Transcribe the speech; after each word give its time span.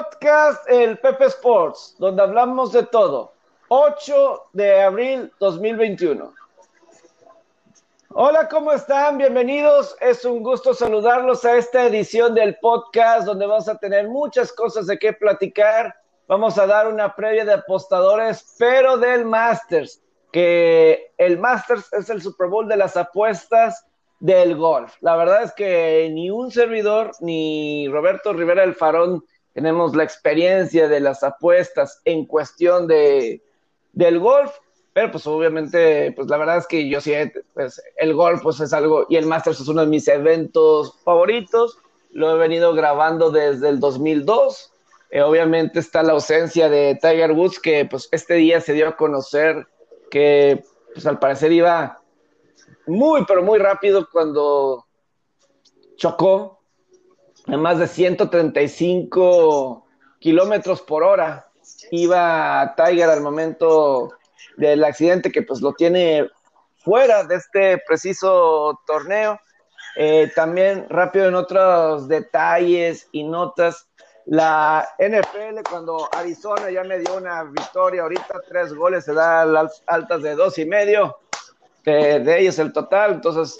Podcast 0.00 0.66
El 0.66 0.96
Pepe 0.98 1.26
Sports, 1.26 1.94
donde 1.98 2.22
hablamos 2.22 2.72
de 2.72 2.84
todo. 2.84 3.34
8 3.68 4.48
de 4.54 4.80
abril 4.80 5.30
2021. 5.38 6.32
Hola, 8.08 8.48
¿cómo 8.48 8.72
están? 8.72 9.18
Bienvenidos. 9.18 9.94
Es 10.00 10.24
un 10.24 10.42
gusto 10.42 10.72
saludarlos 10.72 11.44
a 11.44 11.58
esta 11.58 11.84
edición 11.84 12.34
del 12.34 12.56
podcast 12.62 13.26
donde 13.26 13.46
vamos 13.46 13.68
a 13.68 13.76
tener 13.76 14.08
muchas 14.08 14.54
cosas 14.54 14.86
de 14.86 14.98
qué 14.98 15.12
platicar. 15.12 15.94
Vamos 16.26 16.56
a 16.56 16.66
dar 16.66 16.88
una 16.88 17.14
previa 17.14 17.44
de 17.44 17.52
apostadores, 17.52 18.54
pero 18.58 18.96
del 18.96 19.26
Masters, 19.26 20.02
que 20.32 21.12
el 21.18 21.38
Masters 21.38 21.92
es 21.92 22.08
el 22.08 22.22
Super 22.22 22.48
Bowl 22.48 22.66
de 22.66 22.78
las 22.78 22.96
apuestas 22.96 23.84
del 24.18 24.56
golf. 24.56 24.94
La 25.02 25.16
verdad 25.16 25.42
es 25.42 25.52
que 25.52 26.08
ni 26.10 26.30
un 26.30 26.50
servidor 26.50 27.10
ni 27.20 27.86
Roberto 27.88 28.32
Rivera 28.32 28.62
del 28.62 28.74
Farón 28.74 29.22
tenemos 29.52 29.94
la 29.96 30.04
experiencia 30.04 30.88
de 30.88 31.00
las 31.00 31.22
apuestas 31.22 32.00
en 32.04 32.24
cuestión 32.26 32.86
de, 32.86 33.42
del 33.92 34.18
golf, 34.18 34.50
pero 34.92 35.10
pues 35.10 35.26
obviamente, 35.26 36.12
pues 36.12 36.28
la 36.28 36.36
verdad 36.36 36.58
es 36.58 36.66
que 36.66 36.88
yo 36.88 37.00
sí, 37.00 37.12
pues 37.54 37.82
el 37.96 38.14
golf 38.14 38.42
pues 38.42 38.60
es 38.60 38.72
algo, 38.72 39.06
y 39.08 39.16
el 39.16 39.26
Masters 39.26 39.60
es 39.60 39.68
uno 39.68 39.82
de 39.82 39.86
mis 39.86 40.08
eventos 40.08 40.98
favoritos, 41.04 41.78
lo 42.12 42.34
he 42.34 42.38
venido 42.38 42.74
grabando 42.74 43.30
desde 43.30 43.68
el 43.68 43.80
2002, 43.80 44.72
eh, 45.10 45.22
obviamente 45.22 45.80
está 45.80 46.02
la 46.02 46.12
ausencia 46.12 46.68
de 46.68 46.98
Tiger 47.00 47.32
Woods, 47.32 47.58
que 47.58 47.84
pues 47.84 48.08
este 48.12 48.34
día 48.34 48.60
se 48.60 48.72
dio 48.72 48.88
a 48.88 48.96
conocer 48.96 49.66
que 50.10 50.64
pues 50.94 51.06
al 51.06 51.18
parecer 51.18 51.52
iba 51.52 52.00
muy, 52.86 53.24
pero 53.26 53.42
muy 53.42 53.58
rápido 53.58 54.08
cuando 54.10 54.86
chocó 55.96 56.59
a 57.46 57.56
más 57.56 57.78
de 57.78 57.86
135 57.88 59.86
kilómetros 60.18 60.82
por 60.82 61.02
hora. 61.02 61.48
Iba 61.90 62.74
Tiger 62.76 63.08
al 63.08 63.22
momento 63.22 64.12
del 64.56 64.84
accidente 64.84 65.32
que 65.32 65.42
pues 65.42 65.60
lo 65.60 65.72
tiene 65.72 66.28
fuera 66.78 67.24
de 67.24 67.36
este 67.36 67.78
preciso 67.86 68.80
torneo. 68.86 69.40
Eh, 69.96 70.30
también 70.34 70.86
rápido 70.88 71.26
en 71.26 71.34
otros 71.34 72.06
detalles 72.06 73.08
y 73.10 73.24
notas, 73.24 73.88
la 74.26 74.88
NFL 74.98 75.68
cuando 75.68 76.08
Arizona 76.12 76.70
ya 76.70 76.84
me 76.84 77.00
dio 77.00 77.16
una 77.16 77.42
victoria, 77.44 78.02
ahorita 78.02 78.40
tres 78.48 78.72
goles, 78.72 79.04
se 79.04 79.12
da 79.12 79.44
las 79.44 79.82
altas 79.88 80.22
de 80.22 80.36
dos 80.36 80.56
y 80.58 80.64
medio, 80.64 81.18
de 81.84 82.38
ellos 82.38 82.58
el 82.60 82.72
total, 82.72 83.14
entonces 83.14 83.58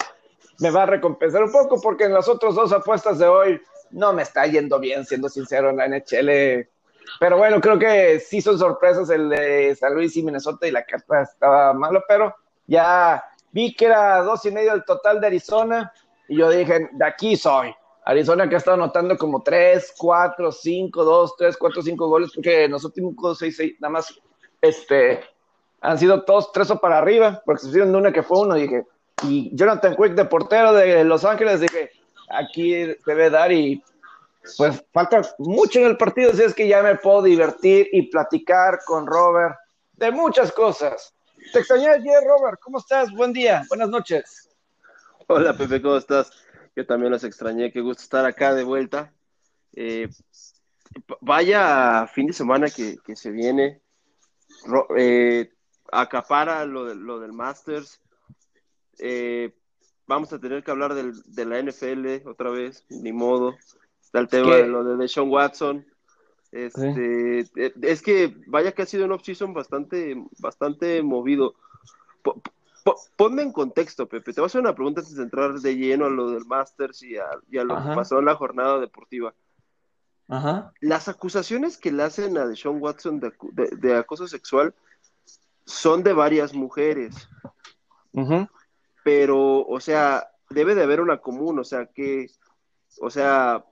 me 0.60 0.70
va 0.70 0.84
a 0.84 0.86
recompensar 0.86 1.42
un 1.42 1.50
poco 1.50 1.80
porque 1.80 2.04
en 2.04 2.14
las 2.14 2.28
otras 2.28 2.54
dos 2.54 2.72
apuestas 2.72 3.18
de 3.18 3.26
hoy 3.26 3.60
no 3.90 4.12
me 4.12 4.22
está 4.22 4.46
yendo 4.46 4.78
bien, 4.78 5.04
siendo 5.04 5.28
sincero, 5.28 5.70
en 5.70 5.76
la 5.78 5.88
NHL. 5.88 6.68
Pero 7.18 7.38
bueno, 7.38 7.60
creo 7.60 7.78
que 7.78 8.20
sí 8.20 8.40
son 8.40 8.58
sorpresas 8.58 9.10
el 9.10 9.30
de 9.30 9.74
San 9.74 9.94
Luis 9.94 10.16
y 10.16 10.22
Minnesota 10.22 10.66
y 10.66 10.70
la 10.70 10.84
carta 10.84 11.22
estaba 11.22 11.72
malo, 11.72 12.04
pero 12.06 12.34
ya 12.66 13.24
vi 13.50 13.74
que 13.74 13.86
era 13.86 14.22
dos 14.22 14.44
y 14.44 14.50
medio 14.50 14.72
el 14.74 14.84
total 14.84 15.20
de 15.20 15.26
Arizona 15.26 15.92
y 16.28 16.36
yo 16.36 16.50
dije, 16.50 16.88
de 16.92 17.04
aquí 17.04 17.36
soy. 17.36 17.74
Arizona 18.04 18.48
que 18.48 18.54
ha 18.54 18.58
estado 18.58 18.76
anotando 18.76 19.16
como 19.16 19.42
tres, 19.42 19.92
cuatro, 19.96 20.52
cinco, 20.52 21.04
dos, 21.04 21.36
tres, 21.36 21.56
cuatro, 21.56 21.82
cinco 21.82 22.08
goles, 22.08 22.30
porque 22.34 22.64
en 22.64 22.72
los 22.72 22.84
últimos 22.84 23.38
seis, 23.38 23.56
seis, 23.56 23.74
nada 23.80 23.92
más, 23.92 24.20
este, 24.60 25.20
han 25.80 25.98
sido 25.98 26.22
todos 26.22 26.52
tres 26.52 26.70
o 26.70 26.80
para 26.80 26.98
arriba, 26.98 27.42
porque 27.44 27.62
se 27.62 27.68
hicieron 27.68 27.94
una 27.94 28.12
que 28.12 28.22
fue 28.22 28.40
uno, 28.40 28.54
dije, 28.54 28.84
y 29.22 29.50
Jonathan 29.54 29.96
Quick 29.96 30.14
de 30.14 30.24
portero 30.24 30.72
de 30.72 31.04
Los 31.04 31.24
Ángeles, 31.24 31.60
dije, 31.60 31.90
aquí 32.28 32.72
debe 33.06 33.30
dar 33.30 33.52
y 33.52 33.82
pues 34.56 34.82
falta 34.92 35.22
mucho 35.38 35.80
en 35.80 35.86
el 35.86 35.96
partido, 35.96 36.30
así 36.30 36.42
es 36.42 36.54
que 36.54 36.66
ya 36.66 36.82
me 36.82 36.96
puedo 36.96 37.22
divertir 37.22 37.88
y 37.92 38.10
platicar 38.10 38.80
con 38.86 39.06
Robert 39.06 39.56
de 39.92 40.10
muchas 40.10 40.50
cosas. 40.52 41.14
Te 41.52 41.58
extrañé 41.58 41.88
ayer, 41.88 42.22
Robert, 42.24 42.58
¿cómo 42.60 42.78
estás? 42.78 43.10
Buen 43.12 43.32
día, 43.32 43.64
buenas 43.68 43.88
noches. 43.88 44.48
Hola, 45.26 45.52
Pepe, 45.56 45.82
¿cómo 45.82 45.96
estás? 45.96 46.30
Yo 46.74 46.86
también 46.86 47.12
los 47.12 47.24
extrañé, 47.24 47.70
qué 47.72 47.80
gusto 47.80 48.02
estar 48.02 48.24
acá 48.24 48.54
de 48.54 48.64
vuelta. 48.64 49.12
Eh, 49.74 50.08
vaya 51.20 52.06
fin 52.06 52.28
de 52.28 52.32
semana 52.32 52.68
que, 52.70 52.98
se 53.14 53.30
viene, 53.30 53.80
eh, 54.96 55.52
acapara 55.92 56.64
lo, 56.64 56.94
lo 56.94 57.20
del 57.20 57.32
Masters. 57.32 58.00
Eh, 59.00 59.54
vamos 60.06 60.32
a 60.32 60.38
tener 60.38 60.62
que 60.62 60.70
hablar 60.70 60.94
del, 60.94 61.22
de 61.22 61.44
la 61.46 61.60
NFL 61.62 62.28
otra 62.28 62.50
vez, 62.50 62.84
ni 62.90 63.12
modo. 63.12 63.56
Está 64.02 64.20
el 64.20 64.28
tema 64.28 64.56
de 64.56 64.66
lo 64.66 64.84
de 64.84 64.96
Deshaun 64.96 65.30
Watson. 65.30 65.86
Este, 66.52 67.40
eh, 67.40 67.72
Es 67.82 68.02
que 68.02 68.36
vaya 68.46 68.72
que 68.72 68.82
ha 68.82 68.86
sido 68.86 69.04
un 69.04 69.12
off-season 69.12 69.54
bastante, 69.54 70.16
bastante 70.38 71.02
movido. 71.02 71.54
ponme 73.16 73.42
en 73.42 73.52
contexto, 73.52 74.06
Pepe. 74.06 74.32
Te 74.32 74.40
voy 74.40 74.46
a 74.46 74.48
hacer 74.48 74.60
una 74.60 74.74
pregunta 74.74 75.00
antes 75.00 75.16
de 75.16 75.22
entrar 75.22 75.54
de 75.54 75.76
lleno 75.76 76.06
a 76.06 76.10
lo 76.10 76.30
del 76.30 76.44
Masters 76.44 77.02
y 77.02 77.16
a, 77.16 77.64
lo 77.64 77.76
que 77.76 77.94
pasó 77.94 78.18
en 78.18 78.26
la 78.26 78.34
jornada 78.34 78.80
deportiva. 78.80 79.32
Ajá. 80.28 80.72
Las 80.80 81.08
acusaciones 81.08 81.78
que 81.78 81.90
le 81.90 82.02
hacen 82.02 82.36
a 82.36 82.46
Deshaun 82.46 82.80
Watson 82.80 83.20
de, 83.20 83.32
de, 83.78 83.96
acoso 83.96 84.28
sexual 84.28 84.74
son 85.64 86.02
de 86.02 86.12
varias 86.12 86.52
mujeres. 86.52 87.28
Ajá 88.16 88.50
pero, 89.04 89.66
o 89.66 89.80
sea, 89.80 90.30
debe 90.50 90.74
de 90.74 90.82
haber 90.82 91.00
una 91.00 91.18
común, 91.18 91.58
o 91.58 91.64
sea, 91.64 91.86
que, 91.86 92.26
o 93.00 93.10
sea, 93.10 93.64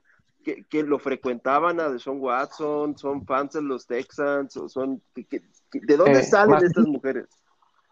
que, 0.43 0.83
lo 0.83 0.99
frecuentaban 0.99 1.79
a 1.79 1.89
Deshaun 1.89 2.21
Watson, 2.21 2.97
son 2.97 3.25
fans 3.25 3.53
de 3.53 3.61
los 3.61 3.85
Texans, 3.85 4.55
o 4.57 4.67
son, 4.69 5.01
¿de 5.13 5.97
dónde 5.97 6.19
eh, 6.19 6.23
salen 6.23 6.65
estas 6.65 6.85
mujeres? 6.85 7.27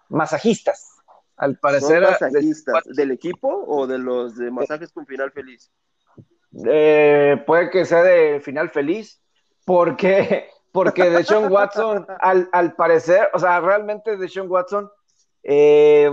Masajistas, 0.09 0.97
al 1.35 1.57
parecer. 1.59 2.01
masajistas? 2.01 2.83
¿Del 2.85 3.11
equipo 3.11 3.65
o 3.67 3.85
de 3.85 3.97
los 3.97 4.37
de 4.37 4.49
masajes 4.49 4.91
con 4.91 5.05
final 5.05 5.31
feliz? 5.31 5.71
Eh, 6.65 7.43
puede 7.45 7.69
que 7.69 7.85
sea 7.85 8.01
de 8.03 8.39
final 8.39 8.69
feliz, 8.69 9.21
porque, 9.65 10.49
porque 10.71 11.09
Deshaun 11.09 11.51
Watson, 11.51 12.07
al, 12.19 12.49
al 12.53 12.75
parecer, 12.75 13.29
o 13.33 13.39
sea, 13.39 13.59
realmente 13.59 14.17
Deshaun 14.17 14.49
Watson, 14.49 14.89
eh, 15.43 16.09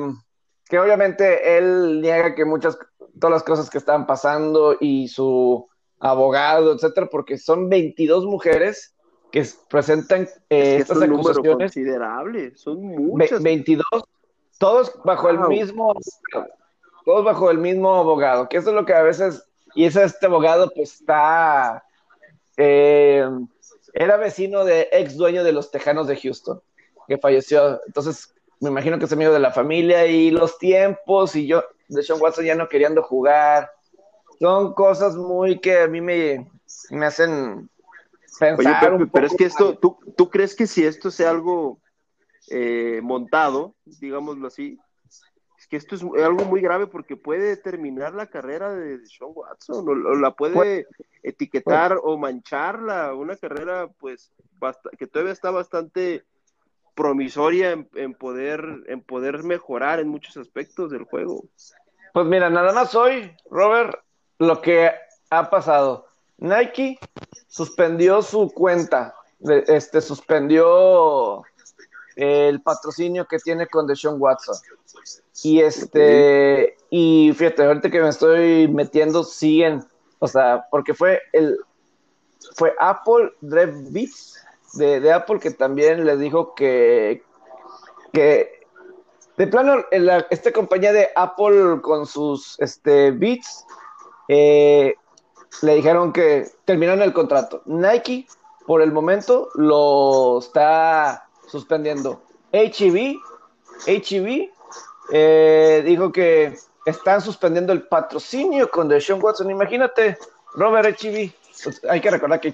que 0.74 0.80
obviamente 0.80 1.56
él 1.56 2.00
niega 2.00 2.34
que 2.34 2.44
muchas, 2.44 2.76
todas 3.20 3.30
las 3.30 3.44
cosas 3.44 3.70
que 3.70 3.78
están 3.78 4.08
pasando 4.08 4.76
y 4.80 5.06
su 5.06 5.68
abogado, 6.00 6.74
etcétera, 6.74 7.06
porque 7.08 7.38
son 7.38 7.68
22 7.68 8.26
mujeres 8.26 8.92
que 9.30 9.46
presentan 9.70 10.22
eh, 10.50 10.78
estas 10.80 10.96
es 10.96 11.08
un 11.08 11.14
acusaciones. 11.14 11.56
considerable, 11.58 12.56
son 12.56 12.82
muchas. 12.82 13.40
22, 13.40 13.84
todos 14.58 14.92
bajo 15.04 15.30
el 15.30 15.38
mismo, 15.46 15.94
todos 17.04 17.24
bajo 17.24 17.52
el 17.52 17.58
mismo 17.58 17.94
abogado, 17.94 18.48
que 18.48 18.56
eso 18.56 18.70
es 18.70 18.74
lo 18.74 18.84
que 18.84 18.94
a 18.94 19.02
veces, 19.02 19.44
y 19.76 19.84
es 19.84 19.94
este 19.94 20.26
abogado 20.26 20.72
pues 20.74 20.94
está, 20.94 21.84
eh, 22.56 23.30
era 23.92 24.16
vecino 24.16 24.64
de 24.64 24.88
ex 24.90 25.16
dueño 25.16 25.44
de 25.44 25.52
los 25.52 25.70
Tejanos 25.70 26.08
de 26.08 26.16
Houston, 26.16 26.60
que 27.06 27.16
falleció, 27.16 27.80
entonces 27.86 28.33
me 28.64 28.70
imagino 28.70 28.98
que 28.98 29.04
es 29.04 29.12
amigo 29.12 29.32
de 29.32 29.40
la 29.40 29.52
familia 29.52 30.06
y 30.06 30.30
los 30.30 30.58
tiempos 30.58 31.36
y 31.36 31.46
yo, 31.46 31.62
de 31.88 32.02
Sean 32.02 32.20
Watson 32.20 32.46
ya 32.46 32.54
no 32.54 32.68
queriendo 32.68 33.02
jugar. 33.02 33.70
Son 34.40 34.72
cosas 34.72 35.16
muy 35.16 35.60
que 35.60 35.80
a 35.80 35.86
mí 35.86 36.00
me, 36.00 36.50
me 36.90 37.06
hacen 37.06 37.68
pensar. 38.40 38.94
Oye, 38.94 39.06
pero, 39.12 39.26
es 39.26 39.36
que 39.36 39.44
esto, 39.44 39.78
¿tú, 39.78 39.98
¿tú, 40.16 40.30
crees 40.30 40.56
que 40.56 40.66
si 40.66 40.84
esto 40.84 41.10
sea 41.10 41.30
algo 41.30 41.78
eh, 42.50 43.00
montado, 43.02 43.74
digámoslo 43.84 44.48
así, 44.48 44.78
es 45.58 45.66
que 45.68 45.76
esto 45.76 45.94
es 45.94 46.02
algo 46.02 46.44
muy 46.46 46.62
grave 46.62 46.86
porque 46.86 47.16
puede 47.16 47.56
terminar 47.58 48.14
la 48.14 48.26
carrera 48.26 48.74
de 48.74 48.98
Sean 49.06 49.30
Watson 49.34 49.86
o, 49.86 50.14
la 50.14 50.34
puede 50.34 50.86
etiquetar 51.22 51.98
o 52.02 52.16
mancharla, 52.16 53.14
una 53.14 53.36
carrera 53.36 53.88
pues 53.98 54.32
que 54.98 55.06
todavía 55.06 55.34
está 55.34 55.50
bastante 55.50 56.24
promisoria 56.94 57.72
en, 57.94 58.14
poder, 58.14 58.84
en 58.86 59.00
poder 59.00 59.42
mejorar 59.42 60.00
en 60.00 60.08
muchos 60.08 60.36
aspectos 60.36 60.90
del 60.90 61.04
juego. 61.04 61.44
Pues 62.12 62.26
mira, 62.26 62.48
nada 62.50 62.72
más 62.72 62.94
hoy, 62.94 63.32
Robert, 63.50 63.98
lo 64.38 64.60
que 64.60 64.90
ha 65.30 65.50
pasado. 65.50 66.06
Nike 66.38 66.98
suspendió 67.48 68.22
su 68.22 68.50
cuenta, 68.50 69.14
este, 69.66 70.00
suspendió 70.00 71.42
el 72.16 72.62
patrocinio 72.62 73.26
que 73.26 73.38
tiene 73.38 73.66
con 73.66 73.86
Deshaun 73.86 74.20
Watson. 74.20 74.56
Y 75.42 75.60
este, 75.60 76.76
y 76.90 77.32
fíjate, 77.34 77.64
ahorita 77.64 77.90
que 77.90 78.00
me 78.00 78.08
estoy 78.08 78.68
metiendo, 78.68 79.24
siguen, 79.24 79.84
o 80.20 80.28
sea, 80.28 80.66
porque 80.70 80.94
fue 80.94 81.20
el, 81.32 81.58
fue 82.54 82.74
Apple 82.78 83.32
Drev 83.40 83.90
Beats 83.90 84.44
de, 84.76 85.12
Apple 85.12 85.38
que 85.40 85.50
también 85.50 86.04
les 86.04 86.18
dijo 86.18 86.54
que, 86.54 87.22
que 88.12 88.64
de 89.36 89.46
plano, 89.46 89.84
esta 90.30 90.52
compañía 90.52 90.92
de 90.92 91.08
Apple 91.16 91.80
con 91.82 92.06
sus 92.06 92.56
este, 92.60 93.10
Beats 93.10 93.64
eh, 94.28 94.94
le 95.62 95.74
dijeron 95.74 96.12
que 96.12 96.48
terminaron 96.64 97.02
el 97.02 97.12
contrato. 97.12 97.62
Nike 97.64 98.26
por 98.66 98.80
el 98.80 98.92
momento 98.92 99.48
lo 99.54 100.38
está 100.38 101.26
suspendiendo. 101.48 102.22
HEB, 102.52 103.16
HEB 103.86 104.50
eh, 105.12 105.82
dijo 105.84 106.12
que 106.12 106.56
están 106.86 107.20
suspendiendo 107.20 107.72
el 107.72 107.86
patrocinio 107.88 108.70
con 108.70 108.88
Deshaun 108.88 109.22
Watson. 109.22 109.50
Imagínate, 109.50 110.16
Robert 110.54 110.96
HEB, 111.02 111.32
pues, 111.62 111.80
hay 111.88 112.00
que 112.00 112.10
recordar 112.10 112.40
que 112.40 112.52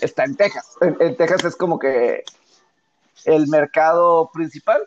está 0.00 0.24
en 0.24 0.36
Texas. 0.36 0.76
En, 0.80 1.16
Texas 1.16 1.44
es 1.44 1.56
como 1.56 1.78
que 1.78 2.24
el 3.24 3.46
mercado 3.48 4.30
principal. 4.32 4.86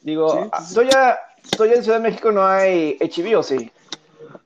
Digo, 0.00 0.50
estoy 0.60 0.90
ya, 0.90 1.18
estoy 1.42 1.72
en 1.72 1.82
Ciudad 1.82 1.98
de 1.98 2.08
México, 2.10 2.30
no 2.32 2.46
hay 2.46 2.96
HEB 3.00 3.38
o 3.38 3.42
sí. 3.42 3.70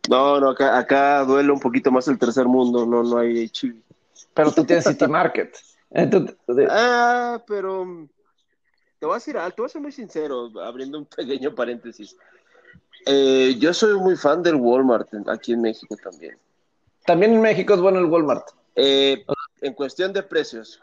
No, 0.08 0.40
no, 0.40 0.50
acá, 0.50 0.78
acá 0.78 1.24
duele 1.24 1.52
un 1.52 1.60
poquito 1.60 1.90
más 1.90 2.08
el 2.08 2.18
tercer 2.18 2.46
mundo, 2.46 2.86
no, 2.86 3.02
no 3.02 3.18
hay 3.18 3.50
HEB. 3.52 3.76
Pero 4.34 4.52
tú 4.52 4.64
tienes 4.64 4.84
City 4.84 5.06
Market. 5.06 5.54
ah, 6.70 7.42
pero 7.46 8.08
te 8.98 9.06
voy 9.06 9.14
a 9.14 9.18
decir 9.18 9.36
algo, 9.36 9.54
te 9.54 9.62
voy 9.62 9.66
a 9.66 9.72
ser 9.72 9.82
muy 9.82 9.92
sincero, 9.92 10.50
abriendo 10.60 10.98
un 10.98 11.06
pequeño 11.06 11.54
paréntesis. 11.54 12.16
Eh, 13.06 13.56
yo 13.58 13.74
soy 13.74 13.98
muy 13.98 14.16
fan 14.16 14.42
del 14.42 14.54
Walmart 14.54 15.08
aquí 15.28 15.52
en 15.52 15.62
México 15.62 15.96
también. 16.02 16.38
También 17.04 17.34
en 17.34 17.40
México 17.40 17.74
es 17.74 17.80
bueno 17.80 17.98
el 17.98 18.06
Walmart. 18.06 18.46
Eh, 18.76 19.24
en 19.62 19.72
cuestión 19.72 20.12
de 20.12 20.22
precios, 20.22 20.82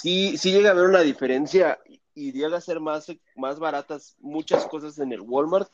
sí, 0.00 0.38
sí 0.38 0.52
llega 0.52 0.68
a 0.68 0.72
haber 0.72 0.84
una 0.84 1.00
diferencia 1.00 1.78
y 2.14 2.32
llega 2.32 2.56
a 2.56 2.60
ser 2.60 2.78
más, 2.80 3.06
más 3.34 3.58
baratas 3.58 4.16
muchas 4.20 4.66
cosas 4.66 4.98
en 4.98 5.12
el 5.12 5.20
Walmart 5.20 5.70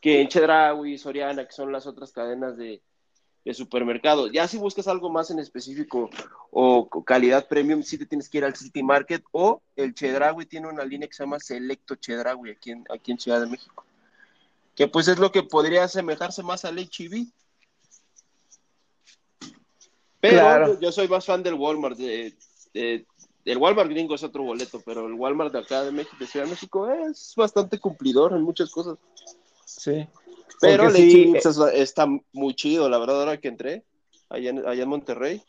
que 0.00 0.20
en 0.20 0.28
Chedraui, 0.28 0.98
Soriana, 0.98 1.44
que 1.46 1.52
son 1.52 1.70
las 1.70 1.86
otras 1.86 2.12
cadenas 2.12 2.56
de, 2.56 2.82
de 3.44 3.54
supermercado. 3.54 4.26
Ya 4.26 4.46
si 4.48 4.58
buscas 4.58 4.88
algo 4.88 5.10
más 5.10 5.30
en 5.30 5.38
específico 5.38 6.10
o 6.50 6.88
calidad 7.04 7.48
premium, 7.48 7.82
sí 7.82 7.98
te 7.98 8.06
tienes 8.06 8.28
que 8.28 8.38
ir 8.38 8.44
al 8.44 8.56
City 8.56 8.82
Market 8.82 9.22
o 9.32 9.62
el 9.76 9.94
Chedraui 9.94 10.46
tiene 10.46 10.68
una 10.68 10.84
línea 10.84 11.08
que 11.08 11.14
se 11.14 11.22
llama 11.22 11.40
Selecto 11.40 11.94
Chedraui 11.94 12.50
aquí 12.50 12.72
en, 12.72 12.84
aquí 12.90 13.12
en 13.12 13.18
Ciudad 13.18 13.40
de 13.40 13.46
México. 13.46 13.84
Que 14.74 14.88
pues 14.88 15.08
es 15.08 15.18
lo 15.18 15.32
que 15.32 15.42
podría 15.42 15.84
asemejarse 15.84 16.42
más 16.42 16.64
al 16.64 16.78
HEB. 16.78 17.26
Pero 20.22 20.78
yo 20.78 20.92
soy 20.92 21.08
más 21.08 21.26
fan 21.26 21.42
del 21.42 21.54
Walmart. 21.54 21.96
De, 21.96 22.32
el 23.44 23.58
Walmart 23.58 23.90
gringo 23.90 24.14
es 24.14 24.22
otro 24.22 24.44
boleto, 24.44 24.80
pero 24.86 25.06
el 25.06 25.14
Walmart 25.14 25.52
de 25.52 25.58
acá 25.58 25.82
de 25.82 25.90
México, 25.90 26.16
de 26.20 26.26
Ciudad 26.28 26.46
de 26.46 26.52
México, 26.52 26.88
es 26.88 27.34
bastante 27.36 27.80
cumplidor 27.80 28.32
en 28.32 28.42
muchas 28.42 28.70
cosas. 28.70 28.98
Sí. 29.64 30.06
Pero 30.60 30.88
sí, 30.90 31.34
está 31.74 32.06
muy 32.32 32.54
chido, 32.54 32.88
la 32.88 32.98
verdad, 32.98 33.18
ahora 33.18 33.40
que 33.40 33.48
entré 33.48 33.84
allá 34.30 34.50
en, 34.50 34.64
allá 34.64 34.84
en 34.84 34.88
Monterrey. 34.88 35.42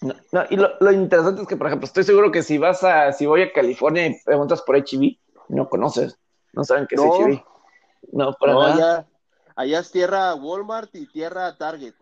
No, 0.00 0.14
y 0.48 0.56
lo, 0.56 0.90
interesante 0.90 1.42
es 1.42 1.48
que, 1.48 1.56
por 1.58 1.66
ejemplo, 1.66 1.84
estoy 1.84 2.04
seguro 2.04 2.32
que 2.32 2.42
si 2.42 2.56
vas 2.56 2.82
a, 2.82 3.12
si 3.12 3.26
voy 3.26 3.42
a 3.42 3.52
California 3.52 4.06
y 4.06 4.18
preguntas 4.24 4.62
por 4.62 4.76
HB, 4.76 5.18
no 5.50 5.68
conoces, 5.68 6.18
no 6.54 6.64
saben 6.64 6.86
qué 6.88 6.94
es 6.94 7.00
HB. 7.02 7.44
No, 8.12 8.32
para 8.40 8.54
nada. 8.54 8.72
Allá, 8.72 9.06
allá, 9.54 9.78
es 9.80 9.92
tierra 9.92 10.34
Walmart 10.34 10.94
y 10.94 11.06
tierra 11.06 11.54
Target. 11.58 11.92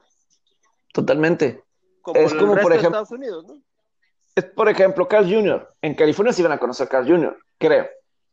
Totalmente. 0.93 1.63
es 2.15 2.35
como, 2.35 2.57
por 2.57 2.73
ejemplo, 2.73 3.01
Estados 3.01 3.11
Unidos, 3.11 3.47
¿no? 3.47 3.61
Es, 4.35 4.45
por 4.45 4.69
ejemplo, 4.69 5.09
Carl 5.09 5.25
Jr. 5.25 5.75
En 5.83 5.95
California 5.95 6.33
sí 6.33 6.43
van 6.43 6.53
a 6.53 6.59
conocer 6.59 6.89
Carl 6.89 7.07
Jr., 7.07 7.37
creo, 7.59 7.89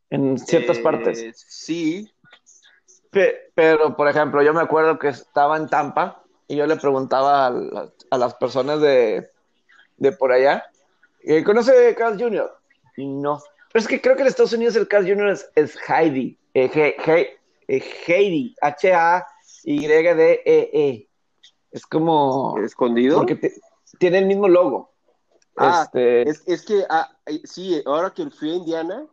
en 0.09 0.37
ciertas 0.37 0.77
partes. 0.79 1.19
Eh, 1.19 1.33
sí, 1.35 2.11
pero, 3.55 3.95
por 3.95 4.07
ejemplo, 4.07 4.43
yo 4.43 4.53
me 4.53 4.61
acuerdo 4.61 4.99
que 4.99 5.07
estaba 5.09 5.57
en 5.57 5.67
Tampa 5.67 6.23
y 6.47 6.55
yo 6.55 6.67
le 6.67 6.75
preguntaba 6.75 7.47
a, 7.47 8.17
las 8.17 8.35
personas 8.35 8.79
de, 8.79 9.29
por 10.19 10.31
allá, 10.31 10.63
¿conoce 11.45 11.95
Carl 11.95 12.19
Jr.? 12.19 12.51
Y 12.95 13.07
no. 13.07 13.41
Pero 13.71 13.81
es 13.81 13.87
que 13.87 13.99
creo 14.01 14.15
que 14.15 14.21
en 14.21 14.27
Estados 14.27 14.53
Unidos 14.53 14.75
el 14.75 14.87
Carl 14.87 15.07
Jr. 15.07 15.37
es, 15.55 15.77
Heidi, 15.87 16.37
eh, 16.53 16.95
Heidi, 18.07 18.55
H-A-Y-D-E-E. 18.61 19.47
Es 21.71 21.85
como... 21.85 22.57
¿Escondido? 22.59 23.17
Porque 23.17 23.53
tiene 23.99 24.19
el 24.19 24.25
mismo 24.25 24.47
logo. 24.47 24.93
Ah, 25.55 25.83
este... 25.85 26.29
es, 26.29 26.65
que, 26.65 26.85
ah, 26.89 27.09
eh, 27.25 27.41
sí, 27.43 27.81
ahora 27.85 28.11
que 28.11 28.29
fui 28.29 28.51
a 28.51 28.55
Indiana, 28.55 29.05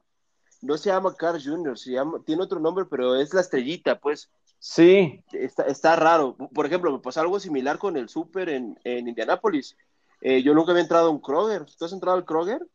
no 0.61 0.77
se 0.77 0.91
llama 0.91 1.15
Carl 1.15 1.43
Jr., 1.43 1.79
se 1.79 1.93
llama, 1.93 2.23
tiene 2.25 2.43
otro 2.43 2.61
nombre, 2.61 2.85
pero 2.85 3.17
es 3.17 3.33
la 3.33 3.41
estrellita, 3.41 3.99
pues. 3.99 4.31
Sí. 4.59 5.23
Está, 5.33 5.65
está 5.65 5.97
raro. 5.97 6.37
Por 6.55 6.67
ejemplo, 6.67 6.91
me 6.93 6.99
pasó 6.99 7.21
algo 7.21 7.41
similar 7.41 7.79
con 7.79 7.97
el 7.97 8.09
Super 8.09 8.49
en, 8.49 8.79
en 8.85 9.09
Indianápolis. 9.09 9.77
Eh, 10.21 10.43
yo 10.43 10.55
nunca 10.55 10.73
había 10.73 10.83
entrado 10.83 11.09
a 11.09 11.11
un 11.11 11.21
Kroger. 11.21 11.67
¿Tú 11.79 11.85
has 11.85 11.93
entrado 11.93 12.17
al 12.17 12.25
Kroger? 12.25 12.67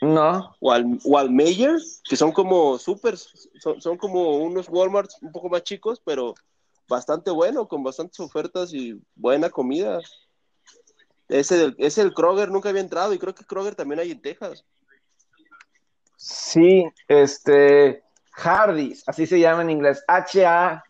No. 0.00 0.54
O 0.60 0.70
al, 0.70 0.98
o 1.04 1.18
al 1.18 1.30
Mayer, 1.30 1.76
que 2.08 2.16
son 2.16 2.32
como 2.32 2.78
supers, 2.78 3.48
son, 3.60 3.80
son 3.80 3.96
como 3.96 4.36
unos 4.38 4.68
Walmarts 4.68 5.16
un 5.22 5.32
poco 5.32 5.48
más 5.48 5.62
chicos, 5.64 6.00
pero 6.04 6.34
bastante 6.88 7.30
bueno, 7.30 7.68
con 7.68 7.82
bastantes 7.82 8.18
ofertas 8.20 8.72
y 8.72 9.00
buena 9.14 9.50
comida. 9.50 10.00
Ese, 11.28 11.58
del, 11.58 11.76
ese 11.78 12.02
el 12.02 12.14
Kroger 12.14 12.50
nunca 12.50 12.70
había 12.70 12.80
entrado 12.80 13.12
y 13.12 13.18
creo 13.18 13.34
que 13.34 13.44
Kroger 13.44 13.74
también 13.74 14.00
hay 14.00 14.10
en 14.10 14.22
Texas. 14.22 14.64
Sí, 16.16 16.84
este, 17.06 18.02
Hardee's, 18.32 19.04
así 19.06 19.26
se 19.26 19.38
llama 19.38 19.62
en 19.62 19.70
inglés, 19.70 20.02
H-A-R-D-E-S. 20.08 20.80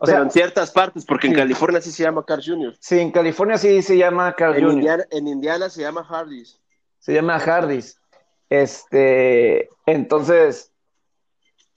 O 0.00 0.06
sea, 0.06 0.20
en 0.20 0.30
ciertas 0.30 0.70
partes, 0.70 1.04
porque 1.04 1.26
en 1.26 1.34
California 1.34 1.80
sí 1.80 1.90
se 1.90 2.04
llama 2.04 2.24
Carl 2.24 2.42
Jr. 2.44 2.76
Sí, 2.78 3.00
en 3.00 3.10
California 3.10 3.58
sí 3.58 3.82
se 3.82 3.96
llama 3.96 4.32
Carl 4.34 4.56
en 4.56 4.62
Jr. 4.62 4.74
Indiana, 4.74 5.04
en 5.10 5.26
Indiana 5.26 5.68
se 5.70 5.80
llama 5.82 6.06
Hardee's. 6.08 6.60
Se 7.00 7.12
llama 7.12 7.36
Hardee's. 7.36 7.98
Este, 8.48 9.68
entonces, 9.86 10.72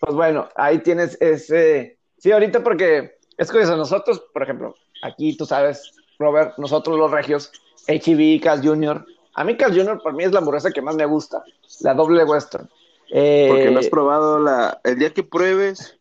pues 0.02 0.16
bueno, 0.16 0.50
ahí 0.56 0.80
tienes 0.80 1.16
ese. 1.22 2.00
Sí, 2.18 2.32
ahorita 2.32 2.64
porque 2.64 3.20
es 3.38 3.52
curioso, 3.52 3.78
nosotros, 3.78 4.20
por 4.34 4.42
ejemplo, 4.42 4.76
aquí 5.04 5.38
tú 5.38 5.46
sabes, 5.46 5.94
Robert, 6.18 6.58
nosotros 6.58 6.98
los 6.98 7.12
regios, 7.12 7.52
HB, 7.88 8.42
Carl 8.42 8.68
Jr., 8.68 9.06
a 9.36 9.44
mí 9.44 9.56
Carl 9.56 9.78
Jr. 9.78 10.02
por 10.02 10.14
mí 10.14 10.24
es 10.24 10.32
la 10.32 10.40
hamburguesa 10.40 10.72
que 10.72 10.82
más 10.82 10.96
me 10.96 11.06
gusta, 11.06 11.44
la 11.82 11.94
doble 11.94 12.24
western. 12.24 12.68
Eh, 13.12 13.46
Porque 13.48 13.70
no 13.70 13.80
has 13.80 13.90
probado 13.90 14.40
la... 14.40 14.82
El 14.84 14.98
día 14.98 15.14
que 15.14 15.22
pruebes 15.22 16.00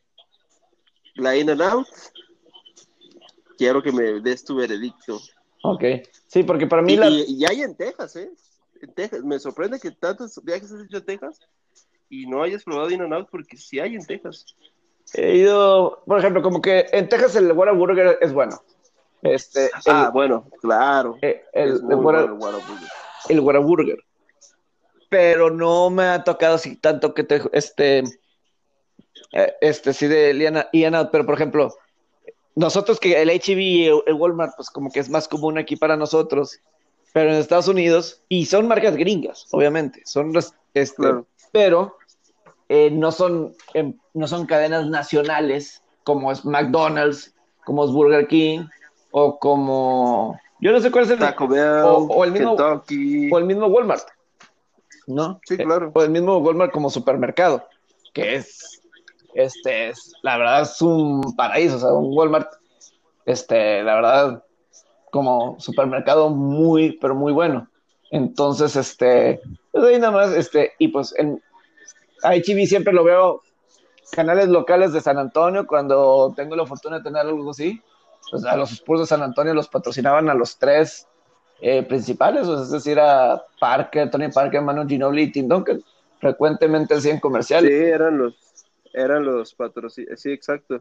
la 1.15 1.37
In 1.37 1.51
and 1.51 1.61
Out, 1.61 1.89
quiero 3.59 3.83
que 3.83 3.93
me 3.93 4.21
des 4.21 4.45
tu 4.45 4.57
veredicto. 4.57 5.21
Ok, 5.63 5.85
sí, 6.27 6.43
porque 6.43 6.67
para 6.67 6.81
mí 6.81 6.95
y, 6.95 6.97
la... 6.97 7.11
Y, 7.11 7.45
hay 7.45 7.61
en 7.63 7.77
Texas, 7.77 8.17
¿eh? 8.17 8.31
En 8.81 8.95
Texas. 8.95 9.23
Me 9.25 9.39
sorprende 9.39 9.79
que 9.79 9.91
tantos 9.91 10.43
viajes 10.43 10.73
has 10.73 10.87
hecho 10.87 10.97
a 10.97 11.05
Texas 11.05 11.39
y 12.11 12.27
no 12.27 12.43
hayas 12.43 12.65
probado 12.65 12.91
In 12.91 13.03
and 13.03 13.15
Out 13.15 13.29
porque 13.31 13.57
sí 13.57 13.81
hay 13.81 13.95
en 13.95 14.05
Texas. 14.05 14.45
He 15.15 15.37
ido, 15.37 16.03
por 16.07 16.19
ejemplo, 16.19 16.43
como 16.43 16.61
que 16.61 16.87
en 16.93 17.09
Texas 17.09 17.37
el 17.37 17.53
Whataburger 17.53 18.19
es 18.21 18.33
bueno. 18.33 18.61
Este, 19.23 19.71
ah, 19.87 20.11
bueno, 20.13 20.47
claro. 20.61 21.17
Eh, 21.23 21.43
el, 21.53 21.81
el, 21.91 21.93
el 23.29 23.41
Whataburger. 23.41 23.99
Pero 25.09 25.51
no 25.51 25.91
me 25.91 26.05
ha 26.05 26.25
tocado 26.25 26.57
así 26.57 26.77
tanto 26.77 27.15
que 27.15 27.25
te, 27.25 27.43
este, 27.53 28.05
eh, 29.33 29.55
este, 29.61 29.93
sí 29.93 30.07
de 30.07 30.35
Liana, 30.35 30.69
Iana, 30.73 31.11
pero 31.11 31.25
por 31.27 31.35
ejemplo, 31.35 31.75
nosotros 32.55 32.99
que 32.99 33.21
el 33.21 33.31
HB 33.31 33.59
y 33.59 33.87
el 33.87 34.15
Walmart, 34.15 34.55
pues 34.57 34.71
como 34.71 34.91
que 34.91 35.01
es 35.01 35.09
más 35.09 35.29
común 35.29 35.59
aquí 35.59 35.77
para 35.77 35.97
nosotros, 35.97 36.61
pero 37.13 37.31
en 37.31 37.37
Estados 37.37 37.69
Unidos, 37.69 38.23
y 38.29 38.47
son 38.47 38.69
marcas 38.69 38.97
gringas, 38.97 39.47
obviamente, 39.51 40.03
son, 40.05 40.33
este, 40.75 41.03
pero 41.53 41.97
eh, 42.73 42.89
no, 42.89 43.11
son, 43.11 43.53
em, 43.75 43.99
no 44.15 44.29
son 44.29 44.47
cadenas 44.47 44.87
nacionales 44.87 45.83
como 46.05 46.31
es 46.31 46.45
McDonald's, 46.45 47.35
como 47.65 47.85
es 47.85 47.91
Burger 47.91 48.29
King, 48.29 48.67
o 49.11 49.41
como 49.41 50.39
yo 50.61 50.71
no 50.71 50.79
sé 50.79 50.93
cuál 50.93 51.03
es 51.03 51.11
el 51.11 51.19
Taco 51.19 51.49
Bell, 51.49 51.83
o, 51.85 52.23
el 52.23 52.31
mismo 52.31 52.53
o 52.53 53.39
el 53.39 53.45
mismo 53.45 53.67
Walmart. 53.67 54.07
¿No? 55.09 55.41
Sí, 55.49 55.57
claro. 55.57 55.91
O 55.93 56.03
el 56.05 56.11
mismo 56.11 56.39
Walmart 56.39 56.71
como 56.71 56.91
supermercado, 56.91 57.67
que 58.15 58.37
es 58.37 58.81
este 59.35 59.89
es 59.89 60.13
la 60.23 60.37
verdad 60.39 60.63
es 60.63 60.81
un 60.81 61.35
paraíso, 61.35 61.75
o 61.75 61.81
sea, 61.81 61.93
un 61.93 62.17
Walmart 62.17 62.53
este, 63.27 63.83
la 63.83 63.97
verdad 63.97 64.45
como 65.11 65.59
supermercado 65.59 66.31
muy 66.31 66.93
pero 67.01 67.17
muy 67.17 67.33
bueno. 67.33 67.69
Entonces, 68.13 68.77
este, 68.77 69.41
pues 69.73 69.85
ahí 69.85 69.99
nada 69.99 70.13
más 70.13 70.33
este 70.37 70.75
y 70.79 70.87
pues 70.87 71.13
en 71.19 71.43
HB 72.23 72.67
siempre 72.67 72.93
lo 72.93 73.05
veo 73.05 73.43
canales 74.13 74.49
locales 74.49 74.93
de 74.93 75.01
San 75.01 75.19
Antonio 75.19 75.67
cuando 75.67 76.33
tengo 76.37 76.57
la 76.57 76.67
fortuna 76.67 76.99
de 76.99 77.05
tener 77.05 77.23
algo 77.23 77.51
así 77.51 77.81
pues 78.31 78.45
a 78.45 78.57
los 78.57 78.73
Spurs 78.73 79.01
de 79.01 79.07
San 79.07 79.23
Antonio 79.23 79.55
los 79.55 79.69
patrocinaban 79.69 80.29
a 80.29 80.35
los 80.35 80.59
tres 80.59 81.07
eh, 81.61 81.83
principales, 81.83 82.49
es 82.49 82.71
decir, 82.71 82.99
a 82.99 83.43
Parker, 83.59 84.11
Tony 84.11 84.29
Parker, 84.29 84.63
Manu 84.63 84.87
Ginobili 84.89 85.25
y 85.25 85.33
Tim 85.33 85.49
Duncan. 85.49 85.83
Frecuentemente 86.19 86.95
hacían 86.95 87.19
comerciales. 87.19 87.71
Sí, 87.71 87.77
eran 87.77 88.19
los, 88.19 88.35
eran 88.93 89.25
los 89.25 89.55
patrocinados, 89.55 90.21
sí, 90.21 90.33
exacto. 90.33 90.81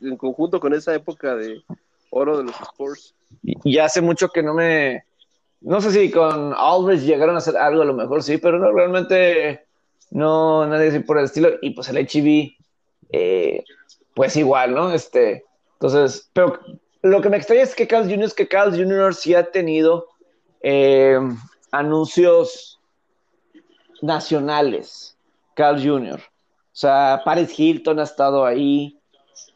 en 0.00 0.16
conjunto 0.16 0.58
con 0.58 0.74
esa 0.74 0.94
época 0.94 1.34
de 1.34 1.62
oro 2.10 2.38
de 2.38 2.44
los 2.44 2.60
Spurs. 2.60 3.14
Y, 3.42 3.78
hace 3.78 4.00
mucho 4.00 4.28
que 4.28 4.42
no 4.42 4.54
me. 4.54 5.04
No 5.60 5.80
sé 5.80 5.90
si 5.90 6.10
con 6.10 6.54
Aldridge 6.56 7.04
llegaron 7.04 7.34
a 7.34 7.38
hacer 7.38 7.56
algo, 7.56 7.82
a 7.82 7.86
lo 7.86 7.94
mejor 7.94 8.22
sí, 8.22 8.38
pero 8.38 8.58
no, 8.58 8.72
realmente 8.72 9.65
no, 10.10 10.66
nadie 10.66 10.88
así 10.88 11.00
por 11.00 11.18
el 11.18 11.24
estilo. 11.24 11.50
Y 11.62 11.70
pues 11.70 11.88
el 11.88 11.96
HB, 11.96 12.56
eh, 13.10 13.64
pues 14.14 14.36
igual, 14.36 14.74
¿no? 14.74 14.92
Este, 14.92 15.44
entonces, 15.74 16.30
pero 16.32 16.58
lo 17.02 17.20
que 17.20 17.28
me 17.28 17.36
extraña 17.36 17.62
es 17.62 17.74
que 17.74 17.86
Carl 17.86 18.04
Jr. 18.04 18.24
es 18.24 18.34
que 18.34 18.48
Carl 18.48 18.76
Jr. 18.76 19.14
sí 19.14 19.34
ha 19.34 19.50
tenido 19.50 20.08
eh, 20.62 21.18
anuncios 21.70 22.80
nacionales, 24.02 25.16
Carl 25.54 25.82
Jr. 25.82 26.20
O 26.20 26.78
sea, 26.78 27.22
Paris 27.24 27.58
Hilton 27.58 28.00
ha 28.00 28.04
estado 28.04 28.44
ahí, 28.44 28.98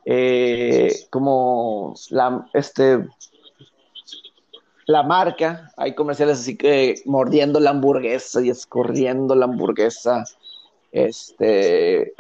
eh, 0.05 0.95
como 1.11 1.95
la, 2.11 2.49
este, 2.55 3.07
la 4.87 5.03
marca, 5.03 5.71
hay 5.77 5.95
comerciales 5.95 6.41
así 6.41 6.57
que 6.57 6.97
mordiendo 7.05 7.61
la 7.61 7.71
hamburguesa 7.71 8.43
y 8.43 8.51
escorriendo 8.51 9.35
la 9.35 9.45
hamburguesa. 9.45 10.25
Este, 10.93 12.13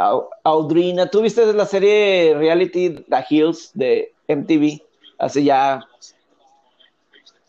Audrina, 0.45 1.11
¿tú 1.11 1.23
viste 1.23 1.53
la 1.53 1.67
serie 1.67 2.35
reality 2.37 2.91
The 2.91 3.25
Hills 3.29 3.73
de 3.75 4.12
MTV? 4.29 4.81
Hace 5.19 5.43
ya. 5.43 5.85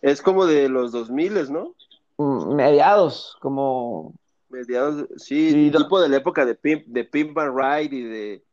Es 0.02 0.22
como 0.22 0.46
de 0.46 0.68
los 0.68 0.92
2000, 0.92 1.52
¿no? 1.52 1.76
Mm, 2.18 2.56
mediados, 2.56 3.38
como 3.40 4.14
Mediados, 4.52 5.08
sí, 5.16 5.72
tipo 5.72 6.02
de 6.02 6.10
la 6.10 6.18
época 6.18 6.46
de 6.46 6.56
Pimp, 6.56 6.86
de 6.88 7.06
Pimp 7.06 7.38
and 7.38 7.58
Ride 7.58 7.96
y 7.96 8.04
de, 8.04 8.44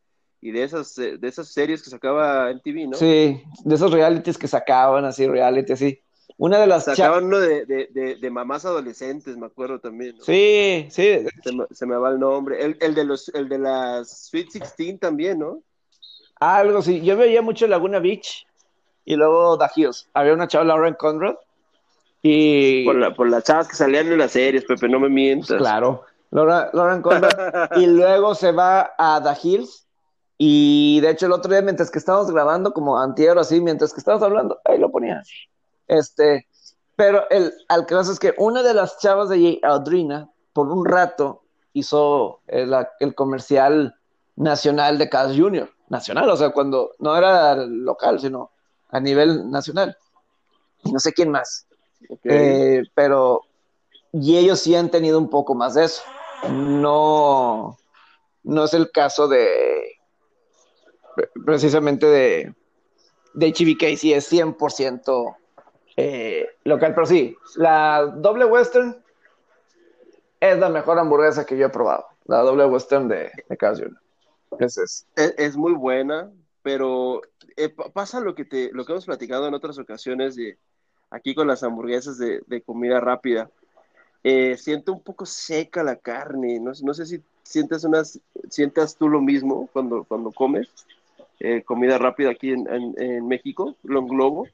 y 0.41 0.53
de 0.53 0.63
esas, 0.63 0.95
de 0.95 1.19
esas 1.23 1.49
series 1.49 1.83
que 1.83 1.91
sacaba 1.91 2.51
en 2.53 2.61
TV, 2.61 2.87
¿no? 2.87 2.97
Sí, 2.97 3.43
de 3.65 3.75
esos 3.75 3.91
realities 3.91 4.39
que 4.39 4.47
sacaban, 4.47 5.05
así, 5.05 5.27
reality, 5.27 5.73
así. 5.73 6.01
Una 6.39 6.59
de 6.61 6.69
las 6.69 6.85
Sacaban 6.85 7.25
uno 7.25 7.41
de, 7.41 7.67
de, 7.67 8.17
de, 8.21 8.31
mamás 8.31 8.65
adolescentes, 8.65 9.37
me 9.37 9.47
acuerdo 9.47 9.81
también. 9.81 10.17
Sí, 10.23 10.87
sí. 10.89 11.27
Se 11.73 11.85
me, 11.85 11.97
va 11.97 12.11
el 12.11 12.21
nombre. 12.21 12.65
El, 12.65 12.77
el, 12.81 12.95
de 12.95 13.05
los, 13.05 13.29
el 13.31 13.49
de 13.49 13.59
las 13.59 14.29
Sweet 14.29 14.51
Sixteen 14.51 14.99
también, 14.99 15.41
¿no? 15.41 15.61
Algo 16.39 16.81
sí. 16.81 17.01
Yo 17.03 17.17
veía 17.17 17.43
mucho 17.43 17.67
Laguna 17.67 17.99
Beach 17.99 18.47
y 19.05 19.17
luego 19.17 19.59
Hills. 19.75 20.09
Había 20.15 20.33
una 20.33 20.47
chava, 20.47 20.65
Lauren 20.65 20.95
Conrad, 20.95 21.35
y... 22.23 22.85
Por, 22.85 22.97
la, 22.97 23.15
por 23.15 23.29
las 23.29 23.45
chavas 23.45 23.69
que 23.69 23.77
salían 23.77 24.07
en 24.07 24.19
las 24.19 24.33
series, 24.33 24.65
Pepe, 24.65 24.89
no 24.89 25.01
me 25.01 25.09
mientas. 25.09 25.57
Claro, 25.57 26.05
Lauren 26.31 27.03
Conrad. 27.03 27.31
y 27.77 27.87
luego 27.87 28.35
se 28.35 28.53
va 28.53 28.93
a 28.99 29.21
The 29.23 29.49
Hills. 29.49 29.87
Y 30.37 31.01
de 31.01 31.11
hecho, 31.11 31.27
el 31.27 31.33
otro 31.33 31.51
día, 31.51 31.63
mientras 31.63 31.91
que 31.91 31.99
estábamos 31.99 32.31
grabando, 32.31 32.73
como 32.73 33.01
antier 33.01 33.37
o 33.37 33.41
así, 33.41 33.61
mientras 33.61 33.93
que 33.93 33.99
estábamos 33.99 34.25
hablando, 34.25 34.61
ahí 34.65 34.79
lo 34.79 34.91
ponía. 34.91 35.23
Este, 35.89 36.47
pero 36.95 37.29
el, 37.31 37.53
al 37.69 37.87
caso 37.87 38.13
es 38.13 38.19
que 38.19 38.35
una 38.39 38.63
de 38.63 38.75
las 38.75 38.99
chavas 38.99 39.29
de 39.31 39.59
Audrina, 39.63 40.31
por 40.53 40.71
un 40.71 40.85
rato, 40.85 41.43
hizo 41.73 42.41
el, 42.47 42.75
el 43.01 43.15
comercial 43.15 43.97
nacional 44.37 44.99
de 44.99 45.09
Carl 45.09 45.37
Jr. 45.37 45.71
Nacional, 45.89 46.29
o 46.29 46.37
sea, 46.37 46.51
cuando 46.51 46.93
no 46.99 47.17
era 47.17 47.57
local, 47.57 48.21
sino 48.21 48.51
a 48.91 49.01
nivel 49.01 49.51
nacional. 49.51 49.97
Y 50.85 50.93
no 50.93 51.01
sé 51.01 51.13
quién 51.13 51.31
más. 51.31 51.67
Eh, 52.25 52.83
pero, 52.95 53.43
y 54.13 54.37
ellos 54.37 54.61
sí 54.61 54.75
han 54.75 54.91
tenido 54.91 55.19
un 55.19 55.31
poco 55.31 55.55
más 55.55 55.75
de 55.75 55.85
eso. 55.85 56.03
No, 56.51 57.77
no 58.43 58.65
es 58.65 58.75
el 58.75 58.91
caso 58.91 59.29
de, 59.29 59.99
precisamente 61.45 62.07
de, 62.07 62.55
de 63.35 63.47
HBK, 63.47 63.97
sí 63.97 64.13
es 64.13 64.31
100% 64.31 65.37
eh, 66.01 66.49
local, 66.63 66.95
pero 66.95 67.07
sí, 67.09 67.37
la 67.57 68.07
doble 68.07 68.45
western 68.45 69.03
es 70.39 70.57
la 70.57 70.69
mejor 70.69 70.97
hamburguesa 70.97 71.45
que 71.45 71.59
yo 71.59 71.67
he 71.67 71.71
probado, 71.71 72.07
la 72.27 72.39
doble 72.43 72.67
western 72.67 73.09
de, 73.09 73.33
de 73.49 73.91
Es, 74.61 75.05
es, 75.17 75.57
muy 75.57 75.73
buena, 75.73 76.31
pero 76.63 77.21
eh, 77.57 77.75
pasa 77.93 78.21
lo 78.21 78.37
que, 78.37 78.45
te, 78.45 78.71
lo 78.73 78.85
que 78.85 78.93
hemos 78.93 79.07
platicado 79.07 79.49
en 79.49 79.55
otras 79.55 79.77
ocasiones 79.81 80.37
de 80.37 80.57
aquí 81.11 81.35
con 81.35 81.49
las 81.49 81.65
hamburguesas 81.65 82.17
de, 82.17 82.63
comida 82.65 83.01
rápida. 83.01 83.51
Eh, 84.23 84.57
siento 84.57 84.93
un 84.93 85.03
poco 85.03 85.27
seca 85.27 85.83
la 85.83 85.97
carne, 85.97 86.61
no, 86.61 86.75
sé 86.95 87.07
si 87.07 87.21
sientes 87.43 87.83
unas, 87.83 88.21
sientas 88.49 88.95
tú 88.95 89.09
lo 89.09 89.21
mismo 89.21 89.69
cuando, 89.73 90.05
cuando 90.05 90.31
comes 90.31 90.69
comida 91.65 91.99
rápida 91.99 92.31
aquí 92.31 92.53
en, 92.53 92.69
en, 92.99 93.27
México, 93.27 93.75
Long 93.83 94.09
Globo. 94.09 94.47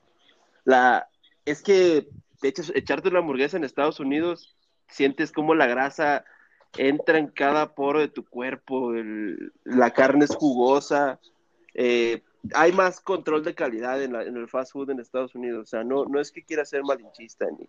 La, 0.65 1.07
es 1.45 1.63
que, 1.63 2.09
de 2.43 2.49
hecho, 2.49 2.63
echarte 2.75 3.09
una 3.09 3.21
hamburguesa 3.21 3.57
en 3.57 3.65
Estados 3.65 4.01
Unidos, 4.01 4.57
sientes 4.89 5.33
como 5.33 5.55
la 5.55 5.67
grasa 5.67 6.25
entra 6.77 7.19
en 7.19 7.29
cada 7.29 7.75
poro 7.75 8.01
de 8.01 8.09
tu 8.09 8.25
cuerpo, 8.25 8.93
la 9.65 9.91
carne 9.93 10.25
es 10.25 10.35
jugosa, 10.35 11.21
eh, 11.75 12.23
hay 12.53 12.73
más 12.73 13.01
control 13.01 13.45
de 13.45 13.55
calidad 13.55 14.03
en, 14.03 14.15
el 14.15 14.49
fast 14.49 14.73
food 14.73 14.91
en 14.91 15.01
Estados 15.01 15.35
Unidos. 15.35 15.63
O 15.63 15.67
sea, 15.67 15.85
no, 15.85 16.05
no 16.05 16.21
es 16.21 16.31
que 16.31 16.43
quiera 16.43 16.65
ser 16.65 16.83
malinchista 16.83 17.47
ni, 17.47 17.67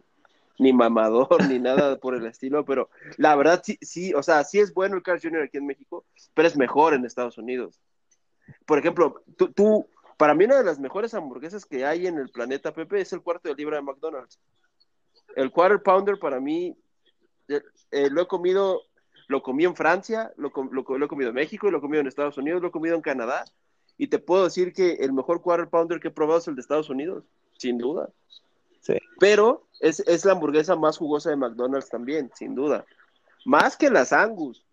ni 0.60 0.74
mamador 0.74 1.44
ni 1.48 1.60
nada 1.60 1.98
por 1.98 2.16
el 2.16 2.26
estilo, 2.26 2.66
pero 2.66 2.90
la 3.18 3.36
verdad 3.36 3.62
sí, 3.64 3.78
sí, 3.82 4.14
o 4.14 4.24
sea, 4.24 4.44
sí 4.44 4.60
es 4.60 4.74
bueno 4.74 4.96
el 4.96 5.04
Carl 5.04 5.20
Jr. 5.22 5.44
aquí 5.44 5.58
en 5.58 5.68
México, 5.68 6.06
pero 6.34 6.48
es 6.48 6.58
mejor 6.58 6.94
en 6.94 7.06
Estados 7.06 7.38
Unidos. 7.38 7.80
Por 8.66 8.78
ejemplo, 8.78 9.24
tú, 9.38 9.52
tú, 9.52 9.88
para 10.18 10.34
mí 10.34 10.46
una 10.46 10.58
de 10.58 10.64
las 10.64 10.80
mejores 10.80 11.14
hamburguesas 11.14 11.66
que 11.66 11.86
hay 11.86 12.08
en 12.08 12.18
el 12.18 12.30
planeta, 12.30 12.74
Pepe, 12.74 13.02
es 13.02 13.12
el 13.14 13.22
cuarto 13.22 13.50
de 13.50 13.56
libra 13.56 13.78
de 13.78 13.84
McDonald's. 13.84 14.40
El 15.36 15.52
quarter 15.52 15.82
pounder 15.82 16.18
para 16.20 16.40
mí, 16.40 16.78
eh, 17.48 17.62
eh, 17.92 18.10
lo 18.10 18.22
he 18.22 18.28
comido, 18.28 18.84
lo 19.28 19.42
comí 19.42 19.66
en 19.66 19.76
Francia, 19.76 20.32
lo, 20.38 20.52
lo, 20.72 20.98
lo 20.98 21.06
he 21.06 21.10
comido 21.10 21.30
en 21.30 21.36
México, 21.36 21.70
lo 21.70 21.80
he 21.80 21.82
comido 21.82 22.02
en 22.02 22.08
Estados 22.08 22.38
Unidos, 22.38 22.62
lo 22.62 22.70
he 22.70 22.72
comido 22.72 22.96
en 22.96 23.02
Canadá, 23.02 23.44
y 23.98 24.08
te 24.08 24.20
puedo 24.20 24.46
decir 24.46 24.74
que 24.74 24.94
el 24.94 25.14
mejor 25.14 25.42
quarter 25.42 25.70
pounder 25.70 26.00
que 26.00 26.10
he 26.10 26.12
probado 26.12 26.40
es 26.40 26.48
el 26.48 26.56
de 26.56 26.62
Estados 26.62 26.90
Unidos, 26.90 27.24
sin 27.58 27.78
duda. 27.78 28.10
Sí. 28.82 28.98
Pero 29.20 29.68
es, 29.80 30.00
es 30.02 30.26
la 30.26 30.34
hamburguesa 30.34 30.76
más 30.76 30.98
jugosa 30.98 31.30
de 31.30 31.38
McDonald's 31.38 31.90
también, 31.90 32.32
sin 32.36 32.56
duda. 32.56 32.86
Más 33.46 33.76
que 33.78 33.90
las 33.90 34.14
Angus. 34.14 34.66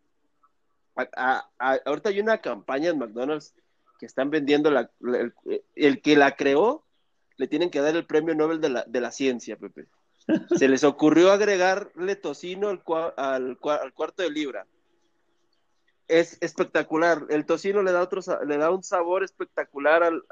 ahorita 1.85 2.09
hay 2.09 2.21
una 2.21 2.39
campaña 2.39 2.91
en 2.91 2.99
McDonald's 2.99 3.55
que 4.03 4.07
están 4.07 4.31
vendiendo 4.31 4.69
la, 4.73 4.91
el, 5.77 6.03
que 6.03 6.17
la 6.17 6.35
creó, 6.35 6.85
le 7.37 7.47
tienen 7.47 7.71
que 7.71 7.79
dar 7.79 7.95
el 7.95 8.05
premio 8.05 8.35
Nobel 8.35 8.61
de 8.61 8.69
la, 8.69 8.83
de 8.85 9.01
la 9.01 9.13
ciencia, 9.13 9.57
Pepe. 9.57 9.87
Se 10.57 10.69
les 10.69 10.83
ocurrió 10.83 11.31
agregarle 11.31 12.17
tocino 12.17 12.69
al, 12.69 12.83
al, 13.17 13.59
al 13.63 13.93
cuarto 13.93 14.25
de 14.25 14.31
libra 14.31 14.67
es 16.09 16.37
espectacular. 16.41 17.27
El 17.29 17.47
tocino 17.47 17.81
le 17.81 17.93
da 17.93 18.03
otro, 18.03 18.23
le 18.45 18.57
da 18.57 18.73
un 18.73 18.83
sabor 18.83 19.23
espectacular 19.23 20.03
al, 20.03 20.25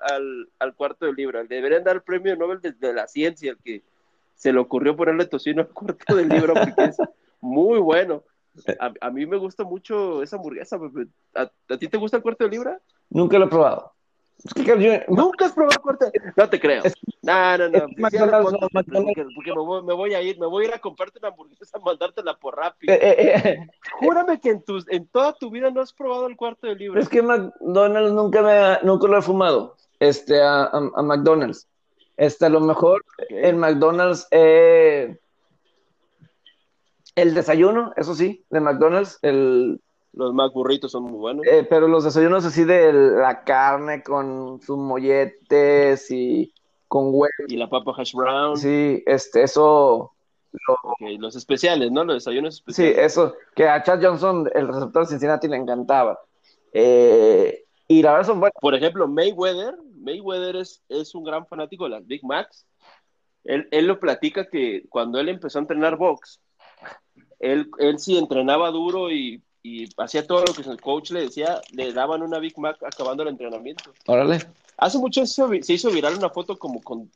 al, 0.59 0.75
cuarto 0.75 1.07
de 1.07 1.13
libra. 1.13 1.45
Deberían 1.45 1.85
dar 1.85 1.95
el 1.95 2.03
premio 2.03 2.35
Nobel 2.35 2.61
de, 2.61 2.93
la 2.93 3.07
ciencia, 3.07 3.53
el 3.53 3.59
que 3.59 3.85
se 4.35 4.53
le 4.53 4.59
ocurrió 4.59 4.97
ponerle 4.97 5.27
tocino 5.27 5.63
al 5.63 5.69
cuarto 5.69 6.17
de 6.17 6.27
libra, 6.27 6.55
porque 6.55 6.91
es 6.91 6.97
muy 7.41 7.79
bueno. 7.79 8.25
A, 9.01 9.11
mí 9.11 9.27
me 9.27 9.37
gusta 9.37 9.63
mucho 9.63 10.25
esa 10.25 10.35
hamburguesa. 10.35 10.77
¿A, 11.37 11.43
¿A, 11.69 11.77
ti 11.79 11.87
te 11.87 11.99
gusta 11.99 12.17
el 12.17 12.25
cuarto 12.25 12.43
de 12.43 12.51
libra? 12.51 12.81
Nunca 13.11 13.39
lo 13.39 13.47
he 13.47 13.49
probado. 13.49 13.93
Nunca 15.09 15.47
has 15.47 15.53
probado 15.53 15.81
corte. 15.83 16.11
No 16.37 16.49
te 16.49 16.59
creo. 16.59 16.83
no, 17.23 17.59
no, 17.59 17.69
no. 17.69 17.87
Porque, 18.01 18.19
me, 18.19 19.95
voy, 19.95 20.15
a 20.15 20.23
ir, 20.23 20.39
me 20.39 20.47
voy 20.47 20.65
a 20.65 20.69
ir 20.69 20.75
a 20.75 20.79
comprarte 20.79 21.19
una 21.19 21.29
hamburguesa, 21.29 21.77
a 21.77 21.81
mandártela 21.85 22.39
por 22.39 22.57
rápido. 22.57 22.95
Eh, 22.95 22.99
eh, 23.03 23.43
eh. 23.45 23.67
Júrame 24.01 24.41
que 24.41 24.51
en, 24.51 24.63
tus, 24.63 24.89
en 24.89 25.07
toda 25.09 25.35
tu 25.35 25.51
vida 25.51 25.71
no 25.71 25.83
has 25.83 25.93
probado 25.93 26.27
el 26.27 26.37
cuarto 26.37 26.67
de 26.67 26.77
libra. 26.77 27.01
Es 27.01 27.09
que 27.09 27.23
McDonald's 27.23 28.13
nunca, 28.13 28.43
me, 28.43 28.79
nunca 28.87 29.09
lo 29.09 29.19
he 29.19 29.23
fumado. 29.23 29.77
Este, 29.99 30.41
a, 30.41 30.65
a, 30.65 31.03
McDonald's. 31.03 31.69
Este, 32.17 32.47
a 32.47 32.49
lo 32.49 32.61
mejor 32.61 33.05
en 33.29 33.59
McDonald's 33.59 34.27
el 34.31 35.19
desayuno, 37.35 37.93
eso 37.97 38.15
sí, 38.15 38.45
de 38.51 38.61
McDonald's, 38.61 39.19
el 39.23 39.81
los 40.13 40.35
más 40.35 40.53
burritos 40.53 40.93
son 40.93 41.05
muy 41.05 41.19
buenos. 41.19 41.47
Eh, 41.47 41.67
pero 41.69 41.89
los 41.89 42.05
desayunos 42.05 42.45
así 42.45 42.65
de 42.65 42.93
la 42.93 43.45
carne 43.45 44.03
con 44.03 44.61
sus 44.61 44.77
molletes 44.77 46.11
y 46.11 46.53
con 46.89 47.07
huevo. 47.07 47.33
Y 47.49 47.57
la 47.57 47.69
papa 47.69 47.93
hash 47.97 48.15
brown. 48.15 48.57
Sí, 48.57 49.03
este, 49.07 49.45
eso. 49.45 50.13
los 50.99 51.37
especiales, 51.37 51.93
¿no? 51.93 52.05
Los 52.05 52.17
desayunos 52.17 52.57
especiales. 52.57 52.95
Sí, 52.95 53.01
eso. 53.01 53.35
Que 53.55 53.69
a 53.69 53.83
Chad 53.83 54.03
Johnson, 54.03 54.51
el 54.55 54.69
receptor 54.69 55.03
de 55.05 55.11
Cincinnati, 55.11 55.49
le 55.49 55.57
encantaba. 55.57 56.19
Eh, 56.73 57.65
y 57.87 58.03
la 58.03 58.13
verdad 58.13 58.27
son 58.27 58.41
buenos. 58.41 58.57
Por 58.61 58.75
ejemplo, 58.75 59.07
Mayweather. 59.07 59.77
Mayweather 59.97 60.57
es, 60.57 60.83
es 60.89 61.15
un 61.15 61.23
gran 61.23 61.47
fanático 61.47 61.85
de 61.85 61.91
las 61.91 62.07
Big 62.07 62.25
Macs. 62.25 62.67
Él, 63.45 63.69
él 63.71 63.87
lo 63.87 64.01
platica 64.01 64.49
que 64.49 64.85
cuando 64.89 65.19
él 65.19 65.29
empezó 65.29 65.59
a 65.59 65.63
entrenar 65.63 65.97
box, 65.97 66.41
él, 67.39 67.71
él 67.79 67.99
sí 67.99 68.19
entrenaba 68.19 68.71
duro 68.71 69.11
y 69.11 69.43
y 69.63 69.89
hacía 69.99 70.27
todo 70.27 70.45
lo 70.45 70.55
que 70.55 70.63
su 70.63 70.77
coach 70.79 71.11
le 71.11 71.23
decía, 71.23 71.61
le 71.73 71.93
daban 71.93 72.23
una 72.23 72.39
Big 72.39 72.59
Mac 72.59 72.83
acabando 72.83 73.23
el 73.23 73.31
entrenamiento. 73.31 73.93
Órale. 74.07 74.41
Hace 74.77 74.99
mucho 74.99 75.27
se, 75.27 75.63
se 75.63 75.73
hizo 75.75 75.91
viral 75.91 76.17
una 76.17 76.31
foto 76.31 76.59
como 76.59 76.83
con 76.83 77.11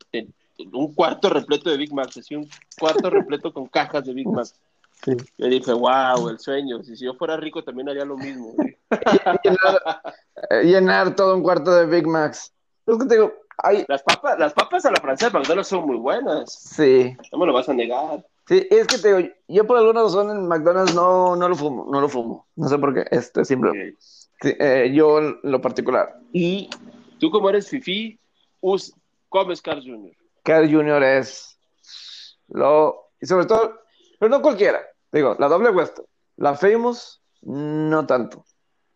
un 0.72 0.94
cuarto 0.94 1.30
repleto 1.30 1.70
de 1.70 1.78
Big 1.78 1.92
Macs, 1.92 2.18
así 2.18 2.36
un 2.36 2.48
cuarto 2.78 3.08
repleto 3.10 3.52
con 3.52 3.66
cajas 3.66 4.04
de 4.04 4.12
Big 4.12 4.28
Macs. 4.28 4.54
Sí. 5.02 5.12
Yo 5.38 5.46
dije, 5.46 5.72
wow, 5.72 6.28
el 6.28 6.38
sueño. 6.38 6.82
Si, 6.82 6.96
si 6.96 7.04
yo 7.04 7.14
fuera 7.14 7.36
rico 7.36 7.62
también 7.62 7.88
haría 7.88 8.04
lo 8.04 8.16
mismo. 8.16 8.54
llenar, 9.42 10.00
llenar 10.64 11.16
todo 11.16 11.34
un 11.34 11.42
cuarto 11.42 11.74
de 11.74 11.86
Big 11.86 12.06
Macs. 12.06 12.52
Es 12.86 12.98
que 12.98 13.04
te 13.06 13.14
digo, 13.14 13.32
hay... 13.58 13.84
Las 13.88 14.02
papas, 14.02 14.38
las 14.38 14.52
papas 14.52 14.84
a 14.84 14.90
la 14.90 15.00
francesa 15.00 15.30
de 15.30 15.38
McDonald's 15.38 15.68
son 15.68 15.86
muy 15.86 15.96
buenas. 15.96 16.52
Sí. 16.52 17.16
No 17.32 17.38
me 17.38 17.46
lo 17.46 17.52
vas 17.52 17.68
a 17.68 17.74
negar. 17.74 18.24
Sí, 18.46 18.66
es 18.70 18.86
que 18.86 18.98
te 18.98 19.14
digo, 19.14 19.34
yo 19.48 19.66
por 19.66 19.78
alguna 19.78 20.02
razón 20.02 20.30
en 20.30 20.46
McDonald's 20.46 20.94
no, 20.94 21.34
no 21.34 21.48
lo 21.48 21.54
fumo, 21.54 21.86
no 21.90 22.00
lo 22.00 22.08
fumo. 22.08 22.46
No 22.56 22.68
sé 22.68 22.78
por 22.78 22.92
qué, 22.92 23.06
este 23.10 23.44
simple. 23.44 23.70
Ok. 23.70 23.98
Sí, 24.42 24.54
eh, 24.58 24.92
yo 24.94 25.18
en 25.18 25.38
lo 25.42 25.60
particular. 25.60 26.20
Y 26.32 26.68
tú 27.18 27.30
como 27.30 27.48
eres 27.48 27.68
fifi, 27.68 28.18
us, 28.60 28.94
comes 29.30 29.62
Carl 29.62 29.82
Jr. 29.82 30.12
Carl 30.42 30.70
Jr. 30.70 31.02
es 31.02 31.58
lo... 32.48 33.08
Y 33.20 33.26
sobre 33.26 33.46
todo, 33.46 33.80
pero 34.18 34.28
no 34.28 34.42
cualquiera. 34.42 34.80
Digo, 35.10 35.36
la 35.38 35.48
doble 35.48 35.70
Western. 35.70 36.06
La 36.36 36.54
Famous, 36.54 37.22
no 37.42 38.04
tanto. 38.04 38.44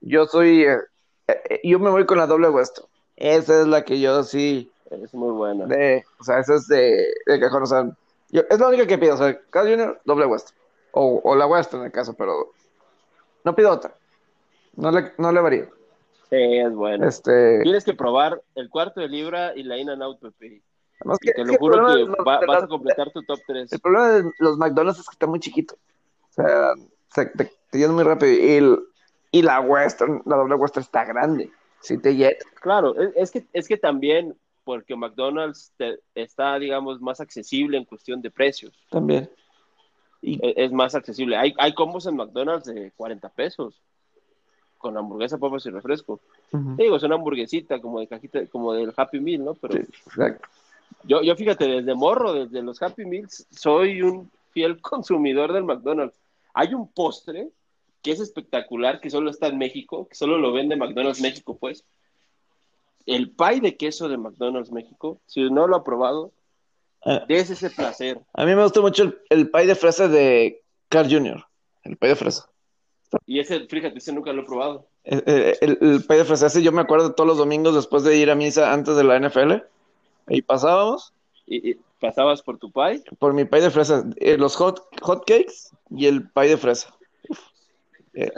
Yo 0.01 0.27
soy... 0.27 0.65
eh, 0.65 0.79
eh, 1.27 1.61
yo 1.65 1.79
me 1.79 1.89
voy 1.89 2.05
con 2.05 2.19
la 2.19 2.27
doble 2.27 2.51
Western. 2.51 2.87
Esa 3.17 3.63
es 3.63 3.67
la 3.67 3.83
que 3.83 3.99
yo 3.99 4.23
sí... 4.23 4.71
Es 4.91 5.15
muy 5.15 5.33
buena. 5.33 5.67
De, 5.67 6.05
o 6.19 6.25
sea, 6.25 6.39
esa 6.39 6.57
es 6.57 6.67
de, 6.67 7.07
de 7.27 7.41
cajón. 7.41 7.63
O 7.63 7.67
sea, 7.67 7.91
yo- 8.31 8.43
es 8.49 8.59
la 8.59 8.69
única 8.69 8.87
que 8.87 8.99
pido. 8.99 9.15
O 9.15 9.19
sea, 9.19 9.39
Carl 9.51 9.69
Jr., 9.69 10.01
doble 10.05 10.27
Western. 10.27 10.57
O, 10.93 11.21
o 11.23 11.37
la 11.37 11.47
Western 11.47 11.81
en 11.83 11.87
el 11.87 11.93
caso, 11.93 12.15
pero 12.15 12.53
no 13.45 13.55
pido 13.55 13.71
otra. 13.71 13.95
No 14.77 14.91
le, 14.91 15.13
no 15.19 15.33
le 15.33 15.41
varío. 15.41 15.69
Sí, 16.31 16.37
es 16.37 16.73
buena. 16.73 17.07
Este, 17.09 17.61
Tienes 17.63 17.85
que 17.85 17.95
probar 17.95 18.43
el 18.55 18.69
cuarto 18.69 19.01
de 19.01 19.09
libra 19.09 19.55
y 19.57 19.63
la 19.63 19.77
In 19.79 19.91
and 19.91 20.03
Out 20.03 20.21
Pepe. 20.21 20.63
que- 21.21 21.33
te 21.33 21.45
lo 21.45 21.53
que 21.53 21.59
juro 21.59 21.75
que 21.87 22.05
los- 22.05 22.09
va- 22.27 22.41
vas 22.47 22.65
a 22.65 22.67
completar 22.69 23.11
tu 23.13 23.23
top 23.23 23.39
3. 23.47 23.73
El 23.73 23.81
problema 23.81 24.09
de 24.11 24.31
los 24.39 24.59
McDonald's 24.59 25.01
es 25.01 25.07
que 25.09 25.13
está 25.15 25.27
muy 25.27 25.41
chiquito. 25.41 25.77
O 26.31 26.33
sea, 26.33 26.73
se- 27.15 27.27
te, 27.27 27.51
te 27.71 27.79
llenan 27.79 27.95
muy 27.95 28.05
rápido. 28.05 28.33
Y, 28.33 28.51
el- 28.57 28.79
y 29.31 29.43
la 29.43 29.61
Western, 29.61 30.23
la 30.27 30.37
doble 30.37 30.57
Western 30.57 30.83
está 30.85 31.05
grande. 31.05 31.51
Si 31.81 31.97
te 31.99 32.15
llena. 32.17 32.37
Claro, 32.61 32.99
es, 33.01 33.13
es 33.15 33.31
que, 33.31 33.47
es 33.53 33.69
que 33.69 33.77
también 33.77 34.37
porque 34.69 34.95
McDonald's 34.97 35.73
te- 35.79 35.99
está, 36.15 36.59
digamos, 36.59 37.01
más 37.01 37.23
accesible 37.23 37.79
en 37.79 37.87
cuestión 37.87 38.21
de 38.21 38.31
precios. 38.31 38.75
También. 38.91 39.31
Y, 40.21 40.35
Es, 40.47 40.55
es 40.59 40.73
más 40.73 40.95
accesible. 40.95 41.39
Hay, 41.39 41.55
hay 41.57 41.73
combos 41.73 42.05
en 42.05 42.17
McDonald's 42.17 42.67
de 42.67 42.93
40 42.95 43.31
pesos 43.31 43.81
con 44.77 44.95
hamburguesa, 44.99 45.39
papas 45.39 45.65
y 45.65 45.71
refresco. 45.71 46.21
Ujú. 46.53 46.77
Digo, 46.77 46.97
es 46.97 47.03
una 47.03 47.15
hamburguesita 47.15 47.81
como 47.81 47.99
de 48.01 48.09
cajita, 48.09 48.47
como 48.49 48.75
del 48.75 48.93
Happy 48.95 49.21
Meal, 49.21 49.43
¿no? 49.43 49.55
Pero 49.55 49.79
exacto. 49.79 50.47
yo, 51.05 51.23
yo 51.23 51.35
fíjate, 51.35 51.67
desde 51.67 51.95
morro, 51.95 52.35
desde 52.35 52.61
los 52.61 52.83
Happy 52.83 53.07
Meals, 53.07 53.47
soy 53.51 54.03
un 54.03 54.31
fiel 54.51 54.79
consumidor 54.83 55.55
del 55.55 55.65
McDonald's. 55.65 56.21
Hay 56.53 56.75
un 56.75 56.89
postre 56.93 57.49
que 58.03 58.11
es 58.11 58.21
espectacular, 58.21 59.01
que 59.01 59.09
solo 59.09 59.31
está 59.31 59.47
en 59.47 59.57
México, 59.57 60.07
que 60.09 60.15
solo 60.15 60.37
lo 60.37 60.53
vende 60.53 60.77
McDonald's 60.77 61.23
México, 61.23 61.57
pues. 61.57 61.85
El 63.09 63.31
pie 63.31 63.61
de 63.61 63.77
queso 63.77 64.09
de 64.09 64.17
McDonald's 64.19 64.71
México, 64.71 65.21
si 65.27 65.51
no 65.51 65.67
lo 65.67 65.77
ha 65.77 65.85
probado, 65.85 66.33
Ah, 67.05 67.25
des 67.29 67.49
ese 67.49 67.71
placer. 67.71 68.21
a 68.35 68.45
mí 68.45 68.55
me 68.57 68.63
gustó 68.65 68.83
mucho 68.83 69.05
el, 69.05 69.19
el 69.31 69.51
pie 69.51 69.67
de 69.67 69.75
fresa 69.77 70.09
de 70.09 70.63
Carl 70.89 71.09
Jr. 71.09 71.45
El 71.85 71.97
pie 71.97 72.09
de 72.11 72.17
fresa. 72.17 72.51
Y 73.25 73.39
ese, 73.39 73.61
fíjate, 73.67 73.99
ese 73.99 74.13
nunca 74.13 74.33
lo 74.33 74.43
he 74.43 74.45
probado. 74.45 74.87
El, 75.05 75.23
el, 75.27 75.79
el 75.81 76.05
pie 76.05 76.17
de 76.19 76.25
fresa, 76.25 76.47
ese 76.49 76.61
yo 76.63 76.73
me 76.73 76.81
acuerdo 76.83 77.15
todos 77.15 77.27
los 77.29 77.39
domingos 77.39 77.75
después 77.75 78.03
de 78.03 78.17
ir 78.19 78.31
a 78.31 78.35
misa 78.35 78.73
antes 78.73 78.97
de 78.97 79.05
la 79.05 79.17
NFL. 79.19 79.63
Ahí 80.27 80.43
pasábamos 80.43 81.13
Y, 81.47 81.71
y 81.71 81.77
pasabas 82.01 82.43
por 82.43 82.59
tu 82.59 82.71
pie. 82.73 83.03
por 83.21 83.33
mi 83.33 83.45
pie 83.45 83.61
de 83.63 83.71
fresa. 83.71 84.05
eh, 84.17 84.37
los 84.37 84.57
hot, 84.57 84.83
hot 85.01 85.25
cakes 85.25 85.71
y 85.91 86.07
el 86.07 86.29
pie 86.31 86.49
de 86.49 86.57
fresa. 86.59 86.95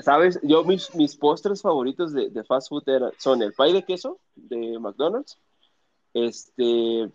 ¿Sabes? 0.03 0.39
Yo, 0.43 0.65
mis, 0.65 0.95
mis 0.95 1.17
postres 1.17 1.63
favoritos 1.63 2.13
de, 2.13 2.31
de 2.31 2.45
fast 2.45 2.69
food 2.69 2.85
son 3.19 3.43
el 3.43 3.53
pie 3.53 3.73
de 3.73 3.83
queso 3.85 4.19
de 4.35 4.79
McDonald's, 4.79 5.39
este, 6.15 7.11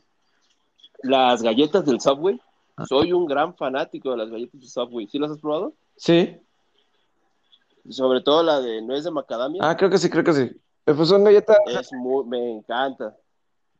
las 1.04 1.42
galletas 1.42 1.86
del 1.86 2.00
Subway. 2.02 2.40
Soy 2.88 3.14
un 3.14 3.26
gran 3.26 3.56
fanático 3.56 4.12
de 4.12 4.18
las 4.18 4.30
galletas 4.30 4.60
del 4.60 4.70
Subway. 4.70 5.08
¿Sí 5.08 5.18
las 5.20 5.32
has 5.32 5.40
probado? 5.40 5.74
Sí. 5.96 6.38
Sobre 7.90 8.22
todo 8.22 8.44
la 8.44 8.60
de 8.62 8.82
nuez 8.82 9.04
de 9.04 9.12
macadamia. 9.12 9.62
Ah, 9.64 9.78
creo 9.78 9.90
que 9.90 9.98
sí, 9.98 10.10
creo 10.10 10.24
que 10.24 10.34
sí. 10.34 10.42
Eh, 10.86 10.94
Pues 10.94 11.08
son 11.08 11.24
galletas, 11.24 11.58
Es 11.68 11.94
muy, 11.94 12.26
me 12.26 12.52
encanta. 12.52 13.16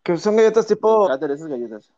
que 0.04 0.16
son 0.18 0.36
galletas 0.36 0.70
Me 0.70 0.76
tipo, 0.76 1.06
encantan 1.06 1.32
esas 1.32 1.48
galletas. 1.48 1.92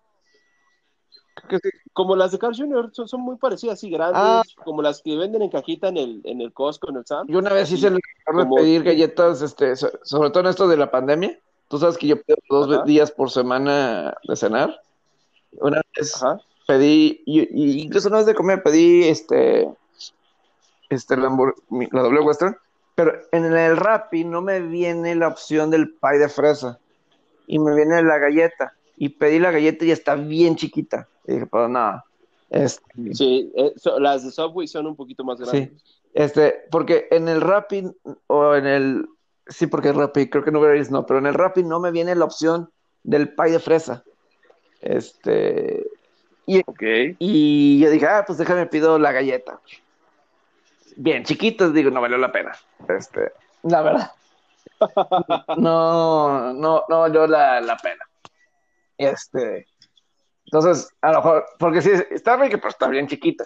Que. 1.49 1.59
Como 1.93 2.15
las 2.15 2.31
de 2.31 2.37
Carl 2.39 2.55
Jr., 2.55 2.89
son, 2.93 3.07
son 3.07 3.21
muy 3.21 3.37
parecidas, 3.37 3.81
grandes, 3.83 4.13
Ah. 4.21 4.43
como 4.63 4.81
las 4.83 5.01
que 5.01 5.15
venden 5.17 5.41
en 5.41 5.49
cajita 5.49 5.87
en 5.87 5.97
el, 5.97 6.21
en 6.25 6.41
el 6.41 6.53
Costco, 6.53 6.89
en 6.89 6.97
el 6.97 7.05
Sam. 7.05 7.25
Yo 7.27 7.39
una 7.39 7.53
vez 7.53 7.71
hice 7.71 7.87
el 7.87 7.99
error 8.25 8.37
de 8.37 8.43
Como- 8.43 8.55
pedir 8.57 8.83
galletas, 8.83 9.41
este, 9.41 9.75
so- 9.75 9.91
sobre 10.03 10.29
todo 10.29 10.41
en 10.41 10.47
esto 10.47 10.67
de 10.67 10.77
la 10.77 10.91
pandemia. 10.91 11.39
Tú 11.69 11.77
sabes 11.79 11.97
que 11.97 12.07
yo 12.07 12.21
pido 12.21 12.37
dos 12.49 12.71
Ajá. 12.71 12.83
días 12.85 13.11
por 13.11 13.31
semana 13.31 14.15
de 14.27 14.35
cenar. 14.35 14.79
Una 15.59 15.81
vez 15.95 16.15
Ajá. 16.21 16.39
pedí, 16.67 17.23
y, 17.25 17.41
y 17.51 17.81
incluso 17.81 18.09
una 18.09 18.17
vez 18.17 18.25
de 18.27 18.35
comer, 18.35 18.61
pedí 18.61 19.05
este, 19.05 19.67
este, 20.89 21.17
la, 21.17 21.29
la 21.91 22.01
doble 22.01 22.19
western, 22.21 22.55
pero 22.95 23.13
en 23.31 23.45
el 23.45 23.75
Rappi 23.77 24.23
no 24.23 24.41
me 24.41 24.59
viene 24.61 25.15
la 25.15 25.27
opción 25.27 25.69
del 25.69 25.93
pie 25.95 26.19
de 26.19 26.29
fresa 26.29 26.79
y 27.47 27.59
me 27.59 27.75
viene 27.75 28.01
la 28.03 28.17
galleta. 28.17 28.73
Y 28.99 29.09
pedí 29.09 29.37
la 29.37 29.51
galleta 29.51 29.85
y 29.85 29.91
está 29.91 30.15
bien 30.15 30.55
chiquita. 30.55 31.07
Y 31.27 31.33
dije, 31.33 31.45
pues 31.45 31.69
nada. 31.69 32.03
Este, 32.49 32.81
Sí, 33.13 33.51
eh, 33.55 33.73
so- 33.75 33.99
las 33.99 34.23
de 34.23 34.31
Subway 34.31 34.67
son 34.67 34.87
un 34.87 34.95
poquito 34.95 35.23
más 35.23 35.39
grandes. 35.39 35.71
Este, 36.13 36.63
porque 36.71 37.07
en 37.11 37.27
el 37.27 37.41
Rappi 37.41 37.83
o 38.27 38.55
en 38.55 38.65
el. 38.65 39.05
Sí, 39.47 39.67
porque 39.67 39.91
Rappi, 39.93 40.29
creo 40.29 40.43
que 40.43 40.49
en 40.49 40.55
Uber 40.55 40.75
Eats 40.75 40.89
no, 40.91 41.05
pero 41.05 41.19
en 41.19 41.25
el 41.27 41.33
Rappi 41.33 41.63
no 41.63 41.79
me 41.79 41.91
viene 41.91 42.15
la 42.15 42.25
opción 42.25 42.69
del 43.03 43.33
pie 43.35 43.51
de 43.51 43.59
fresa. 43.59 44.03
Este. 44.81 45.85
Y, 46.45 46.61
y 47.19 47.79
yo 47.79 47.89
dije, 47.89 48.07
ah, 48.07 48.23
pues 48.25 48.37
déjame 48.37 48.65
pido 48.67 48.97
la 48.97 49.11
galleta. 49.11 49.59
Bien, 50.95 51.23
chiquitos, 51.23 51.73
digo, 51.73 51.91
no 51.91 52.01
valió 52.01 52.17
la 52.17 52.31
pena. 52.31 52.53
Este, 52.87 53.31
la 53.63 53.81
verdad. 53.81 54.11
No, 55.57 56.53
no, 56.53 56.83
no 56.87 56.99
valió 56.99 57.25
la, 57.27 57.59
la 57.61 57.77
pena. 57.77 58.03
Este. 58.97 59.65
Entonces, 60.47 60.89
a 61.01 61.11
lo 61.11 61.17
mejor, 61.19 61.45
porque 61.59 61.81
sí, 61.81 61.91
está 62.11 62.37
rica, 62.37 62.57
pero 62.57 62.69
está 62.69 62.87
bien 62.87 63.07
chiquita. 63.07 63.45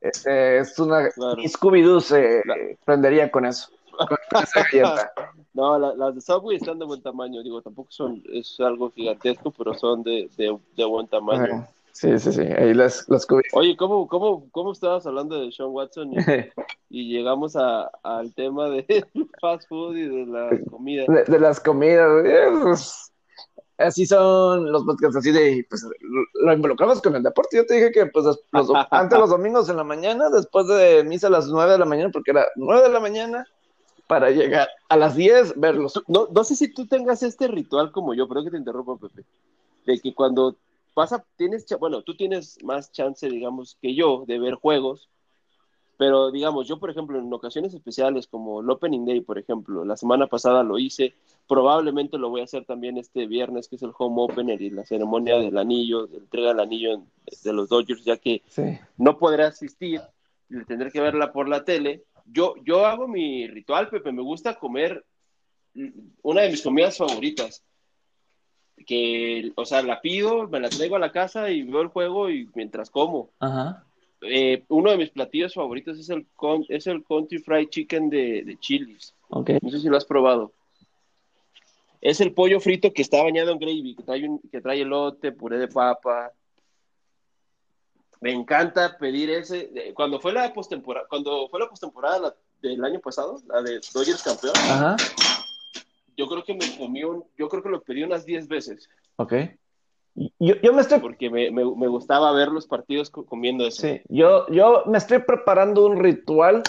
Este, 0.00 0.58
es 0.58 0.78
una. 0.78 1.08
Claro. 1.10 1.42
Scooby-Doo 1.42 2.00
se 2.00 2.42
Claro. 2.42 2.62
prendería 2.84 3.30
con 3.30 3.46
eso. 3.46 3.68
Con 3.96 4.18
esa 4.42 4.62
galleta. 4.72 5.12
No, 5.52 5.78
la- 5.78 5.94
las 5.94 6.14
de 6.14 6.20
Subway 6.20 6.56
están 6.56 6.78
de 6.78 6.86
buen 6.86 7.02
tamaño, 7.02 7.42
digo, 7.42 7.60
tampoco 7.60 7.90
son, 7.90 8.22
es 8.32 8.58
algo 8.60 8.90
gigantesco, 8.92 9.50
pero 9.50 9.74
son 9.74 10.02
de, 10.02 10.30
de, 10.36 10.56
de 10.76 10.84
buen 10.84 11.06
tamaño. 11.06 11.54
Ajá. 11.54 11.68
Sí, 11.92 12.18
sí, 12.18 12.32
sí. 12.32 12.40
Ahí 12.40 12.72
las, 12.72 13.04
las. 13.08 13.26
Oye, 13.52 13.76
¿cómo, 13.76 14.08
cómo, 14.08 14.48
¿cómo 14.52 14.72
estabas 14.72 15.04
hablando 15.06 15.38
de 15.40 15.52
Sean 15.52 15.68
Watson 15.70 16.12
y, 16.14 16.16
y 16.88 17.12
llegamos 17.12 17.56
a, 17.56 17.90
al 18.02 18.32
tema 18.32 18.68
de 18.70 18.84
fast 19.40 19.68
food 19.68 19.96
y 19.96 20.08
de 20.08 20.26
la 20.26 20.50
comida? 20.70 21.04
de, 21.08 21.24
de 21.24 21.38
las 21.40 21.60
comidas. 21.60 23.09
Así 23.80 24.06
son 24.06 24.70
los 24.70 24.84
podcasts, 24.84 25.16
así 25.16 25.32
de, 25.32 25.66
pues, 25.68 25.84
lo, 26.42 26.52
involucramos 26.52 27.00
con 27.02 27.16
el 27.16 27.22
deporte. 27.22 27.56
Yo 27.56 27.66
te 27.66 27.74
dije 27.74 27.90
que, 27.90 28.06
pues, 28.06 28.24
los- 28.52 28.70
antes 28.90 29.18
los 29.18 29.30
domingos 29.30 29.68
en 29.68 29.76
la 29.76 29.84
mañana, 29.84 30.30
después 30.30 30.66
de 30.68 31.04
misa 31.04 31.26
a 31.26 31.30
las 31.30 31.48
9 31.48 31.72
de 31.72 31.78
la 31.78 31.84
mañana, 31.84 32.10
porque 32.12 32.30
era 32.30 32.46
9 32.56 32.82
de 32.82 32.88
la 32.90 33.00
mañana, 33.00 33.46
para 34.06 34.30
llegar 34.30 34.68
a 34.88 34.96
las 34.96 35.14
10, 35.14 35.54
verlos. 35.56 36.02
No, 36.08 36.28
no 36.32 36.42
sé 36.42 36.56
si 36.56 36.74
tú 36.74 36.86
tengas 36.86 37.22
este 37.22 37.46
ritual 37.46 37.92
como 37.92 38.12
yo, 38.12 38.26
pero 38.26 38.42
que 38.42 38.50
te 38.50 38.56
interrumpa, 38.56 38.96
Pepe, 38.96 39.24
de 39.86 40.00
que 40.00 40.12
cuando 40.12 40.56
pasa, 40.94 41.24
tienes, 41.36 41.64
bueno, 41.78 42.02
tú 42.02 42.16
tienes 42.16 42.58
más 42.64 42.90
chance, 42.90 43.28
digamos, 43.28 43.78
que 43.80 43.94
yo 43.94 44.24
de 44.26 44.40
ver 44.40 44.54
juegos, 44.54 45.08
pero 46.00 46.30
digamos, 46.30 46.66
yo, 46.66 46.78
por 46.78 46.88
ejemplo, 46.88 47.18
en 47.18 47.30
ocasiones 47.30 47.74
especiales 47.74 48.26
como 48.26 48.62
el 48.62 48.70
Opening 48.70 49.04
Day, 49.04 49.20
por 49.20 49.36
ejemplo, 49.38 49.84
la 49.84 49.98
semana 49.98 50.28
pasada 50.28 50.62
lo 50.62 50.78
hice, 50.78 51.12
probablemente 51.46 52.16
lo 52.16 52.30
voy 52.30 52.40
a 52.40 52.44
hacer 52.44 52.64
también 52.64 52.96
este 52.96 53.26
viernes, 53.26 53.68
que 53.68 53.76
es 53.76 53.82
el 53.82 53.92
Home 53.98 54.22
Opener 54.22 54.62
y 54.62 54.70
la 54.70 54.86
ceremonia 54.86 55.36
del 55.36 55.58
anillo, 55.58 56.06
de 56.06 56.16
entrega 56.16 56.48
del 56.48 56.60
anillo 56.60 57.02
de 57.44 57.52
los 57.52 57.68
Dodgers, 57.68 58.02
ya 58.02 58.16
que 58.16 58.40
Sí. 58.46 58.62
no 58.96 59.18
podré 59.18 59.42
asistir, 59.44 60.00
y 60.48 60.64
tendré 60.64 60.90
que 60.90 61.02
verla 61.02 61.34
por 61.34 61.50
la 61.50 61.66
tele. 61.66 62.04
Yo, 62.24 62.54
yo 62.64 62.86
hago 62.86 63.06
mi 63.06 63.46
ritual, 63.46 63.90
Pepe, 63.90 64.10
me 64.10 64.22
gusta 64.22 64.58
comer 64.58 65.04
una 66.22 66.40
de 66.40 66.48
mis 66.50 66.62
comidas 66.62 66.96
favoritas, 66.96 67.62
que, 68.86 69.52
o 69.54 69.66
sea, 69.66 69.82
la 69.82 70.00
pido, 70.00 70.48
me 70.48 70.60
la 70.60 70.70
traigo 70.70 70.96
a 70.96 70.98
la 70.98 71.12
casa 71.12 71.50
y 71.50 71.62
veo 71.62 71.82
el 71.82 71.88
juego 71.88 72.30
y 72.30 72.48
mientras 72.54 72.88
como. 72.88 73.28
Ajá. 73.38 73.84
Eh, 74.22 74.64
uno 74.68 74.90
de 74.90 74.98
mis 74.98 75.10
platillos 75.10 75.54
favoritos 75.54 75.98
es 75.98 76.10
el, 76.10 76.26
es 76.68 76.86
el 76.86 77.04
Country 77.04 77.38
Fried 77.38 77.68
Chicken 77.68 78.10
de, 78.10 78.42
de 78.44 78.58
Chili's. 78.58 79.14
Okay. 79.28 79.58
No 79.62 79.70
sé 79.70 79.80
si 79.80 79.88
lo 79.88 79.96
has 79.96 80.04
probado. 80.04 80.52
Es 82.00 82.20
el 82.20 82.32
pollo 82.32 82.60
frito 82.60 82.92
que 82.92 83.02
está 83.02 83.22
bañado 83.22 83.52
en 83.52 83.58
gravy, 83.58 83.94
que 83.94 84.02
trae, 84.02 84.28
un, 84.28 84.40
que 84.50 84.60
trae 84.60 84.80
elote, 84.80 85.32
puré 85.32 85.58
de 85.58 85.68
papa. 85.68 86.32
Me 88.20 88.32
encanta 88.32 88.96
pedir 88.98 89.30
ese. 89.30 89.92
Cuando 89.94 90.20
fue 90.20 90.32
la 90.32 90.52
postemporada, 90.52 91.06
cuando 91.08 91.48
fue 91.48 91.60
la 91.60 91.68
postemporada 91.68 92.34
del 92.60 92.84
año 92.84 93.00
pasado, 93.00 93.40
la 93.46 93.62
de 93.62 93.80
Dodgers 93.94 94.22
campeón, 94.22 94.54
Ajá. 94.56 94.96
yo 96.16 96.26
creo 96.28 96.44
que 96.44 96.54
me 96.54 96.76
comí 96.76 97.04
un, 97.04 97.24
yo 97.38 97.48
creo 97.48 97.62
que 97.62 97.68
lo 97.70 97.82
pedí 97.82 98.02
unas 98.02 98.24
10 98.26 98.48
veces. 98.48 98.88
Ok. 99.16 99.34
Yo, 100.38 100.54
yo 100.62 100.72
me 100.72 100.82
estoy. 100.82 101.00
Porque 101.00 101.30
me, 101.30 101.50
me, 101.50 101.64
me, 101.64 101.88
gustaba 101.88 102.32
ver 102.32 102.48
los 102.48 102.66
partidos 102.66 103.10
comiendo 103.10 103.66
eso. 103.66 103.82
Sí, 103.82 104.02
yo, 104.08 104.46
yo 104.48 104.82
me 104.86 104.98
estoy 104.98 105.20
preparando 105.20 105.86
un 105.86 105.98
ritual 105.98 106.62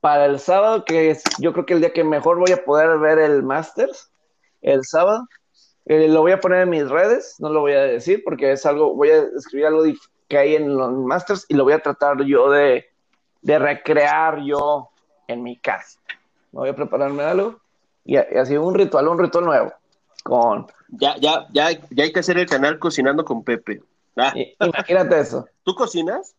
para 0.00 0.26
el 0.26 0.38
sábado, 0.40 0.84
que 0.84 1.10
es 1.10 1.22
yo 1.38 1.52
creo 1.52 1.66
que 1.66 1.74
el 1.74 1.80
día 1.80 1.92
que 1.92 2.02
mejor 2.02 2.38
voy 2.38 2.52
a 2.52 2.64
poder 2.64 2.98
ver 2.98 3.18
el 3.18 3.42
Masters, 3.42 4.10
el 4.62 4.84
sábado. 4.84 5.26
Eh, 5.86 6.08
lo 6.08 6.20
voy 6.20 6.32
a 6.32 6.40
poner 6.40 6.62
en 6.62 6.70
mis 6.70 6.88
redes, 6.88 7.36
no 7.38 7.50
lo 7.50 7.60
voy 7.60 7.72
a 7.72 7.82
decir 7.82 8.22
porque 8.24 8.52
es 8.52 8.66
algo, 8.66 8.94
voy 8.94 9.10
a 9.10 9.22
escribir 9.36 9.66
algo 9.66 9.84
que 10.28 10.36
hay 10.36 10.56
en 10.56 10.76
los 10.76 10.92
Masters 10.92 11.46
y 11.48 11.54
lo 11.54 11.64
voy 11.64 11.72
a 11.72 11.78
tratar 11.78 12.22
yo 12.24 12.50
de, 12.50 12.86
de 13.40 13.58
recrear 13.58 14.42
yo 14.42 14.90
en 15.28 15.42
mi 15.42 15.56
casa. 15.56 15.98
Me 16.52 16.60
voy 16.60 16.68
a 16.68 16.76
prepararme 16.76 17.22
algo 17.22 17.60
y, 18.04 18.16
y 18.16 18.16
así 18.16 18.56
un 18.56 18.74
ritual, 18.74 19.08
un 19.08 19.18
ritual 19.18 19.44
nuevo 19.44 19.72
con 20.24 20.66
ya, 20.88 21.16
ya, 21.18 21.46
ya, 21.52 21.70
ya 21.90 22.04
hay 22.04 22.12
que 22.12 22.20
hacer 22.20 22.38
el 22.38 22.46
canal 22.46 22.78
Cocinando 22.78 23.24
con 23.24 23.44
Pepe. 23.44 23.82
Ah. 24.16 24.34
Imagínate 24.60 25.20
eso. 25.20 25.46
¿Tú 25.62 25.74
cocinas? 25.74 26.34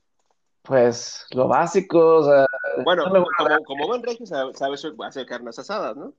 Pues 0.64 1.26
lo 1.32 1.48
básico, 1.48 2.18
o 2.18 2.24
sea, 2.26 2.46
Bueno, 2.84 3.06
no 3.08 3.26
como, 3.38 3.64
como, 3.66 3.88
buen 3.88 4.04
regio 4.04 4.26
sabes 4.26 4.86
hacer 5.06 5.26
carnes 5.26 5.58
asadas, 5.58 5.96
¿no? 5.96 6.14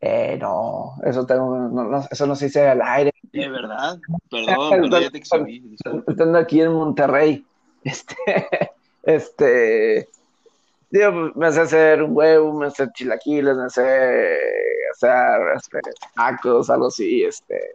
Eh, 0.00 0.36
no, 0.38 0.96
eso 1.04 1.24
tengo, 1.24 1.56
no, 1.56 1.84
no, 1.84 2.04
eso 2.10 2.26
no 2.26 2.34
se 2.34 2.46
dice 2.46 2.68
al 2.68 2.82
aire. 2.82 3.12
De 3.32 3.48
verdad, 3.48 3.98
perdón, 4.30 4.70
perdón 4.70 5.02
ya 5.02 5.10
te 5.10 5.18
exhibí. 5.18 5.76
Estando 6.06 6.38
aquí 6.38 6.60
en 6.60 6.72
Monterrey, 6.72 7.46
este, 7.84 8.16
este, 9.04 10.08
digo, 10.94 11.32
me 11.34 11.46
hace 11.46 11.60
hacer 11.60 12.02
un 12.02 12.16
huevo, 12.16 12.52
me 12.52 12.66
hace 12.66 12.86
chilaquiles, 12.92 13.56
me 13.56 13.64
hace 13.64 14.38
hacer 14.92 15.40
este, 15.56 15.80
tacos, 16.14 16.70
algo 16.70 16.86
así, 16.86 17.24
este, 17.24 17.74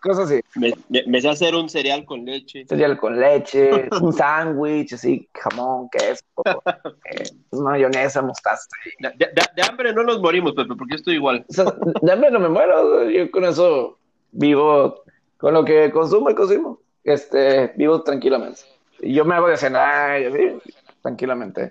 cosas 0.00 0.30
así. 0.30 0.40
Me, 0.54 0.72
me, 0.88 1.02
me, 1.06 1.20
sé 1.20 1.28
hacer 1.28 1.54
un 1.54 1.68
cereal 1.68 2.06
con 2.06 2.24
leche. 2.24 2.64
Cereal 2.66 2.98
con 2.98 3.20
leche, 3.20 3.88
un 4.00 4.12
sándwich, 4.14 4.94
así, 4.94 5.28
jamón, 5.34 5.90
queso, 5.90 6.24
eh, 7.10 7.28
mayonesa, 7.52 8.22
mostaza. 8.22 8.66
De, 9.00 9.10
de, 9.18 9.42
de, 9.56 9.62
hambre 9.62 9.92
no 9.92 10.02
nos 10.02 10.18
morimos, 10.20 10.54
Pepe, 10.54 10.74
porque 10.76 10.94
estoy 10.94 11.16
igual. 11.16 11.44
O 11.48 11.52
sea, 11.52 11.66
de 12.00 12.12
hambre 12.12 12.30
no 12.30 12.40
me 12.40 12.48
muero, 12.48 13.08
yo 13.10 13.30
con 13.30 13.44
eso 13.44 13.98
vivo, 14.32 15.02
con 15.36 15.52
lo 15.52 15.62
que 15.62 15.90
consumo 15.90 16.30
y 16.30 16.34
consumo, 16.34 16.80
este, 17.04 17.72
vivo 17.76 18.02
tranquilamente. 18.02 18.62
Y 19.00 19.12
yo 19.12 19.26
me 19.26 19.34
hago 19.34 19.48
de 19.48 19.58
cenar, 19.58 20.22
así, 20.22 20.58
tranquilamente, 21.02 21.70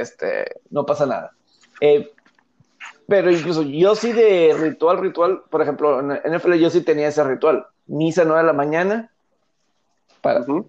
este, 0.00 0.60
no 0.70 0.86
pasa 0.86 1.06
nada. 1.06 1.32
Eh, 1.80 2.10
pero 3.06 3.30
incluso 3.30 3.62
yo 3.62 3.94
sí 3.94 4.12
de 4.12 4.54
ritual, 4.58 4.98
ritual, 4.98 5.42
por 5.50 5.62
ejemplo, 5.62 6.00
en 6.00 6.36
NFL 6.36 6.54
yo 6.54 6.70
sí 6.70 6.80
tenía 6.80 7.08
ese 7.08 7.22
ritual. 7.24 7.66
Misa 7.86 8.24
9 8.24 8.40
de 8.40 8.46
la 8.46 8.52
mañana, 8.52 9.10
para, 10.22 10.40
uh 10.40 10.44
-huh. 10.44 10.68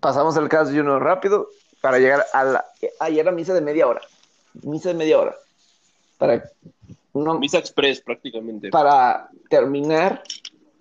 pasamos 0.00 0.36
el 0.36 0.48
caso 0.48 0.72
y 0.72 0.80
uno 0.80 0.98
rápido 0.98 1.48
para 1.80 1.98
llegar 1.98 2.24
a 2.32 2.44
la... 2.44 2.64
Ayer 2.98 3.20
era 3.20 3.32
misa 3.32 3.54
de 3.54 3.60
media 3.60 3.86
hora. 3.86 4.00
Misa 4.62 4.88
de 4.88 4.94
media 4.94 5.20
hora. 5.20 5.36
Para... 6.18 6.42
No, 7.14 7.38
misa 7.38 7.58
express 7.58 8.00
prácticamente. 8.00 8.70
Para 8.70 9.28
terminar, 9.48 10.22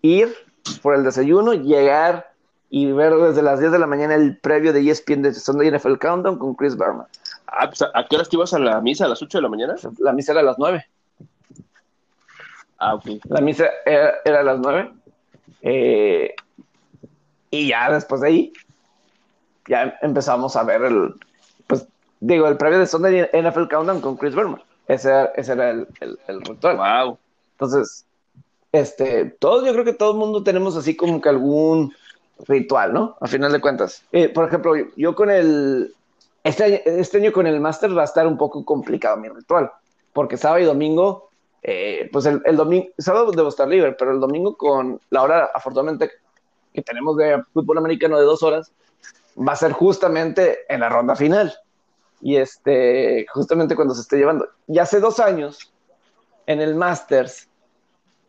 ir 0.02 0.36
por 0.82 0.96
el 0.96 1.04
desayuno, 1.04 1.54
llegar 1.54 2.32
y 2.70 2.92
ver 2.92 3.16
desde 3.16 3.42
las 3.42 3.60
10 3.60 3.72
de 3.72 3.80
la 3.80 3.88
mañana 3.88 4.16
el 4.16 4.38
previo 4.40 4.74
de 4.74 4.90
ESPN 4.90 5.22
de 5.22 5.34
Sunday 5.34 5.72
NFL 5.72 5.98
Countdown 5.98 6.38
con 6.38 6.56
Chris 6.56 6.76
Berman. 6.76 7.06
Ah, 7.48 7.68
pues, 7.68 7.82
¿a 7.82 8.06
qué 8.06 8.16
horas 8.16 8.30
te 8.30 8.36
ibas 8.36 8.54
a 8.54 8.60
la 8.60 8.82
misa? 8.82 9.06
¿A 9.06 9.10
las 9.10 9.22
8 9.22 9.38
de 9.38 9.42
la 9.42 9.50
mañana? 9.50 9.76
La 10.00 10.14
misa 10.14 10.32
era 10.32 10.42
a 10.42 10.46
las 10.46 10.58
9. 10.58 10.86
Ah, 12.78 12.96
ok. 12.96 13.06
La 13.30 13.42
misa 13.42 13.66
era, 13.86 14.16
era 14.26 14.40
a 14.40 14.44
las 14.44 14.60
9. 14.60 14.92
Eh, 15.62 16.36
y 17.52 17.70
ya 17.70 17.92
después 17.92 18.22
de 18.22 18.28
ahí, 18.28 18.54
ya 19.68 19.98
empezamos 20.02 20.56
a 20.56 20.64
ver 20.64 20.84
el, 20.84 21.16
pues, 21.68 21.88
digo, 22.20 22.48
el 22.48 22.58
previo 22.58 22.80
de 22.80 22.88
Sunday 22.88 23.30
NFL 23.34 23.68
Countdown 23.70 24.02
con 24.02 24.18
Chris 24.18 24.36
Berman. 24.36 24.62
Ese, 24.88 25.30
ese 25.36 25.54
era 25.54 25.72
el, 25.72 25.88
el, 26.02 26.20
el, 26.28 26.42
ritual. 26.42 26.78
Wow. 26.78 27.18
Entonces, 27.54 28.06
este, 28.72 29.26
todos, 29.40 29.66
yo 29.66 29.72
creo 29.74 29.86
que 29.86 29.94
todo 29.94 30.12
el 30.12 30.18
mundo 30.18 30.44
tenemos 30.44 30.76
así 30.76 30.96
como 30.96 31.22
que 31.22 31.30
algún 31.30 31.94
ritual, 32.48 32.94
¿no? 32.94 33.18
A 33.22 33.28
final 33.28 33.52
de 33.52 33.62
cuentas. 33.62 34.04
Eh, 34.12 34.30
por 34.30 34.48
ejemplo, 34.48 34.74
yo 34.96 35.16
con 35.16 35.32
el, 35.32 35.96
este, 36.46 37.00
este 37.00 37.18
año 37.18 37.32
con 37.32 37.48
el 37.48 37.60
Master 37.60 37.98
va 37.98 38.04
a 38.04 38.06
estar 38.06 38.28
un 38.28 38.38
poco 38.38 38.64
complicado 38.64 39.18
mi 39.18 39.28
ritual, 39.28 39.72
porque 40.14 40.38
sábado 40.38 40.62
y 40.62 40.66
domingo, 40.66 41.32
eh, 41.64 42.08
pues 42.14 42.28
el, 42.28 42.40
el, 42.46 42.56
domingo, 42.56 42.88
sábado 43.00 43.32
debo 43.32 43.50
estar 43.50 43.68
libre, 43.68 43.94
pero 43.94 44.12
el 44.12 44.20
domingo 44.20 44.56
con 44.56 45.02
la 45.10 45.24
hora, 45.24 45.50
afortunadamente, 45.56 46.12
que 46.72 46.84
tenemos 46.84 47.18
de 47.18 47.42
fútbol 47.52 47.80
americano 47.80 48.20
de 48.20 48.26
dos 48.26 48.44
horas, 48.44 48.72
va 49.36 49.54
a 49.54 49.56
ser 49.56 49.72
justamente 49.72 50.60
en 50.70 50.82
la 50.82 50.90
ronda 50.90 51.16
final. 51.16 51.52
Y 52.22 52.36
este, 52.36 53.26
justamente 53.34 53.76
cuando 53.76 53.96
se 53.96 54.02
esté 54.02 54.18
llevando. 54.18 54.48
Y 54.68 54.78
hace 54.78 55.00
dos 55.00 55.20
años, 55.20 55.74
en 56.46 56.62
el 56.62 56.76
Masters, 56.76 57.50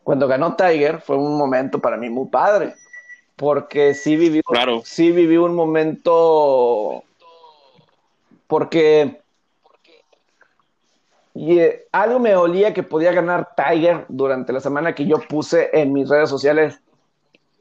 cuando 0.03 0.27
ganó 0.27 0.55
Tiger, 0.55 1.01
fue 1.01 1.17
un 1.17 1.37
momento 1.37 1.79
para 1.79 1.97
mí 1.97 2.09
muy 2.09 2.29
padre, 2.29 2.73
porque 3.35 3.93
sí 3.93 4.15
viví, 4.15 4.41
claro. 4.41 4.81
sí 4.83 5.11
viví 5.11 5.37
un 5.37 5.53
momento 5.53 7.03
porque 8.47 9.21
y, 11.33 11.59
eh, 11.59 11.87
algo 11.91 12.19
me 12.19 12.35
olía 12.35 12.73
que 12.73 12.81
podía 12.81 13.11
ganar 13.11 13.53
Tiger 13.55 14.05
durante 14.09 14.51
la 14.51 14.59
semana 14.59 14.95
que 14.95 15.05
yo 15.05 15.19
puse 15.29 15.69
en 15.71 15.93
mis 15.93 16.09
redes 16.09 16.29
sociales, 16.29 16.81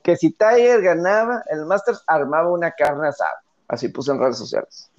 que 0.02 0.16
si 0.16 0.30
Tiger 0.30 0.80
ganaba, 0.80 1.42
el 1.50 1.66
Masters 1.66 2.02
armaba 2.06 2.48
una 2.48 2.70
carne 2.70 3.08
asada, 3.08 3.42
así 3.68 3.88
puse 3.88 4.12
en 4.12 4.20
redes 4.20 4.38
sociales. 4.38 4.90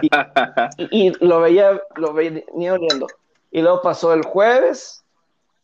Y, 0.00 0.08
y, 0.90 1.08
y 1.08 1.26
lo 1.26 1.40
veía, 1.40 1.80
lo 1.96 2.14
venía 2.14 2.72
oliendo. 2.72 3.06
Y 3.50 3.60
luego 3.60 3.82
pasó 3.82 4.14
el 4.14 4.24
jueves, 4.24 5.04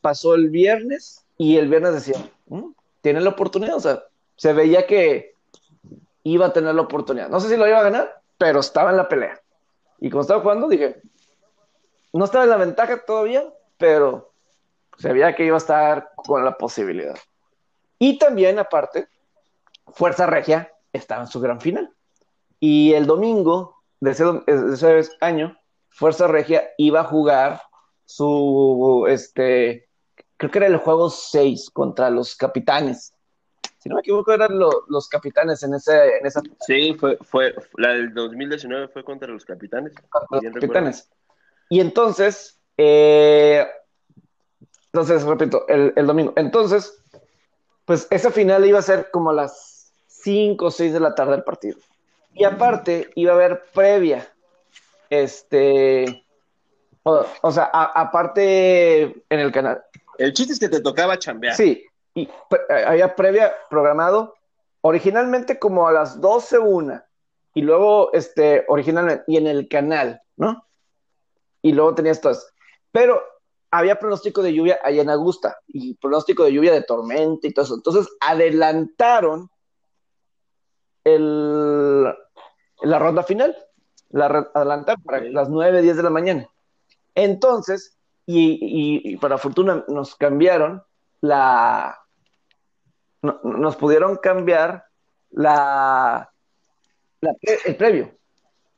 pasó 0.03 0.35
el 0.35 0.51
viernes, 0.51 1.25
y 1.37 1.57
el 1.57 1.69
viernes 1.69 1.95
decía, 1.95 2.19
mmm, 2.47 2.71
tiene 3.01 3.21
la 3.21 3.31
oportunidad, 3.31 3.77
o 3.77 3.81
sea, 3.81 4.03
se 4.37 4.53
veía 4.53 4.87
que 4.87 5.35
iba 6.23 6.47
a 6.47 6.53
tener 6.53 6.75
la 6.75 6.83
oportunidad. 6.83 7.29
No 7.29 7.40
sé 7.40 7.49
si 7.49 7.57
lo 7.57 7.67
iba 7.67 7.79
a 7.79 7.85
ganar, 7.85 8.21
pero 8.38 8.61
estaba 8.61 8.90
en 8.90 8.97
la 8.97 9.09
pelea. 9.09 9.40
Y 9.98 10.11
como 10.11 10.22
estaba 10.22 10.40
jugando, 10.40 10.68
dije, 10.68 11.00
no 12.12 12.24
estaba 12.24 12.44
en 12.44 12.50
la 12.50 12.57
ventaja 12.57 13.04
todavía, 13.04 13.44
pero 13.76 14.33
se 14.98 15.12
veía 15.12 15.35
que 15.35 15.44
iba 15.44 15.57
a 15.57 15.59
estar 15.59 16.12
con 16.14 16.44
la 16.44 16.57
posibilidad. 16.57 17.16
Y 17.98 18.18
también, 18.18 18.59
aparte, 18.59 19.09
Fuerza 19.88 20.26
Regia 20.26 20.72
estaba 20.92 21.22
en 21.22 21.28
su 21.28 21.40
gran 21.40 21.61
final. 21.61 21.92
Y 22.61 22.92
el 22.92 23.07
domingo 23.07 23.83
de 24.00 24.11
ese, 24.12 24.24
de 24.24 24.98
ese 24.98 25.11
año, 25.20 25.59
Fuerza 25.90 26.26
Regia 26.26 26.70
iba 26.76 27.00
a 27.00 27.04
jugar 27.04 27.62
su, 28.04 29.07
este, 29.09 29.88
creo 30.37 30.50
que 30.50 30.59
era 30.59 30.66
el 30.66 30.76
juego 30.76 31.11
6 31.11 31.70
contra 31.70 32.11
los 32.11 32.37
capitanes. 32.37 33.13
Si 33.85 33.90
no 33.90 33.97
me 33.97 34.01
equivoco, 34.01 34.33
eran 34.33 34.59
lo, 34.59 34.87
los 34.88 35.11
capitanes 35.11 35.62
en, 35.62 35.75
ese, 35.75 36.16
en 36.16 36.25
esa. 36.27 36.40
Sí, 36.66 36.94
fue, 36.99 37.18
fue, 37.20 37.55
la 37.77 37.90
del 37.90 38.14
2019 38.14 38.88
fue 38.88 39.05
contra 39.05 39.29
los 39.29 39.44
capitanes. 39.44 39.92
Contra 40.09 40.40
los 40.40 40.55
capitanes. 40.55 41.03
Recuerdo. 41.03 41.66
Y 41.68 41.81
entonces, 41.81 42.59
eh, 42.79 43.66
entonces, 44.87 45.23
repito, 45.25 45.68
el, 45.68 45.92
el, 45.97 46.07
domingo. 46.07 46.33
Entonces, 46.37 46.99
pues 47.85 48.07
esa 48.09 48.31
final 48.31 48.64
iba 48.64 48.79
a 48.79 48.83
ser 48.83 49.11
como 49.11 49.29
a 49.29 49.35
las 49.35 49.92
5 50.07 50.64
o 50.64 50.70
6 50.70 50.94
de 50.94 51.01
la 51.01 51.14
tarde 51.14 51.33
del 51.33 51.44
partido. 51.44 51.77
Y 52.33 52.44
aparte, 52.44 53.11
iba 53.16 53.33
a 53.33 53.35
haber 53.35 53.64
previa. 53.75 54.27
Este. 55.11 56.25
O, 57.03 57.23
o 57.42 57.53
sea, 57.53 57.68
a, 57.70 58.01
aparte 58.01 59.03
en 59.29 59.40
el 59.40 59.53
canal. 59.53 59.85
El 60.16 60.33
chiste 60.33 60.55
es 60.55 60.59
que 60.59 60.70
te 60.70 60.81
tocaba 60.81 61.18
chambear. 61.18 61.55
Sí, 61.55 61.85
y 62.14 62.29
había 62.87 63.16
previa 63.16 63.53
programado 63.68 64.35
originalmente 64.83 65.59
como 65.59 65.88
a 65.88 65.92
las 65.92 66.20
12 66.20 66.59
una 66.59 67.07
y 67.55 67.62
luego 67.62 68.12
este 68.12 68.64
originalmente 68.68 69.24
y 69.27 69.37
en 69.37 69.46
el 69.46 69.68
canal, 69.68 70.22
¿no? 70.37 70.66
Y 71.62 71.72
luego 71.72 71.94
tenías 71.94 72.20
todas. 72.20 72.53
Pero 72.92 73.22
había 73.70 73.98
pronóstico 73.98 74.42
de 74.42 74.53
lluvia 74.53 74.79
allá 74.83 75.03
en 75.03 75.11
Augusta 75.11 75.59
y 75.66 75.94
pronóstico 75.94 76.44
de 76.44 76.53
lluvia 76.53 76.72
de 76.72 76.83
tormenta 76.83 77.46
y 77.46 77.53
todo 77.53 77.64
eso. 77.64 77.74
Entonces 77.74 78.09
adelantaron 78.20 79.50
el, 81.05 82.05
la 82.83 82.98
ronda 82.98 83.22
final, 83.22 83.57
la 84.11 84.27
adelantar 84.55 85.00
para 85.03 85.20
las 85.20 85.48
9, 85.48 85.83
10 85.83 85.96
de 85.96 86.03
la 86.03 86.11
mañana. 86.11 86.48
Entonces, 87.14 87.96
y, 88.27 89.16
para 89.18 89.38
fortuna 89.38 89.85
nos 89.88 90.14
cambiaron 90.16 90.83
la, 91.20 92.04
nos 93.43 93.77
pudieron 93.77 94.17
cambiar 94.17 94.85
la, 95.31 96.31
el 97.21 97.77
previo, 97.77 98.13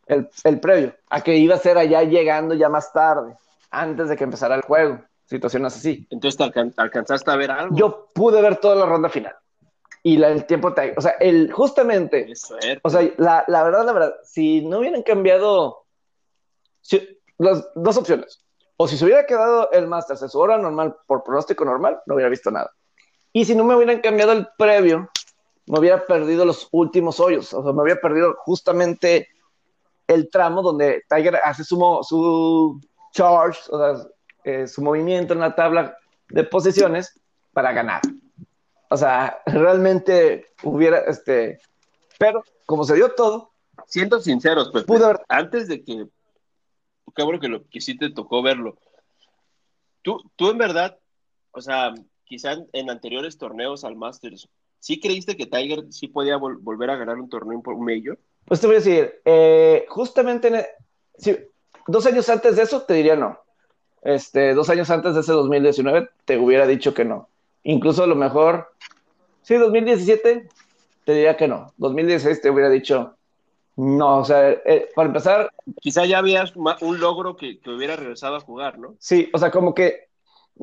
el, 0.07 0.29
el, 0.45 0.61
previo, 0.61 0.95
a 1.11 1.21
que 1.21 1.37
iba 1.37 1.55
a 1.55 1.59
ser 1.59 1.79
allá 1.79 2.03
llegando 2.03 2.55
ya 2.55 2.69
más 2.69 2.93
tarde, 2.93 3.37
antes 3.71 4.09
de 4.09 4.17
que 4.17 4.25
empezara 4.25 4.55
el 4.55 4.63
juego, 4.63 5.01
situaciones 5.25 5.77
así. 5.77 6.07
Entonces, 6.11 6.53
¿te 6.53 6.73
alcanzaste 6.77 7.31
a 7.31 7.37
ver 7.37 7.51
algo? 7.51 7.77
Yo 7.77 8.09
pude 8.15 8.41
ver 8.41 8.57
toda 8.57 8.77
la 8.77 8.87
ronda 8.87 9.09
final. 9.09 9.35
Y 10.03 10.19
la, 10.19 10.29
el 10.29 10.47
tiempo, 10.47 10.73
o 10.97 11.01
sea, 11.01 11.13
el, 11.19 11.51
justamente, 11.53 12.33
o 12.83 12.91
sea, 12.91 13.11
la, 13.17 13.45
la, 13.49 13.65
verdad, 13.65 13.85
la 13.85 13.93
verdad, 13.93 14.15
si 14.23 14.65
no 14.65 14.79
hubieran 14.79 15.03
cambiado 15.03 15.85
las 17.39 17.69
dos 17.75 17.97
opciones, 17.97 18.41
o 18.77 18.87
si 18.87 18.97
se 18.97 19.05
hubiera 19.05 19.27
quedado 19.27 19.71
el 19.73 19.89
Masters 19.89 20.23
en 20.23 20.29
su 20.29 20.39
hora 20.39 20.59
normal 20.59 20.97
por 21.07 21.25
pronóstico 21.25 21.65
normal, 21.65 22.01
no 22.07 22.15
hubiera 22.15 22.31
visto 22.31 22.51
nada. 22.51 22.71
Y 23.37 23.45
si 23.45 23.55
no 23.55 23.65
me 23.65 23.77
hubieran 23.77 24.01
cambiado 24.01 24.33
el 24.33 24.49
previo, 24.57 25.11
me 25.67 25.79
hubiera 25.79 26.07
perdido 26.07 26.47
los 26.47 26.69
últimos 26.71 27.21
hoyos. 27.21 27.53
O 27.53 27.63
sea, 27.63 27.71
me 27.75 27.83
hubiera 27.83 28.01
perdido 28.01 28.35
justamente 28.39 29.29
el 30.07 30.31
tramo 30.31 30.63
donde 30.63 31.05
Tiger 31.07 31.37
hace 31.45 31.63
su, 31.63 31.77
su 32.09 32.81
charge, 33.13 33.61
o 33.69 33.79
sea, 33.79 34.07
eh, 34.43 34.67
su 34.67 34.81
movimiento 34.81 35.35
en 35.35 35.41
la 35.41 35.55
tabla 35.55 35.99
de 36.31 36.45
posiciones 36.45 37.21
para 37.53 37.73
ganar. 37.73 38.01
O 38.89 38.97
sea, 38.97 39.43
realmente 39.45 40.47
hubiera, 40.63 41.01
este, 41.01 41.61
pero 42.19 42.43
como 42.65 42.85
se 42.85 42.95
dio 42.95 43.11
todo. 43.11 43.51
Siendo 43.87 44.19
sinceros, 44.19 44.71
pues, 44.73 44.87
antes 45.29 45.69
de 45.69 45.85
que, 45.85 46.07
qué 47.15 47.23
bueno 47.23 47.39
que, 47.39 47.49
lo, 47.49 47.69
que 47.69 47.83
sí 47.83 47.99
te 47.99 48.09
tocó 48.09 48.41
verlo. 48.43 48.79
Tú, 50.01 50.23
tú 50.37 50.49
en 50.49 50.57
verdad, 50.57 50.99
o 51.51 51.61
sea, 51.61 51.93
quizá 52.27 52.57
en, 52.73 52.91
anteriores 52.91 53.39
torneos 53.39 53.85
al 53.85 53.97
Masters, 53.97 54.49
¿sí 54.81 55.01
creíste 55.01 55.37
que 55.37 55.47
Tiger 55.47 55.85
sí 55.91 56.09
podía 56.09 56.37
volver 56.37 56.91
a 56.91 56.97
ganar 56.97 57.17
un 57.17 57.29
torneo 57.29 57.63
un 57.65 57.85
mayor? 57.85 58.19
Pues 58.45 58.61
te 58.61 58.67
voy 58.67 58.77
a 58.77 58.79
decir, 58.81 59.21
eh, 59.25 59.87
justamente 59.89 60.49
e, 61.25 61.49
dos 61.87 62.07
años 62.07 62.29
antes 62.29 62.57
de 62.57 62.63
eso 62.63 62.83
te 62.83 62.95
diría 62.95 63.17
no. 63.17 63.39
Este, 64.03 64.55
dos 64.55 64.69
años 64.71 64.91
antes 64.91 65.15
de 65.15 65.21
ese 65.21 65.33
2019 65.33 66.11
te 66.25 66.39
hubiera 66.39 66.67
dicho 66.67 66.95
que 66.95 67.05
no. 67.05 67.29
Incluso 67.65 68.05
a 68.05 68.07
lo 68.07 68.15
mejor, 68.15 68.73
sí, 69.43 69.55
2017 69.55 70.49
te 71.05 71.13
diría 71.13 71.37
que 71.37 71.49
no. 71.49 71.73
2016 71.79 72.41
te 72.41 72.51
hubiera 72.51 72.71
dicho 72.71 73.17
no. 73.77 74.19
O 74.19 74.25
sea, 74.25 74.51
eh, 74.51 74.89
para 74.95 75.09
empezar. 75.09 75.51
Quizá 75.81 76.05
ya 76.05 76.19
habías 76.19 76.55
un 76.55 77.01
logro 77.01 77.37
que, 77.37 77.59
que 77.59 77.71
hubiera 77.71 77.97
regresado 77.97 78.37
a 78.37 78.41
jugar, 78.41 78.79
¿no? 78.79 78.95
Sí, 79.01 79.29
o 79.33 79.39
sea, 79.39 79.51
como 79.51 79.75
que 79.75 80.06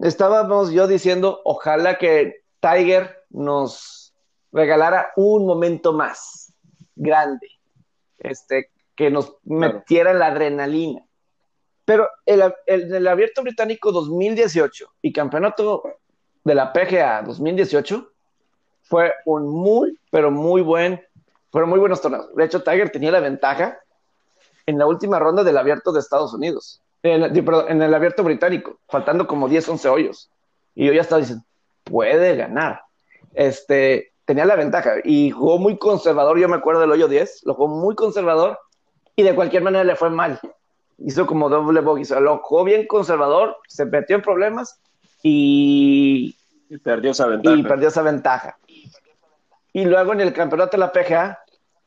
estábamos 0.01 0.71
yo 0.71 0.87
diciendo, 0.87 1.41
ojalá 1.43 1.97
que 1.97 2.43
Tiger 2.59 3.23
nos 3.29 4.13
regalara 4.51 5.11
un 5.15 5.45
momento 5.45 5.93
más 5.93 6.53
grande, 6.95 7.47
este, 8.19 8.71
que 8.95 9.09
nos 9.09 9.37
metiera 9.43 10.13
la 10.13 10.27
adrenalina. 10.27 11.05
Pero 11.85 12.07
el, 12.25 12.53
el, 12.65 13.07
Abierto 13.07 13.41
Británico 13.41 13.91
2018 13.91 14.93
y 15.01 15.11
Campeonato 15.11 15.83
de 16.43 16.55
la 16.55 16.71
PGA 16.71 17.23
2018 17.23 18.09
fue 18.83 19.13
un 19.25 19.49
muy, 19.49 19.99
pero 20.09 20.31
muy 20.31 20.61
buen, 20.61 21.01
fueron 21.51 21.69
muy 21.69 21.79
buenos 21.79 22.01
torneos. 22.01 22.33
De 22.33 22.45
hecho, 22.45 22.63
Tiger 22.63 22.89
tenía 22.89 23.11
la 23.11 23.19
ventaja 23.19 23.79
en 24.65 24.77
la 24.77 24.85
última 24.85 25.19
ronda 25.19 25.43
del 25.43 25.57
Abierto 25.57 25.91
de 25.91 25.99
Estados 25.99 26.33
Unidos 26.33 26.82
en, 27.03 27.81
el 27.81 27.93
abierto 27.93 28.23
británico, 28.23 28.79
faltando 28.87 29.27
como 29.27 29.49
10, 29.49 29.69
11 29.69 29.89
hoyos. 29.89 30.31
Y 30.73 30.87
yo 30.87 30.93
ya 30.93 31.01
estaba 31.01 31.19
diciendo, 31.19 31.43
puede 31.83 32.35
ganar. 32.35 32.81
Este, 33.33 34.13
tenía 34.25 34.45
la 34.45 34.55
ventaja 34.55 34.95
y 35.03 35.31
jugó 35.31 35.59
muy 35.59 35.77
conservador. 35.77 36.39
Yo 36.39 36.47
me 36.47 36.55
acuerdo 36.55 36.81
del 36.81 36.91
hoyo 36.91 37.07
10, 37.07 37.41
lo 37.45 37.53
jugó 37.53 37.67
muy 37.67 37.95
conservador 37.95 38.57
y 39.15 39.23
de 39.23 39.35
cualquier 39.35 39.63
manera 39.63 39.83
le 39.83 39.95
fue 39.95 40.09
mal. 40.09 40.39
Hizo 40.97 41.27
como 41.27 41.49
doble 41.49 41.81
bogey, 41.81 42.05
lo 42.21 42.37
jugó 42.37 42.63
bien 42.63 42.87
conservador, 42.87 43.57
se 43.67 43.85
metió 43.85 44.15
en 44.15 44.21
problemas 44.21 44.79
y, 45.21 46.37
y 46.69 46.77
perdió 46.77 47.11
esa 47.11 47.27
ventaja. 47.27 47.57
Y 47.57 47.63
perdió 47.63 47.87
esa 47.89 48.01
ventaja. 48.01 48.57
Y 49.73 49.85
luego 49.85 50.13
en 50.13 50.21
el 50.21 50.33
campeonato 50.33 50.77
de 50.77 50.77
la 50.77 50.91
PGA, 50.91 51.39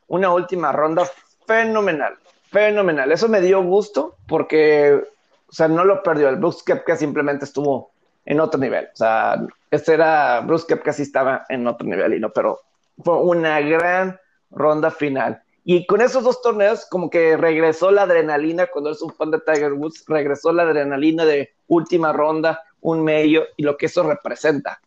una 0.07 0.31
última 0.31 0.71
ronda 0.71 1.09
fenomenal 1.47 2.17
fenomenal. 2.51 3.11
Eso 3.11 3.27
me 3.27 3.41
dio 3.41 3.61
gusto 3.63 4.17
porque, 4.27 5.01
o 5.47 5.51
sea, 5.51 5.67
no 5.67 5.83
lo 5.85 6.03
perdió. 6.03 6.29
El 6.29 6.37
Brooks 6.37 6.63
Kepka 6.63 6.95
simplemente 6.95 7.45
estuvo 7.45 7.91
en 8.27 8.39
otro 8.39 8.59
nivel. 8.59 8.85
O 8.93 8.95
sea, 8.95 9.41
este 9.71 9.93
era, 9.93 10.41
Bruce 10.41 10.65
Kepka 10.67 10.93
sí 10.93 11.03
estaba 11.03 11.45
en 11.49 11.65
otro 11.65 11.87
nivel 11.87 12.13
y 12.13 12.19
no, 12.19 12.29
pero 12.31 12.61
fue 13.03 13.19
una 13.21 13.59
gran 13.61 14.19
ronda 14.51 14.91
final. 14.91 15.41
Y 15.63 15.85
con 15.85 16.01
esos 16.01 16.23
dos 16.23 16.41
torneos, 16.41 16.85
como 16.85 17.09
que 17.09 17.35
regresó 17.35 17.91
la 17.91 18.03
adrenalina, 18.03 18.67
cuando 18.67 18.89
eres 18.89 19.01
un 19.01 19.13
fan 19.13 19.31
de 19.31 19.39
Tiger 19.39 19.73
Woods, 19.73 20.05
regresó 20.07 20.53
la 20.53 20.63
adrenalina 20.63 21.25
de 21.25 21.53
última 21.67 22.13
ronda, 22.13 22.63
un 22.81 23.03
medio, 23.03 23.45
y 23.57 23.63
lo 23.63 23.75
que 23.75 23.87
eso 23.87 24.03
representa. 24.03 24.79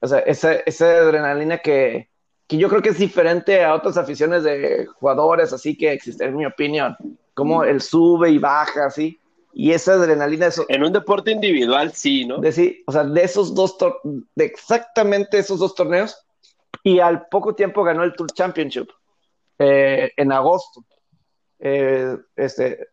O 0.00 0.06
sea, 0.06 0.20
esa, 0.20 0.52
esa 0.52 0.86
adrenalina 0.86 1.58
que, 1.58 2.10
que 2.48 2.56
yo 2.56 2.68
creo 2.70 2.80
que 2.80 2.88
es 2.88 2.98
diferente 2.98 3.62
a 3.62 3.74
otras 3.74 3.98
aficiones 3.98 4.42
de 4.42 4.86
jugadores, 4.86 5.52
así 5.52 5.76
que 5.76 5.92
existe, 5.92 6.24
en 6.24 6.34
mi 6.34 6.46
opinión, 6.46 6.96
como 7.34 7.62
el 7.62 7.82
sube 7.82 8.30
y 8.30 8.38
baja, 8.38 8.86
así, 8.86 9.20
y 9.52 9.72
esa 9.72 9.92
adrenalina. 9.92 10.46
Eso, 10.46 10.64
en 10.68 10.82
un 10.82 10.92
deporte 10.92 11.30
individual, 11.30 11.92
sí, 11.92 12.24
¿no? 12.24 12.38
De, 12.38 12.50
sí, 12.50 12.82
o 12.86 12.92
sea, 12.92 13.04
de 13.04 13.22
esos 13.22 13.54
dos, 13.54 13.76
de 14.34 14.44
exactamente 14.46 15.38
esos 15.38 15.58
dos 15.58 15.74
torneos, 15.74 16.24
y 16.82 17.00
al 17.00 17.28
poco 17.28 17.54
tiempo 17.54 17.84
ganó 17.84 18.02
el 18.02 18.14
Tour 18.14 18.32
Championship 18.32 18.88
eh, 19.58 20.10
en 20.16 20.32
agosto, 20.32 20.82
eh, 21.58 22.16
este, 22.34 22.88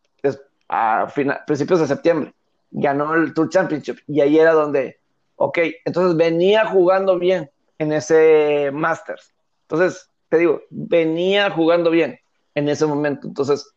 a 0.67 1.07
principios 1.47 1.79
de 1.79 1.87
septiembre, 1.87 2.33
ganó 2.71 3.13
el 3.15 3.33
Tour 3.33 3.47
Championship, 3.49 3.99
y 4.05 4.19
ahí 4.19 4.37
era 4.37 4.51
donde, 4.51 4.99
ok, 5.37 5.59
entonces 5.85 6.17
venía 6.17 6.65
jugando 6.65 7.17
bien 7.17 7.49
en 7.79 7.93
ese 7.93 8.69
Masters 8.73 9.34
entonces, 9.67 10.09
te 10.29 10.37
digo, 10.37 10.61
venía 10.69 11.49
jugando 11.49 11.89
bien 11.89 12.19
en 12.53 12.69
ese 12.69 12.85
momento. 12.85 13.27
Entonces, 13.27 13.73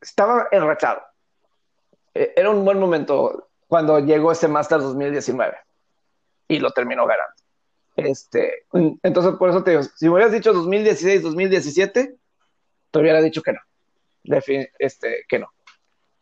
estaba 0.00 0.48
enrachado. 0.50 1.02
E, 2.14 2.32
era 2.36 2.50
un 2.50 2.64
buen 2.64 2.78
momento 2.80 3.48
cuando 3.68 4.00
llegó 4.00 4.32
ese 4.32 4.48
Master 4.48 4.80
2019 4.80 5.56
y 6.48 6.58
lo 6.58 6.72
terminó 6.72 7.06
ganando. 7.06 7.34
Este, 7.94 8.66
entonces, 9.02 9.34
por 9.34 9.50
eso 9.50 9.62
te 9.62 9.70
digo, 9.72 9.82
si 9.82 10.06
me 10.06 10.14
hubieras 10.14 10.32
dicho 10.32 10.52
2016, 10.52 11.22
2017, 11.22 12.16
te 12.90 12.98
hubiera 12.98 13.20
dicho 13.20 13.42
que 13.42 13.52
no. 13.52 13.60
este, 14.78 15.24
que 15.28 15.38
no. 15.38 15.52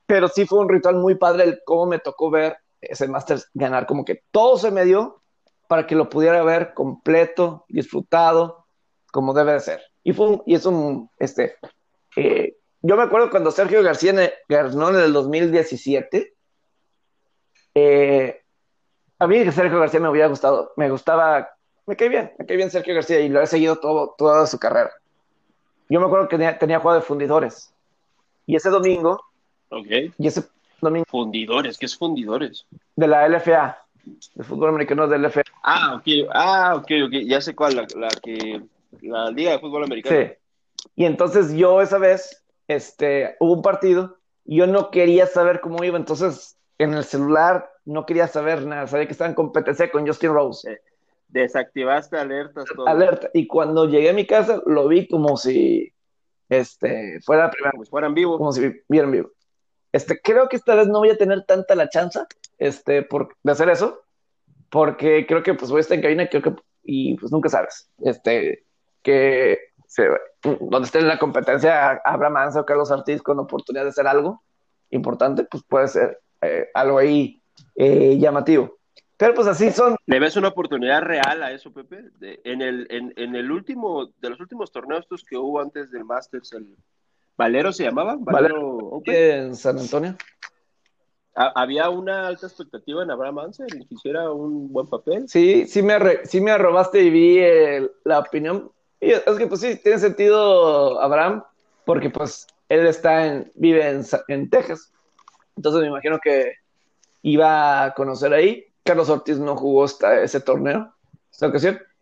Pero 0.06 0.28
sí 0.28 0.44
fue 0.44 0.58
un 0.58 0.68
ritual 0.68 0.96
muy 0.96 1.14
padre 1.14 1.44
el 1.44 1.60
cómo 1.64 1.86
me 1.86 1.98
tocó 1.98 2.30
ver 2.30 2.58
ese 2.80 3.08
Masters 3.08 3.48
ganar, 3.54 3.86
como 3.86 4.04
que 4.04 4.22
todo 4.30 4.58
se 4.58 4.70
me 4.70 4.84
dio 4.84 5.22
para 5.68 5.86
que 5.86 5.94
lo 5.94 6.08
pudiera 6.08 6.42
ver 6.42 6.74
completo, 6.74 7.64
disfrutado, 7.68 8.66
como 9.12 9.34
debe 9.34 9.52
de 9.52 9.60
ser. 9.60 9.82
Y, 10.02 10.12
fue 10.12 10.40
y 10.46 10.54
es 10.54 10.66
un, 10.66 11.10
este, 11.18 11.56
eh, 12.16 12.56
yo 12.80 12.96
me 12.96 13.02
acuerdo 13.02 13.30
cuando 13.30 13.50
Sergio 13.50 13.82
García 13.82 14.32
ganó 14.48 14.88
en 14.88 14.96
el 14.96 15.12
2017, 15.12 16.34
eh, 17.74 18.42
a 19.18 19.26
mí 19.26 19.52
Sergio 19.52 19.78
García 19.78 20.00
me 20.00 20.08
hubiera 20.08 20.28
gustado, 20.28 20.72
me 20.76 20.90
gustaba, 20.90 21.50
me 21.86 21.96
cae 21.96 22.08
bien, 22.08 22.32
me 22.38 22.46
cae 22.46 22.56
bien 22.56 22.70
Sergio 22.70 22.94
García 22.94 23.20
y 23.20 23.28
lo 23.28 23.42
he 23.42 23.46
seguido 23.46 23.76
todo, 23.76 24.14
toda 24.16 24.46
su 24.46 24.58
carrera. 24.58 24.90
Yo 25.90 26.00
me 26.00 26.06
acuerdo 26.06 26.28
que 26.28 26.36
tenía, 26.36 26.58
tenía 26.58 26.80
juego 26.80 26.96
de 26.96 27.02
fundidores. 27.02 27.74
Y 28.46 28.56
ese 28.56 28.70
domingo. 28.70 29.20
Ok. 29.70 29.86
Y 30.18 30.26
ese 30.26 30.44
domingo. 30.80 31.06
Fundidores, 31.08 31.78
¿qué 31.78 31.86
es 31.86 31.96
fundidores? 31.96 32.66
De 32.94 33.06
la 33.06 33.26
LFA 33.28 33.78
el 34.36 34.44
fútbol 34.44 34.70
americano 34.70 35.06
del 35.06 35.30
FA. 35.30 35.42
Ah, 35.62 35.94
ok, 35.96 36.28
ah, 36.32 36.74
ok, 36.76 36.90
ok, 37.06 37.12
ya 37.26 37.40
sé 37.40 37.54
cuál, 37.54 37.76
la, 37.76 38.08
que, 38.22 38.62
la 39.02 39.30
Liga 39.30 39.52
de 39.52 39.58
Fútbol 39.58 39.84
Americano. 39.84 40.16
Sí. 40.16 40.32
Y 40.96 41.04
entonces 41.04 41.52
yo 41.54 41.80
esa 41.80 41.98
vez, 41.98 42.44
este, 42.66 43.36
hubo 43.40 43.54
un 43.54 43.62
partido 43.62 44.18
y 44.44 44.58
yo 44.58 44.66
no 44.66 44.90
quería 44.90 45.26
saber 45.26 45.60
cómo 45.60 45.82
iba, 45.84 45.96
entonces 45.96 46.58
en 46.78 46.94
el 46.94 47.04
celular 47.04 47.70
no 47.84 48.06
quería 48.06 48.28
saber 48.28 48.64
nada, 48.64 48.86
sabía 48.86 49.06
que 49.06 49.12
estaba 49.12 49.28
en 49.28 49.34
competencia 49.34 49.90
con 49.90 50.06
Justin 50.06 50.32
Rose. 50.32 50.80
Desactivaste 51.28 52.16
alertas. 52.16 52.64
Todo. 52.74 52.88
Alerta. 52.88 53.28
Y 53.34 53.46
cuando 53.46 53.86
llegué 53.86 54.10
a 54.10 54.14
mi 54.14 54.26
casa 54.26 54.62
lo 54.64 54.88
vi 54.88 55.06
como 55.08 55.36
si 55.36 55.92
este, 56.48 57.20
fuera 57.20 57.50
la. 57.62 57.70
Como 57.70 57.84
si 57.84 57.90
fueran 57.90 58.14
vivo. 58.14 58.38
Como 58.38 58.52
si 58.52 58.72
vieran 58.88 59.12
vivo. 59.12 59.30
Este, 59.98 60.20
creo 60.20 60.48
que 60.48 60.54
esta 60.54 60.76
vez 60.76 60.86
no 60.86 61.00
voy 61.00 61.10
a 61.10 61.18
tener 61.18 61.44
tanta 61.44 61.74
la 61.74 61.88
chance 61.88 62.20
este, 62.56 63.02
por, 63.02 63.34
de 63.42 63.50
hacer 63.50 63.68
eso, 63.68 64.00
porque 64.70 65.26
creo 65.26 65.42
que 65.42 65.54
pues 65.54 65.72
voy 65.72 65.78
a 65.78 65.80
estar 65.80 65.96
en 65.96 66.02
cabina 66.02 66.28
y 66.84 67.16
pues 67.16 67.32
nunca 67.32 67.48
sabes, 67.48 67.90
este, 68.04 68.64
que 69.02 69.58
donde 70.44 70.86
esté 70.86 71.00
en 71.00 71.08
la 71.08 71.18
competencia 71.18 72.00
Abraham 72.04 72.34
Manso 72.34 72.60
o 72.60 72.64
Carlos 72.64 72.92
Ortiz 72.92 73.22
con 73.22 73.40
oportunidad 73.40 73.82
de 73.82 73.90
hacer 73.90 74.06
algo 74.06 74.40
importante, 74.90 75.42
pues 75.42 75.64
puede 75.64 75.88
ser 75.88 76.20
eh, 76.42 76.68
algo 76.74 76.98
ahí 76.98 77.42
eh, 77.74 78.18
llamativo. 78.18 78.78
Pero 79.16 79.34
pues 79.34 79.48
así 79.48 79.72
son. 79.72 79.96
¿Le 80.06 80.20
ves 80.20 80.36
una 80.36 80.46
oportunidad 80.46 81.02
real 81.02 81.42
a 81.42 81.50
eso, 81.50 81.72
Pepe? 81.72 82.04
en, 82.20 82.62
el, 82.62 83.50
último, 83.50 84.12
de 84.20 84.30
los 84.30 84.38
últimos 84.38 84.70
torneos 84.70 85.08
que 85.28 85.36
hubo 85.36 85.60
antes 85.60 85.90
del 85.90 86.04
Masters, 86.04 86.52
el 86.52 86.76
Valero 87.38 87.72
se 87.72 87.84
llamaba, 87.84 88.16
Valero, 88.18 89.00
en 89.06 89.54
San 89.54 89.78
Antonio. 89.78 90.16
¿Había 91.34 91.88
una 91.88 92.26
alta 92.26 92.48
expectativa 92.48 93.04
en 93.04 93.12
Abraham 93.12 93.38
Ansel? 93.38 93.86
¿Que 93.88 93.94
hiciera 93.94 94.32
un 94.32 94.72
buen 94.72 94.88
papel? 94.88 95.28
Sí, 95.28 95.64
sí 95.68 95.80
me, 95.80 95.96
sí 96.24 96.40
me 96.40 96.50
arrobaste 96.50 97.00
y 97.00 97.10
vi 97.10 97.88
la 98.02 98.18
opinión. 98.18 98.72
Y 99.00 99.12
es 99.12 99.22
que 99.22 99.46
pues 99.46 99.60
sí, 99.60 99.76
tiene 99.80 100.00
sentido 100.00 101.00
Abraham, 101.00 101.44
porque 101.84 102.10
pues 102.10 102.48
él 102.68 102.84
está 102.88 103.26
en, 103.26 103.52
vive 103.54 103.88
en, 103.88 104.02
en 104.26 104.50
Texas. 104.50 104.92
Entonces 105.56 105.82
me 105.82 105.88
imagino 105.88 106.18
que 106.18 106.54
iba 107.22 107.84
a 107.84 107.94
conocer 107.94 108.32
ahí. 108.32 108.64
Carlos 108.82 109.10
Ortiz 109.10 109.38
no 109.38 109.56
jugó 109.56 109.84
hasta 109.84 110.22
ese 110.22 110.40
torneo. 110.40 110.92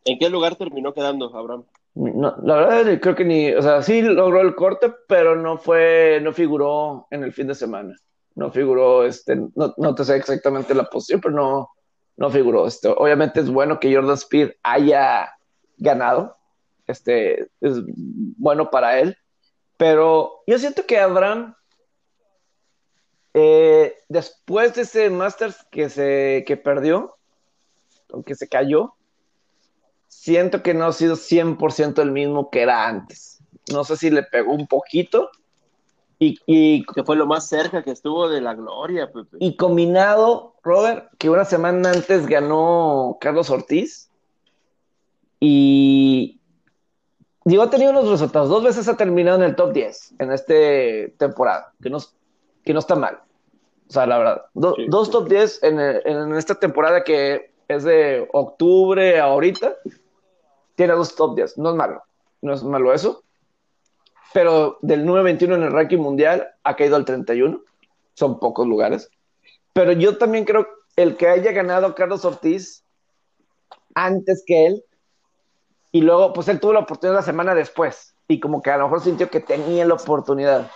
¿En 0.06 0.18
qué 0.18 0.30
lugar 0.30 0.56
terminó 0.56 0.94
quedando 0.94 1.36
Abraham? 1.36 1.64
No, 1.96 2.36
la 2.42 2.56
verdad 2.56 3.00
creo 3.00 3.14
que 3.14 3.24
ni, 3.24 3.54
o 3.54 3.62
sea, 3.62 3.82
sí 3.82 4.02
logró 4.02 4.42
el 4.42 4.54
corte, 4.54 4.92
pero 5.08 5.34
no 5.34 5.56
fue, 5.56 6.20
no 6.22 6.34
figuró 6.34 7.06
en 7.10 7.24
el 7.24 7.32
fin 7.32 7.46
de 7.46 7.54
semana. 7.54 7.96
No 8.34 8.50
figuró, 8.50 9.06
este, 9.06 9.34
no, 9.34 9.74
no 9.78 9.94
te 9.94 10.04
sé 10.04 10.16
exactamente 10.16 10.74
la 10.74 10.84
posición, 10.84 11.22
pero 11.22 11.34
no, 11.34 11.70
no 12.18 12.30
figuró. 12.30 12.66
Este, 12.66 12.88
obviamente 12.88 13.40
es 13.40 13.50
bueno 13.50 13.80
que 13.80 13.94
Jordan 13.94 14.12
Speed 14.12 14.50
haya 14.62 15.32
ganado. 15.78 16.36
Este, 16.86 17.48
es 17.62 17.80
bueno 17.86 18.70
para 18.70 19.00
él. 19.00 19.16
Pero 19.78 20.42
yo 20.46 20.58
siento 20.58 20.84
que 20.84 20.98
Abraham, 20.98 21.54
eh, 23.32 23.94
después 24.10 24.74
de 24.74 24.82
ese 24.82 25.08
Masters 25.08 25.64
que 25.70 25.88
se 25.88 26.44
que 26.46 26.58
perdió, 26.58 27.16
aunque 28.12 28.34
se 28.34 28.48
cayó, 28.48 28.95
siento 30.26 30.60
que 30.64 30.74
no 30.74 30.86
ha 30.86 30.92
sido 30.92 31.14
100% 31.14 32.02
el 32.02 32.10
mismo 32.10 32.50
que 32.50 32.62
era 32.62 32.88
antes. 32.88 33.38
No 33.72 33.84
sé 33.84 33.96
si 33.96 34.10
le 34.10 34.24
pegó 34.24 34.52
un 34.52 34.66
poquito. 34.66 35.30
Y, 36.18 36.84
que 36.86 37.04
fue 37.04 37.14
lo 37.14 37.26
más 37.26 37.46
cerca 37.46 37.84
que 37.84 37.92
estuvo 37.92 38.28
de 38.28 38.40
la 38.40 38.54
gloria, 38.54 39.12
Pepe. 39.12 39.36
Y 39.38 39.56
combinado, 39.56 40.56
Robert, 40.64 41.10
que 41.18 41.30
una 41.30 41.44
semana 41.44 41.90
antes 41.90 42.26
ganó 42.26 43.18
Carlos 43.20 43.50
Ortiz. 43.50 44.10
Y 45.38 46.40
digo, 47.44 47.62
ha 47.62 47.70
tenido 47.70 47.92
unos 47.92 48.08
resultados. 48.08 48.48
Dos 48.48 48.64
veces 48.64 48.88
ha 48.88 48.96
terminado 48.96 49.36
en 49.36 49.44
el 49.44 49.54
top 49.54 49.74
10 49.74 50.14
en 50.18 50.32
esta 50.32 50.54
temporada, 51.18 51.72
que 51.80 51.88
no, 51.88 51.98
que 52.64 52.72
no 52.72 52.80
está 52.80 52.96
mal. 52.96 53.20
O 53.88 53.92
sea, 53.92 54.06
la 54.06 54.18
verdad, 54.18 54.42
dos 54.54 55.10
top 55.10 55.28
10 55.28 55.62
en, 55.62 55.78
en 55.78 56.34
esta 56.34 56.56
temporada 56.56 57.04
que 57.04 57.52
es 57.68 57.84
de 57.84 58.26
octubre 58.32 59.20
a 59.20 59.24
ahorita 59.24 59.76
tiene 60.76 60.92
dos 60.92 61.16
top 61.16 61.34
10. 61.34 61.58
No 61.58 61.70
es 61.70 61.76
malo. 61.76 62.02
No 62.42 62.54
es 62.54 62.62
malo 62.62 62.92
eso. 62.94 63.24
Pero 64.32 64.78
del 64.82 65.04
9-21 65.06 65.54
en 65.54 65.62
el 65.62 65.72
ranking 65.72 65.98
mundial 65.98 66.48
ha 66.62 66.76
caído 66.76 66.96
al 66.96 67.04
31. 67.04 67.60
Son 68.14 68.38
pocos 68.38 68.66
lugares. 68.66 69.10
Pero 69.72 69.92
yo 69.92 70.18
también 70.18 70.44
creo 70.44 70.68
el 70.94 71.16
que 71.16 71.28
haya 71.28 71.52
ganado 71.52 71.94
Carlos 71.94 72.24
Ortiz 72.24 72.84
antes 73.94 74.44
que 74.46 74.66
él. 74.66 74.84
Y 75.92 76.02
luego, 76.02 76.32
pues 76.32 76.48
él 76.48 76.60
tuvo 76.60 76.74
la 76.74 76.80
oportunidad 76.80 77.16
la 77.16 77.22
semana 77.22 77.54
después. 77.54 78.14
Y 78.28 78.40
como 78.40 78.60
que 78.60 78.70
a 78.70 78.76
lo 78.76 78.84
mejor 78.84 79.02
sintió 79.02 79.30
que 79.30 79.40
tenía 79.40 79.86
la 79.86 79.94
oportunidad. 79.94 80.70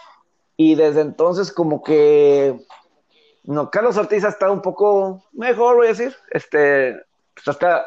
Y 0.57 0.75
desde 0.75 1.03
entonces, 1.03 1.53
como 1.53 1.83
que. 1.83 2.59
No, 3.43 3.71
Carlos 3.71 3.97
Ortiz 3.97 4.25
ha 4.25 4.29
estado 4.29 4.53
un 4.53 4.63
poco 4.63 5.25
mejor, 5.33 5.77
voy 5.77 5.87
a 5.87 5.91
decir. 5.91 6.15
Este. 6.31 6.97
Pues 7.35 7.49
hasta 7.49 7.87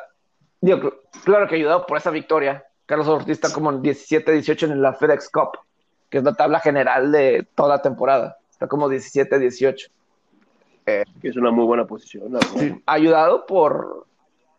Digo, 0.64 0.94
claro 1.26 1.46
que 1.50 1.56
ayudado 1.56 1.86
por 1.86 1.98
esa 1.98 2.10
victoria. 2.10 2.66
Carlos 2.86 3.10
Ortiz 3.10 3.34
está 3.34 3.52
como 3.52 3.70
en 3.70 3.82
17-18 3.82 4.72
en 4.72 4.82
la 4.82 4.94
FedEx 4.94 5.30
Cup, 5.30 5.60
que 6.10 6.20
es 6.20 6.24
la 6.24 6.36
tabla 6.36 6.62
general 6.62 7.12
de 7.12 7.46
toda 7.54 7.68
la 7.68 7.82
temporada. 7.82 8.38
Está 8.50 8.68
como 8.68 8.88
17-18. 8.90 9.90
Eh, 10.86 11.04
es 11.22 11.36
una 11.36 11.52
muy 11.52 11.66
buena 11.66 11.86
posición. 11.86 12.40
Sí, 12.58 12.82
ayudado 12.86 13.46
por, 13.46 14.06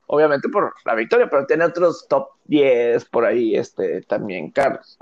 obviamente 0.07 0.51
por 0.51 0.75
la 0.85 0.95
victoria, 0.95 1.27
pero 1.31 1.47
tiene 1.47 1.65
otros 1.65 2.07
top 2.07 2.29
10 2.45 3.03
por 3.07 3.25
ahí 3.25 3.57
este, 3.57 4.03
también, 4.03 4.51
Carlos. 4.51 4.99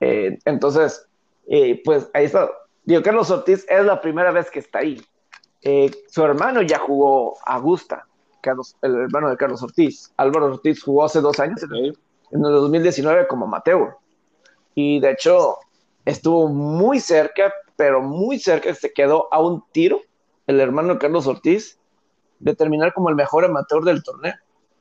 Eh, 0.00 0.38
entonces, 0.44 1.08
eh, 1.46 1.80
pues 1.82 2.10
ahí 2.12 2.26
está. 2.26 2.50
Digo, 2.84 3.02
Carlos 3.02 3.30
Ortiz 3.30 3.64
es 3.70 3.84
la 3.86 4.02
primera 4.02 4.32
vez 4.32 4.50
que 4.50 4.58
está 4.58 4.80
ahí. 4.80 5.02
Eh, 5.62 5.90
su 6.08 6.22
hermano 6.22 6.60
ya 6.60 6.78
jugó 6.78 7.38
Augusta, 7.46 8.06
el 8.82 8.94
hermano 8.94 9.30
de 9.30 9.36
Carlos 9.36 9.62
Ortiz. 9.62 10.12
Álvaro 10.16 10.46
Ortiz 10.46 10.82
jugó 10.82 11.04
hace 11.04 11.20
dos 11.20 11.38
años, 11.40 11.62
en 11.62 12.44
el 12.44 12.52
2019, 12.52 13.26
como 13.26 13.46
Mateo. 13.46 13.98
Y 14.74 15.00
de 15.00 15.12
hecho, 15.12 15.56
estuvo 16.04 16.48
muy 16.48 17.00
cerca, 17.00 17.52
pero 17.76 18.02
muy 18.02 18.38
cerca, 18.38 18.74
se 18.74 18.92
quedó 18.92 19.32
a 19.32 19.40
un 19.40 19.64
tiro, 19.72 20.00
el 20.46 20.60
hermano 20.60 20.94
de 20.94 20.98
Carlos 20.98 21.26
Ortiz, 21.26 21.78
de 22.38 22.54
terminar 22.54 22.92
como 22.92 23.08
el 23.08 23.14
mejor 23.14 23.44
amateur 23.44 23.82
del 23.84 24.02
torneo. 24.02 24.34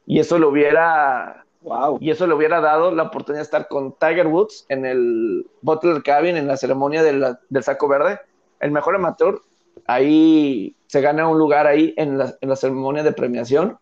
Y 0.06 0.19
eso 0.19 0.38
le 0.38 0.45
hubiera. 0.45 1.45
Wow. 1.62 1.97
Y 1.99 2.12
eso 2.12 2.28
le 2.28 2.36
hubiera 2.36 2.62
dado 2.62 2.91
la 2.91 3.04
oportunidad 3.04 3.41
de 3.41 3.45
estar 3.45 3.67
con 3.67 3.93
Tiger 3.93 4.28
Woods 4.28 4.65
en 4.69 4.86
el 4.86 5.49
Butler 5.62 6.04
Cabin, 6.04 6.38
en 6.38 6.47
la 6.47 6.58
ceremonia 6.58 7.01
del 7.01 7.63
saco 7.63 7.88
verde. 7.88 8.19
El 8.60 8.71
mejor 8.71 8.95
amateur 8.95 9.41
ahí 9.86 10.76
se 10.88 11.02
gana 11.02 11.28
un 11.28 11.38
lugar 11.38 11.67
ahí 11.67 11.93
en 11.98 12.17
la, 12.17 12.56
ceremonia 12.56 13.04
de 13.04 13.12
premiación, 13.12 13.78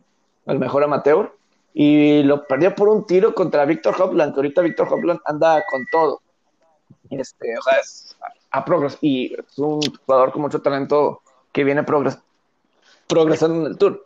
el 0.45 0.59
mejor 0.59 0.83
amateur, 0.83 1.35
y 1.73 2.23
lo 2.23 2.45
perdió 2.45 2.75
por 2.75 2.89
un 2.89 3.05
tiro 3.05 3.33
contra 3.33 3.65
Víctor 3.65 3.95
Hopland, 3.99 4.33
que 4.33 4.39
ahorita 4.39 4.61
Víctor 4.61 4.87
Hopland 4.91 5.19
anda 5.25 5.63
con 5.69 5.85
todo. 5.91 6.21
Este, 7.09 7.57
o 7.57 7.61
sea, 7.61 7.79
es 7.79 8.15
a, 8.51 8.63
progres 8.65 8.97
y 9.01 9.33
es 9.33 9.57
un 9.57 9.81
jugador 10.05 10.31
con 10.31 10.43
mucho 10.43 10.61
talento 10.61 11.21
que 11.51 11.63
viene 11.63 11.83
progres 11.83 12.17
progresando 13.07 13.61
en 13.61 13.71
el 13.71 13.77
tour. 13.77 14.05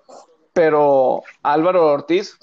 Pero 0.54 1.24
Álvaro 1.44 1.94
Ortiz, 1.94 2.38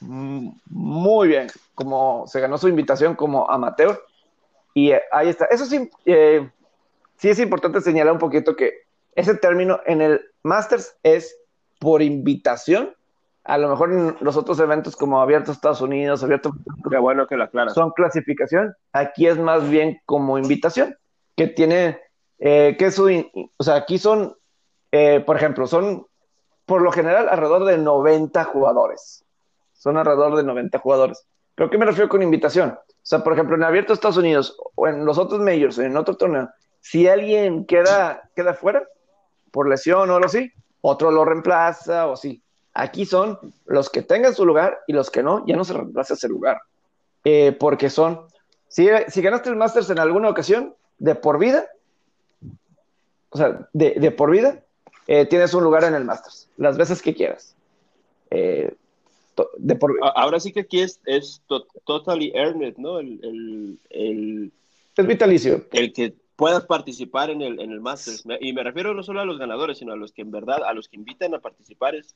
mm, 0.00 0.48
muy 0.66 1.28
bien, 1.28 1.48
como 1.74 2.24
se 2.26 2.40
ganó 2.40 2.58
su 2.58 2.68
invitación 2.68 3.14
como 3.14 3.50
amateur, 3.50 4.02
y 4.74 4.92
eh, 4.92 5.02
ahí 5.12 5.28
está. 5.28 5.46
Eso 5.46 5.66
sí, 5.66 5.90
eh, 6.04 6.48
sí 7.16 7.30
es 7.30 7.38
importante 7.40 7.80
señalar 7.80 8.12
un 8.12 8.18
poquito 8.18 8.54
que 8.54 8.87
ese 9.14 9.34
término 9.34 9.80
en 9.86 10.00
el 10.00 10.20
Masters 10.42 10.96
es 11.02 11.36
por 11.78 12.02
invitación. 12.02 12.94
A 13.44 13.56
lo 13.58 13.68
mejor 13.68 13.92
en 13.92 14.16
los 14.20 14.36
otros 14.36 14.60
eventos 14.60 14.94
como 14.96 15.20
Abierto 15.20 15.52
Estados 15.52 15.80
Unidos, 15.80 16.22
Abierto... 16.22 16.52
Qué 16.90 16.98
bueno 16.98 17.26
que 17.26 17.36
la 17.36 17.48
clara. 17.48 17.70
Son 17.70 17.92
clasificación. 17.92 18.74
Aquí 18.92 19.26
es 19.26 19.38
más 19.38 19.68
bien 19.68 20.00
como 20.04 20.38
invitación, 20.38 20.96
que 21.36 21.48
tiene, 21.48 22.00
eh, 22.38 22.76
que 22.78 22.90
su, 22.90 23.08
o 23.56 23.64
sea, 23.64 23.76
aquí 23.76 23.98
son, 23.98 24.36
eh, 24.92 25.20
por 25.20 25.36
ejemplo, 25.36 25.66
son 25.66 26.06
por 26.66 26.82
lo 26.82 26.92
general 26.92 27.28
alrededor 27.30 27.64
de 27.64 27.78
90 27.78 28.44
jugadores. 28.44 29.24
Son 29.72 29.96
alrededor 29.96 30.36
de 30.36 30.42
90 30.42 30.78
jugadores. 30.78 31.26
¿Pero 31.54 31.70
qué 31.70 31.78
me 31.78 31.86
refiero 31.86 32.08
con 32.08 32.22
invitación? 32.22 32.70
O 32.70 33.00
sea, 33.02 33.24
por 33.24 33.32
ejemplo, 33.32 33.56
en 33.56 33.64
Abierto 33.64 33.94
Estados 33.94 34.18
Unidos 34.18 34.56
o 34.74 34.86
en 34.86 35.04
los 35.06 35.16
otros 35.16 35.40
majors 35.40 35.78
o 35.78 35.82
en 35.82 35.96
otro 35.96 36.16
torneo, 36.16 36.50
si 36.80 37.08
alguien 37.08 37.64
queda, 37.64 38.30
queda 38.36 38.52
fuera, 38.52 38.86
por 39.50 39.68
lesión 39.68 40.10
o 40.10 40.14
algo 40.14 40.26
así, 40.26 40.52
otro 40.80 41.10
lo 41.10 41.24
reemplaza 41.24 42.06
o 42.06 42.14
así. 42.14 42.42
Aquí 42.74 43.04
son 43.04 43.38
los 43.66 43.90
que 43.90 44.02
tengan 44.02 44.34
su 44.34 44.46
lugar 44.46 44.78
y 44.86 44.92
los 44.92 45.10
que 45.10 45.22
no, 45.22 45.44
ya 45.46 45.56
no 45.56 45.64
se 45.64 45.72
reemplaza 45.72 46.14
ese 46.14 46.28
lugar. 46.28 46.60
Eh, 47.24 47.52
porque 47.58 47.90
son, 47.90 48.26
si, 48.68 48.88
si 49.08 49.22
ganaste 49.22 49.50
el 49.50 49.56
Masters 49.56 49.90
en 49.90 49.98
alguna 49.98 50.28
ocasión, 50.28 50.74
de 50.98 51.14
por 51.14 51.38
vida, 51.38 51.66
o 53.30 53.38
sea, 53.38 53.68
de, 53.72 54.10
por 54.10 54.30
vida, 54.30 54.62
eh, 55.06 55.26
tienes 55.26 55.54
un 55.54 55.64
lugar 55.64 55.84
en 55.84 55.94
el 55.94 56.04
Masters, 56.04 56.48
las 56.56 56.76
veces 56.76 57.02
que 57.02 57.14
quieras. 57.14 57.54
Eh, 58.30 58.74
de 59.56 59.74
por... 59.76 59.96
Ahora 60.14 60.40
sí 60.40 60.52
que 60.52 60.60
aquí 60.60 60.80
es, 60.80 61.00
es 61.06 61.42
totally 61.84 62.32
earned, 62.34 62.76
¿no? 62.76 62.98
El, 62.98 63.78
el, 63.90 64.52
es 64.96 65.06
vitalicio. 65.06 65.64
El 65.72 65.92
que 65.92 66.14
puedas 66.38 66.64
participar 66.66 67.30
en 67.30 67.42
el, 67.42 67.60
en 67.60 67.72
el 67.72 67.80
Masters. 67.80 68.22
Y 68.40 68.52
me 68.52 68.62
refiero 68.62 68.94
no 68.94 69.02
solo 69.02 69.20
a 69.20 69.24
los 69.24 69.40
ganadores, 69.40 69.78
sino 69.78 69.92
a 69.92 69.96
los 69.96 70.12
que 70.12 70.22
en 70.22 70.30
verdad, 70.30 70.62
a 70.62 70.72
los 70.72 70.88
que 70.88 70.94
invitan 70.94 71.34
a 71.34 71.40
participar, 71.40 71.96
es 71.96 72.14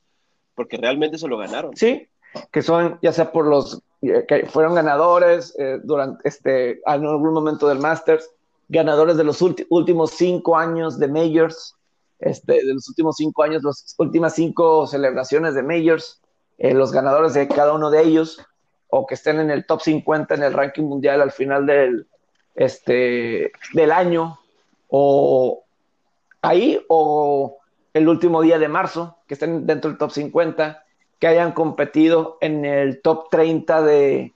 porque 0.54 0.76
realmente 0.76 1.18
se 1.18 1.26
lo 1.26 1.36
ganaron. 1.38 1.76
Sí, 1.76 2.06
que 2.52 2.62
son 2.62 3.00
ya 3.02 3.12
sea 3.12 3.32
por 3.32 3.48
los 3.48 3.82
eh, 4.00 4.24
que 4.28 4.46
fueron 4.46 4.76
ganadores 4.76 5.56
eh, 5.58 5.80
durante 5.82 6.28
este, 6.28 6.70
en 6.86 7.04
algún 7.04 7.34
momento 7.34 7.66
del 7.66 7.80
Masters, 7.80 8.30
ganadores 8.68 9.16
de 9.16 9.24
los 9.24 9.42
últimos 9.42 10.12
cinco 10.12 10.56
años 10.56 11.00
de 11.00 11.08
Majors, 11.08 11.74
este, 12.20 12.64
de 12.64 12.74
los 12.74 12.88
últimos 12.88 13.16
cinco 13.16 13.42
años, 13.42 13.64
las 13.64 13.96
últimas 13.98 14.36
cinco 14.36 14.86
celebraciones 14.86 15.56
de 15.56 15.64
Majors, 15.64 16.22
eh, 16.58 16.74
los 16.74 16.92
ganadores 16.92 17.34
de 17.34 17.48
cada 17.48 17.72
uno 17.72 17.90
de 17.90 18.02
ellos, 18.04 18.38
o 18.86 19.04
que 19.04 19.14
estén 19.14 19.40
en 19.40 19.50
el 19.50 19.66
top 19.66 19.80
50 19.80 20.32
en 20.36 20.44
el 20.44 20.52
ranking 20.52 20.84
mundial 20.84 21.20
al 21.20 21.32
final 21.32 21.66
del, 21.66 22.06
este, 22.54 23.52
del 23.72 23.92
año, 23.92 24.38
o 24.88 25.64
ahí, 26.42 26.84
o 26.88 27.58
el 27.94 28.08
último 28.08 28.42
día 28.42 28.58
de 28.58 28.68
marzo, 28.68 29.18
que 29.26 29.34
estén 29.34 29.66
dentro 29.66 29.90
del 29.90 29.98
top 29.98 30.10
50, 30.10 30.84
que 31.18 31.26
hayan 31.28 31.52
competido 31.52 32.38
en 32.40 32.64
el 32.64 33.00
top 33.00 33.30
30 33.30 33.82
de, 33.82 34.34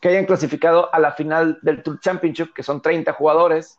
que 0.00 0.08
hayan 0.08 0.26
clasificado 0.26 0.92
a 0.92 0.98
la 0.98 1.12
final 1.12 1.58
del 1.62 1.82
Tour 1.82 2.00
Championship, 2.00 2.52
que 2.52 2.62
son 2.62 2.82
30 2.82 3.12
jugadores, 3.12 3.78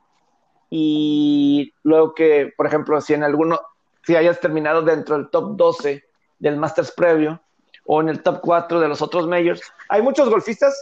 y 0.69 1.73
luego 1.83 2.15
que, 2.15 2.53
por 2.55 2.65
ejemplo, 2.65 2.99
si 3.01 3.13
en 3.13 3.23
alguno, 3.23 3.59
si 4.03 4.15
hayas 4.15 4.39
terminado 4.39 4.81
dentro 4.81 5.17
del 5.17 5.29
top 5.29 5.57
12 5.57 6.03
del 6.39 6.57
Masters 6.57 6.91
previo 6.91 7.41
o 7.85 8.01
en 8.01 8.09
el 8.09 8.23
top 8.23 8.39
4 8.41 8.79
de 8.79 8.87
los 8.87 9.01
otros 9.01 9.27
majors, 9.27 9.61
hay 9.89 10.01
muchos 10.01 10.29
golfistas 10.29 10.75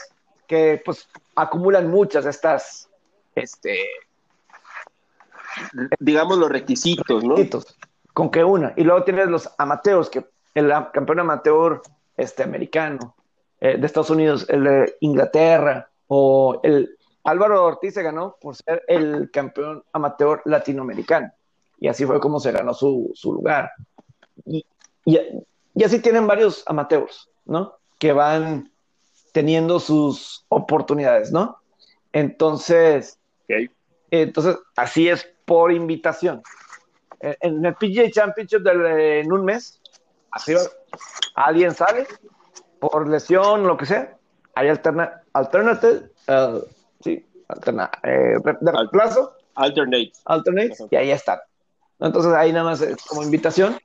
que 0.48 0.82
pues 0.86 1.10
acumulan 1.36 1.90
muchas 1.90 2.26
de 2.26 2.30
estas, 2.30 2.90
este, 3.36 3.78
digamos 6.00 6.38
los 6.38 6.50
requisitos, 6.50 7.24
¿no? 7.24 7.36
Requisitos, 7.36 7.78
con 8.14 8.30
que 8.30 8.44
una. 8.44 8.74
Y 8.76 8.84
luego 8.84 9.04
tienes 9.04 9.28
los 9.28 9.50
amateurs, 9.58 10.10
que 10.10 10.26
el 10.54 10.72
campeón 10.94 11.22
amateur 11.22 11.82
este, 12.18 12.44
americano 12.44 13.16
eh, 13.60 13.78
de 13.78 13.86
Estados 13.86 14.10
Unidos, 14.10 14.46
el 14.50 14.64
de 14.64 14.98
Inglaterra, 15.02 15.90
o 16.08 16.60
el 16.64 16.98
Álvaro 17.24 17.64
Ortiz 17.64 17.94
se 17.94 18.04
ganó 18.04 18.36
por 18.42 18.56
ser 18.56 18.84
el 18.88 19.30
campeón 19.32 19.84
amateur 19.94 20.42
latinoamericano. 20.46 21.32
Y 21.80 21.88
así 21.88 22.06
fue 22.06 22.20
como 22.20 22.40
se 22.40 22.52
ganó 22.52 22.74
su, 22.74 23.14
lugar. 23.24 23.72
Y, 24.46 24.66
y, 25.06 25.84
así 25.84 26.00
tienen 26.00 26.28
varios 26.28 26.64
amateurs, 26.68 27.30
¿no? 27.46 27.76
Que 27.98 28.14
van 28.14 28.71
teniendo 29.32 29.80
sus 29.80 30.46
oportunidades, 30.50 31.32
¿no? 31.32 31.58
Entonces, 32.14 33.20
entonces 34.10 34.58
así 34.76 35.08
es 35.08 35.28
por 35.46 35.72
invitación. 35.72 36.42
En, 37.20 37.64
el 37.64 37.76
PGA 37.76 38.10
Championship 38.12 38.66
en 38.68 39.32
un 39.32 39.46
mes, 39.46 39.82
así 40.32 40.54
va, 40.54 40.62
alguien 41.36 41.74
sale 41.74 42.08
por 42.80 43.08
lesión, 43.08 43.68
lo 43.68 43.78
que 43.78 43.86
sea, 43.86 44.18
hay 44.56 44.70
alterna, 44.70 45.22
alternative, 45.34 46.10
uh, 46.28 46.60
sí, 47.00 47.26
alterna, 47.48 47.92
eh, 48.04 48.38
de 48.60 48.72
reemplazo. 48.72 49.34
Alternate. 49.56 50.12
Alternate, 50.26 50.76
y 50.90 50.96
ahí 50.96 51.12
están. 51.12 51.40
Entonces 52.00 52.34
ahí 52.34 52.52
nada 52.52 52.66
más 52.66 52.82
es 52.82 52.98
como 53.06 53.24
invitación. 53.24 53.78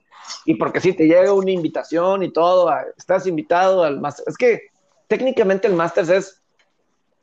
Y 0.45 0.55
porque 0.55 0.81
si 0.81 0.93
te 0.93 1.05
llega 1.05 1.33
una 1.33 1.51
invitación 1.51 2.23
y 2.23 2.33
todo, 2.33 2.73
estás 2.97 3.27
invitado 3.27 3.85
al 3.85 4.01
Masters. 4.01 4.29
Es 4.29 4.37
que 4.37 4.61
técnicamente 5.07 5.67
el 5.69 5.75
Masters 5.75 6.09
es 6.09 6.43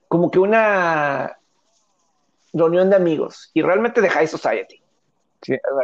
como 0.07 0.29
que 0.31 0.39
una 0.39 1.38
reunión 2.53 2.89
de 2.89 2.95
amigos 2.95 3.49
y 3.53 3.61
realmente 3.61 4.01
de 4.01 4.09
High 4.09 4.27
Society. 4.27 4.81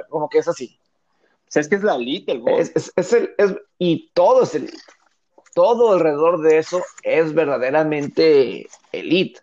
como 0.09 0.29
que 0.29 0.39
es 0.39 0.47
así. 0.47 0.79
O 1.47 1.51
sea, 1.51 1.61
es 1.61 1.67
que 1.67 1.75
es 1.75 1.83
la 1.83 1.95
elite 1.95 2.31
el 2.31 2.47
es, 2.47 2.71
es, 2.75 2.93
es, 2.95 3.13
el, 3.13 3.33
es, 3.37 3.55
y 3.79 4.11
todo 4.13 4.43
es 4.43 4.53
elite 4.53 4.77
todo 5.53 5.93
alrededor 5.93 6.41
de 6.41 6.57
eso 6.57 6.81
es 7.03 7.33
verdaderamente 7.33 8.67
elite 8.91 9.41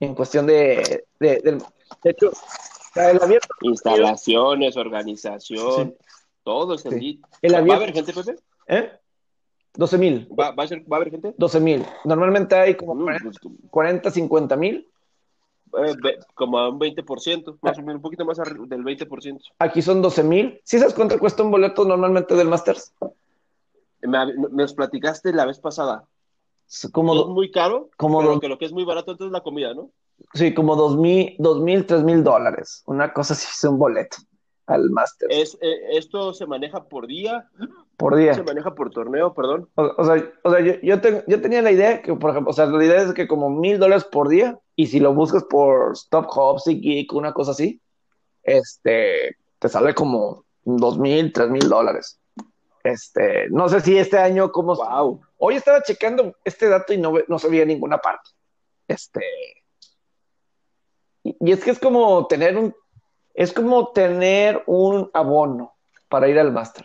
en 0.00 0.14
cuestión 0.14 0.46
de, 0.46 1.04
de, 1.18 1.58
hecho, 2.04 2.30
el 2.94 3.20
abierto. 3.20 3.48
Instalaciones, 3.62 4.76
organización, 4.76 5.96
todo 6.44 6.74
es 6.74 6.86
elite. 6.86 7.26
¿Va 7.52 7.58
a 7.58 7.76
haber 7.76 7.92
gente, 7.92 8.12
Pepe? 8.12 8.36
¿Eh? 8.68 8.92
12 9.78 9.96
mil. 9.96 10.28
¿Va, 10.38 10.50
va, 10.50 10.64
a 10.64 10.96
haber 10.96 11.10
gente? 11.12 11.34
12 11.38 11.60
mil. 11.60 11.86
Normalmente 12.04 12.56
hay 12.56 12.74
como 12.74 13.06
40, 13.70 14.10
50 14.10 14.56
mm, 14.56 14.58
pues, 14.58 14.60
mil. 14.60 14.88
Eh, 15.72 16.18
como 16.34 16.58
a 16.58 16.68
un 16.68 16.80
20%, 16.80 17.58
más 17.62 17.78
o 17.78 17.82
menos, 17.82 17.96
un 17.96 18.02
poquito 18.02 18.24
más 18.24 18.38
del 18.38 18.82
20%. 18.82 19.40
Aquí 19.60 19.80
son 19.80 20.02
12 20.02 20.24
mil. 20.24 20.60
¿Sí 20.64 20.80
sabes 20.80 20.94
cuánto 20.94 21.16
cuesta 21.20 21.44
un 21.44 21.52
boleto 21.52 21.84
normalmente 21.84 22.34
del 22.34 22.48
Masters? 22.48 22.92
Me, 24.02 24.18
los 24.50 24.74
platicaste 24.74 25.32
la 25.32 25.46
vez 25.46 25.60
pasada. 25.60 26.04
Como, 26.90 27.14
es 27.14 27.26
muy 27.28 27.52
caro, 27.52 27.88
como 27.96 28.18
pero 28.18 28.40
que 28.40 28.48
lo 28.48 28.58
que 28.58 28.64
es 28.64 28.72
muy 28.72 28.84
barato 28.84 29.12
entonces 29.12 29.28
es 29.28 29.32
la 29.32 29.44
comida, 29.44 29.74
¿no? 29.74 29.90
Sí, 30.34 30.52
como 30.54 30.74
dos 30.74 30.96
mil, 30.96 31.36
dos 31.38 31.60
mil, 31.60 31.86
tres 31.86 32.02
mil 32.02 32.24
dólares. 32.24 32.82
Una 32.86 33.12
cosa 33.12 33.34
así 33.34 33.46
es 33.48 33.62
un 33.62 33.78
boleto 33.78 34.16
al 34.68 34.90
máster. 34.90 35.28
Es, 35.30 35.58
eh, 35.60 35.96
¿Esto 35.98 36.32
se 36.32 36.46
maneja 36.46 36.84
por 36.84 37.06
día? 37.06 37.48
Por 37.96 38.16
día. 38.16 38.34
¿Se 38.34 38.42
maneja 38.42 38.74
por 38.74 38.90
torneo, 38.90 39.34
perdón? 39.34 39.68
O, 39.74 40.04
sea, 40.04 40.32
o 40.44 40.50
sea 40.50 40.60
yo, 40.60 40.74
yo, 40.82 40.96
yo, 41.26 41.40
tenía 41.40 41.62
la 41.62 41.72
idea 41.72 42.00
que, 42.02 42.14
por 42.14 42.30
ejemplo, 42.30 42.50
o 42.50 42.54
sea, 42.54 42.66
la 42.66 42.84
idea 42.84 43.02
es 43.02 43.12
que 43.12 43.26
como 43.26 43.50
mil 43.50 43.78
dólares 43.78 44.04
por 44.04 44.28
día, 44.28 44.58
y 44.76 44.86
si 44.86 45.00
lo 45.00 45.14
buscas 45.14 45.44
por 45.44 45.92
Stop 45.92 46.26
Hubs 46.36 46.68
y 46.68 46.80
Geek, 46.80 47.12
una 47.12 47.32
cosa 47.32 47.50
así, 47.50 47.80
este, 48.42 49.36
te 49.58 49.68
sale 49.68 49.94
como 49.94 50.44
dos 50.64 50.98
mil, 50.98 51.32
tres 51.32 51.50
mil 51.50 51.68
dólares. 51.68 52.20
Este, 52.84 53.48
no 53.50 53.68
sé 53.68 53.80
si 53.80 53.98
este 53.98 54.18
año, 54.18 54.50
como. 54.52 54.74
Wow. 54.74 55.20
Hoy 55.38 55.56
estaba 55.56 55.82
checando 55.82 56.34
este 56.44 56.68
dato 56.68 56.92
y 56.92 56.98
no, 56.98 57.14
no 57.26 57.38
se 57.38 57.48
veía 57.48 57.64
ninguna 57.64 57.98
parte. 57.98 58.30
Este. 58.86 59.20
Y, 61.22 61.52
es 61.52 61.62
que 61.62 61.70
es 61.70 61.78
como 61.78 62.26
tener 62.26 62.56
un. 62.56 62.74
Es 63.38 63.52
como 63.52 63.92
tener 63.92 64.64
un 64.66 65.12
abono 65.14 65.76
para 66.08 66.26
ir 66.26 66.40
al 66.40 66.50
máster. 66.50 66.84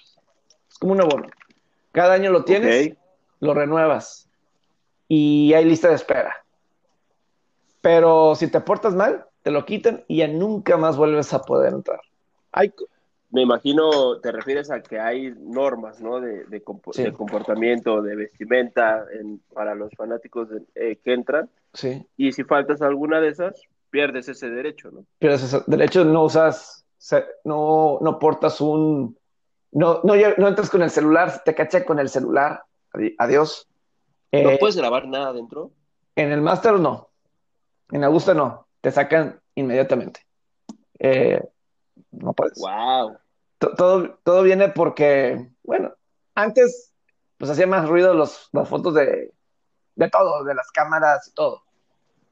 Es 0.70 0.78
como 0.78 0.93
un 0.93 1.01
abono. 1.01 1.28
Cada 1.91 2.14
año 2.14 2.30
lo 2.30 2.45
tienes, 2.45 2.93
lo 3.39 3.56
renuevas 3.56 4.30
y 5.08 5.51
hay 5.56 5.66
lista 5.66 5.89
de 5.89 5.95
espera. 5.95 6.45
Pero 7.82 8.36
si 8.36 8.51
te 8.51 8.62
portas 8.62 8.93
mal, 8.93 9.26
te 9.41 9.49
lo 9.49 9.66
quitan 9.66 10.04
y 10.08 10.18
ya 10.18 10.28
nunca 10.28 10.78
más 10.78 10.95
vuelves 10.95 11.34
a 11.34 11.41
poder 11.41 11.74
entrar. 11.74 12.01
Hay, 12.51 12.72
me 13.32 13.41
imagino, 13.41 14.20
te 14.20 14.32
refieres 14.32 14.70
a 14.70 14.84
que 14.84 14.99
hay 14.99 15.34
normas, 15.36 16.01
¿no? 16.01 16.22
De, 16.22 16.45
de, 16.45 16.62
comportamiento, 16.62 18.04
de 18.04 18.16
vestimenta 18.16 19.08
para 19.56 19.74
los 19.74 19.91
fanáticos 19.95 20.49
eh, 20.76 20.99
que 21.04 21.14
entran. 21.14 21.49
Sí. 21.74 22.06
Y 22.16 22.32
si 22.34 22.43
faltas 22.43 22.84
alguna 22.84 23.22
de 23.22 23.30
esas, 23.30 23.60
pierdes 23.94 24.28
ese 24.28 24.50
derecho, 24.50 24.89
¿no? 24.89 25.06
Pierdes 25.20 25.44
ese 25.44 25.62
derecho, 25.68 26.04
no 26.04 26.24
usas, 26.24 26.84
no, 27.46 28.00
no 28.02 28.18
portas 28.18 28.60
un, 28.60 29.16
no, 29.72 30.02
no, 30.04 30.16
no 30.38 30.48
entras 30.48 30.72
con 30.72 30.82
el 30.82 30.89
celular, 30.89 31.44
te 31.46 31.54
cacha 31.54 31.86
con 31.86 32.00
el 32.00 32.10
celular. 32.10 32.64
Adiós. 33.20 33.68
¿No 34.32 34.50
eh, 34.50 34.58
puedes 34.60 34.76
grabar 34.76 35.08
nada 35.08 35.32
dentro? 35.32 35.72
En 36.16 36.32
el 36.32 36.41
máster 36.41 36.74
no. 36.74 37.12
En 37.91 38.04
Augusta 38.04 38.34
no. 38.34 38.68
Te 38.82 38.91
sacan 38.91 39.39
inmediatamente. 39.54 40.26
Eh, 40.98 41.39
no 42.12 42.34
puedes. 42.34 42.58
Wow 42.60 43.18
todo, 43.76 44.20
todo 44.24 44.44
viene 44.44 44.70
porque, 44.70 45.52
bueno, 45.64 45.94
antes 46.36 46.94
pues 47.38 47.52
hacía 47.52 47.68
más 47.68 47.88
ruido 47.88 48.14
los, 48.14 48.50
las 48.52 48.70
fotos 48.70 48.94
de, 48.94 49.34
de 49.96 50.10
todo, 50.10 50.44
de 50.44 50.56
las 50.56 50.72
cámaras 50.72 51.28
y 51.28 51.34
todo. 51.34 51.64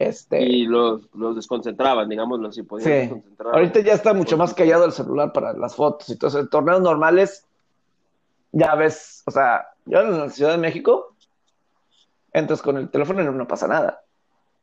Este, 0.01 0.41
y 0.41 0.65
los, 0.65 1.01
los 1.13 1.35
desconcentraban, 1.35 2.09
digámoslo 2.09 2.51
si 2.51 2.63
podían 2.63 3.09
sí. 3.09 3.23
Ahorita 3.39 3.81
ya 3.81 3.93
está 3.93 4.13
mucho 4.13 4.35
más 4.35 4.53
callado 4.53 4.85
el 4.85 4.91
celular 4.91 5.31
para 5.31 5.53
las 5.53 5.75
fotos 5.75 6.09
y 6.09 6.17
todo 6.17 6.39
En 6.39 6.49
torneos 6.49 6.81
normales, 6.81 7.45
ya 8.51 8.73
ves, 8.73 9.21
o 9.27 9.31
sea, 9.31 9.67
yo 9.85 10.01
en 10.01 10.17
la 10.17 10.29
Ciudad 10.29 10.51
de 10.51 10.57
México, 10.57 11.15
entras 12.33 12.63
con 12.63 12.77
el 12.77 12.89
teléfono 12.89 13.21
y 13.21 13.25
no, 13.25 13.47
pasa 13.47 13.67
nada. 13.67 14.01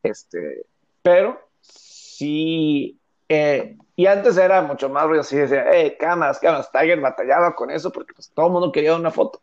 Este, 0.03 0.65
pero 1.01 1.39
sí 1.61 2.97
eh, 3.29 3.77
y 3.95 4.07
antes 4.07 4.35
era 4.37 4.61
mucho 4.61 4.89
más 4.89 5.05
ruido 5.05 5.21
así, 5.21 5.37
decía, 5.37 5.65
hey, 5.71 5.95
cámaras, 5.97 6.39
cámaras, 6.39 6.71
Tiger 6.71 6.99
batallaba 6.99 7.55
con 7.55 7.71
eso 7.71 7.91
porque 7.91 8.13
pues 8.13 8.29
todo 8.33 8.47
el 8.47 8.51
mundo 8.51 8.71
quería 8.71 8.95
una 8.95 9.11
foto, 9.11 9.39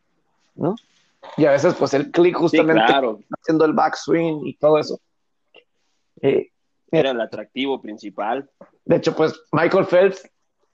¿no? 0.57 0.74
Y 1.38 1.47
a 1.47 1.53
veces 1.53 1.74
pues 1.74 1.94
el 1.94 2.11
clic 2.11 2.36
justamente 2.36 2.82
haciendo 3.40 3.64
el 3.64 3.72
backswing 3.72 4.47
y 4.47 4.55
todo 4.55 4.78
eso. 4.78 5.01
Eh, 6.23 6.51
era 6.91 7.11
el 7.11 7.21
atractivo 7.21 7.81
principal. 7.81 8.49
De 8.85 8.97
hecho, 8.97 9.14
pues 9.14 9.41
Michael 9.53 9.87
Phelps, 9.87 10.29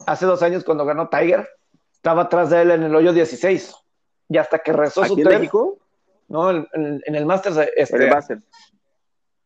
hace 0.06 0.26
dos 0.26 0.42
años 0.42 0.64
cuando 0.64 0.84
ganó 0.84 1.08
Tiger, 1.08 1.48
estaba 1.92 2.22
atrás 2.22 2.50
de 2.50 2.62
él 2.62 2.70
en 2.72 2.82
el 2.82 2.94
hoyo 2.94 3.12
16. 3.12 3.74
Y 4.28 4.38
hasta 4.38 4.58
que 4.58 4.72
rezó 4.72 5.04
su 5.04 5.18
en 5.18 5.28
México? 5.28 5.78
No, 6.28 6.50
en, 6.50 7.02
el 7.04 7.26
Masters. 7.26 7.68
Este, 7.76 7.96
en 7.96 8.02
el 8.02 8.10
Masters. 8.10 8.44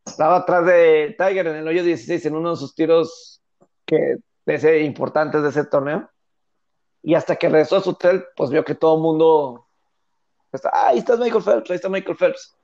Estaba 0.04 0.36
atrás 0.36 0.66
de 0.66 1.16
Tiger 1.18 1.48
en 1.48 1.56
el 1.56 1.68
hoyo 1.68 1.82
16 1.82 2.26
en 2.26 2.36
uno 2.36 2.50
de 2.50 2.56
sus 2.56 2.74
tiros 2.74 3.42
que 3.84 4.18
ese 4.46 4.80
importantes 4.80 5.42
de 5.42 5.48
ese 5.48 5.64
torneo. 5.64 6.08
Y 7.02 7.14
hasta 7.14 7.36
que 7.36 7.48
regresó 7.48 7.76
a 7.76 7.82
su 7.82 7.90
hotel, 7.90 8.24
pues 8.36 8.50
vio 8.50 8.64
que 8.64 8.74
todo 8.74 8.96
el 8.96 9.02
mundo. 9.02 9.66
Está, 10.52 10.70
ah, 10.72 10.88
ahí 10.88 10.98
está 10.98 11.16
Michael 11.16 11.42
Phelps, 11.42 11.70
ahí 11.70 11.76
está 11.76 11.88
Michael 11.88 12.16
Phelps. 12.16 12.56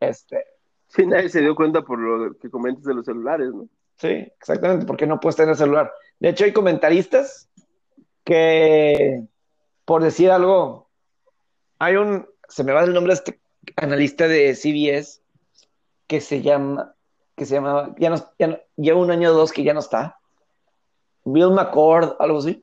Este. 0.00 0.44
Sí, 0.96 1.06
nadie 1.06 1.30
se 1.30 1.40
dio 1.40 1.54
cuenta 1.54 1.80
por 1.82 1.98
lo 1.98 2.34
que 2.36 2.50
comentas 2.50 2.84
de 2.84 2.92
los 2.92 3.06
celulares, 3.06 3.48
¿no? 3.54 3.66
Sí, 3.96 4.08
exactamente, 4.08 4.84
porque 4.84 5.06
no 5.06 5.20
puedes 5.20 5.36
tener 5.36 5.56
celular. 5.56 5.90
De 6.18 6.28
hecho, 6.28 6.44
hay 6.44 6.52
comentaristas 6.52 7.48
que, 8.24 9.22
por 9.86 10.02
decir 10.02 10.30
algo, 10.30 10.90
hay 11.78 11.96
un, 11.96 12.26
se 12.48 12.62
me 12.62 12.72
va 12.72 12.84
el 12.84 12.92
nombre 12.92 13.14
este 13.14 13.40
analista 13.76 14.28
de 14.28 14.54
CBS, 14.54 15.22
que 16.06 16.20
se 16.20 16.42
llama, 16.42 16.94
que 17.36 17.46
se 17.46 17.54
llamaba, 17.54 17.94
ya 17.98 18.10
no, 18.10 18.16
ya 18.38 18.48
no, 18.48 18.58
lleva 18.76 19.00
un 19.00 19.10
año 19.10 19.30
o 19.30 19.34
dos 19.34 19.50
que 19.50 19.62
ya 19.62 19.72
no 19.72 19.80
está. 19.80 20.18
Bill 21.24 21.52
McCord, 21.52 22.16
algo 22.18 22.38
así. 22.38 22.62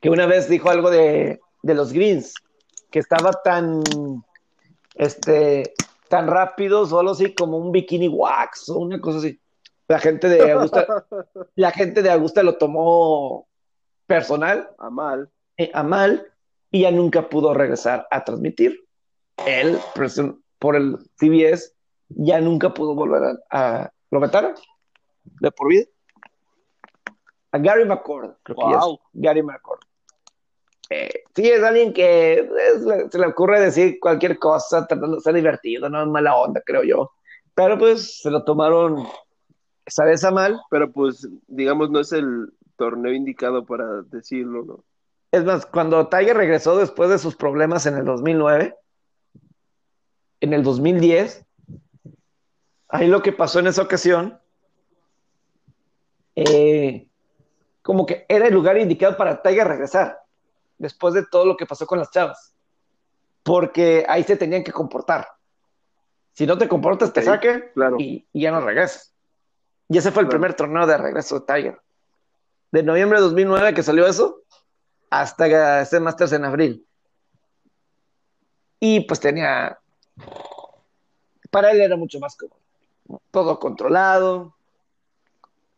Que 0.00 0.10
una 0.10 0.26
vez 0.26 0.48
dijo 0.48 0.70
algo 0.70 0.90
de, 0.90 1.40
de 1.62 1.74
los 1.74 1.92
Greens, 1.92 2.34
que 2.90 2.98
estaba 2.98 3.30
tan, 3.44 3.82
este, 4.96 5.74
tan 6.12 6.26
rápido, 6.26 6.84
solo 6.84 7.12
así 7.12 7.34
como 7.34 7.56
un 7.56 7.72
bikini 7.72 8.06
wax 8.06 8.68
o 8.68 8.80
una 8.80 9.00
cosa 9.00 9.16
así. 9.16 9.40
La 9.88 9.98
gente 9.98 10.28
de 10.28 10.52
Augusta, 10.52 10.86
la 11.54 11.70
gente 11.70 12.02
de 12.02 12.10
Augusta 12.10 12.42
lo 12.42 12.58
tomó 12.58 13.48
personal. 14.06 14.68
A 14.76 14.90
mal. 14.90 15.30
Eh, 15.56 15.70
a 15.72 15.82
mal 15.82 16.30
y 16.70 16.82
ya 16.82 16.90
nunca 16.90 17.30
pudo 17.30 17.54
regresar 17.54 18.06
a 18.10 18.24
transmitir. 18.24 18.78
Él, 19.46 19.78
por 20.58 20.76
el 20.76 20.98
CBS, 21.16 21.72
ya 22.10 22.42
nunca 22.42 22.74
pudo 22.74 22.94
volver 22.94 23.38
a, 23.50 23.90
lo 24.10 24.20
metaron 24.20 24.52
de 25.24 25.50
por 25.50 25.68
vida. 25.68 25.86
A 27.52 27.58
Gary 27.58 27.86
McCord, 27.86 28.34
creo 28.42 28.56
que 28.56 28.76
es 28.76 28.98
Gary 29.14 29.42
McCord. 29.42 29.80
Eh, 30.94 31.24
sí, 31.34 31.48
es 31.48 31.62
alguien 31.62 31.94
que 31.94 32.46
se 33.10 33.18
le 33.18 33.26
ocurre 33.26 33.60
decir 33.60 33.98
cualquier 33.98 34.38
cosa 34.38 34.86
tratando 34.86 35.16
de 35.16 35.22
ser 35.22 35.34
divertido, 35.34 35.88
no 35.88 36.02
es 36.02 36.08
mala 36.08 36.36
onda, 36.36 36.60
creo 36.64 36.82
yo. 36.82 37.12
Pero 37.54 37.78
pues 37.78 38.20
se 38.20 38.30
lo 38.30 38.44
tomaron 38.44 39.06
esa 39.86 40.04
vez 40.04 40.22
a 40.22 40.30
mal. 40.30 40.60
Pero 40.70 40.92
pues, 40.92 41.26
digamos, 41.46 41.90
no 41.90 42.00
es 42.00 42.12
el 42.12 42.52
torneo 42.76 43.12
indicado 43.12 43.64
para 43.64 44.02
decirlo, 44.02 44.64
¿no? 44.64 44.84
Es 45.30 45.44
más, 45.44 45.64
cuando 45.64 46.08
Tiger 46.08 46.36
regresó 46.36 46.76
después 46.76 47.08
de 47.08 47.18
sus 47.18 47.36
problemas 47.36 47.86
en 47.86 47.96
el 47.96 48.04
2009, 48.04 48.76
en 50.40 50.52
el 50.52 50.62
2010, 50.62 51.46
ahí 52.88 53.08
lo 53.08 53.22
que 53.22 53.32
pasó 53.32 53.60
en 53.60 53.68
esa 53.68 53.80
ocasión, 53.80 54.38
eh, 56.36 57.06
como 57.80 58.04
que 58.04 58.26
era 58.28 58.46
el 58.46 58.52
lugar 58.52 58.76
indicado 58.76 59.16
para 59.16 59.40
Tiger 59.40 59.68
regresar, 59.68 60.21
después 60.82 61.14
de 61.14 61.24
todo 61.24 61.46
lo 61.46 61.56
que 61.56 61.64
pasó 61.64 61.86
con 61.86 62.00
las 62.00 62.10
chavas, 62.10 62.52
porque 63.44 64.04
ahí 64.08 64.24
se 64.24 64.36
tenían 64.36 64.64
que 64.64 64.72
comportar. 64.72 65.28
Si 66.32 66.44
no 66.44 66.58
te 66.58 66.66
comportas, 66.66 67.12
te 67.12 67.22
saquen 67.22 67.70
y, 67.98 68.26
ya 68.32 68.50
no 68.50 68.60
regresas. 68.60 69.14
Y 69.88 69.98
ese 69.98 70.10
fue 70.10 70.24
el 70.24 70.28
primer 70.28 70.54
torneo 70.54 70.84
de 70.86 70.98
regreso 70.98 71.38
de 71.38 71.46
Tiger. 71.46 71.80
De 72.72 72.82
noviembre 72.82 73.18
de 73.18 73.24
2009 73.24 73.74
que 73.74 73.82
salió 73.84 74.06
eso, 74.06 74.42
hasta 75.08 75.82
ese 75.82 76.00
Masters 76.00 76.32
en 76.32 76.46
abril. 76.46 76.84
Y 78.80 79.00
pues 79.00 79.20
tenía, 79.20 79.78
para 81.50 81.70
él 81.70 81.80
era 81.80 81.96
mucho 81.96 82.18
más 82.18 82.36
cómodo, 82.36 82.58
todo 83.30 83.60
controlado. 83.60 84.56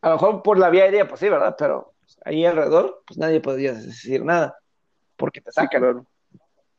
A 0.00 0.08
lo 0.08 0.14
mejor 0.14 0.42
por 0.42 0.58
la 0.58 0.70
vía 0.70 0.84
aérea, 0.84 1.06
pues 1.06 1.20
sí, 1.20 1.28
¿verdad? 1.28 1.56
Pero 1.58 1.92
ahí 2.24 2.46
alrededor, 2.46 3.02
pues 3.06 3.18
nadie 3.18 3.40
podía 3.40 3.74
decir 3.74 4.24
nada, 4.24 4.56
porque 5.24 5.40
te 5.40 5.52
sacan. 5.52 6.06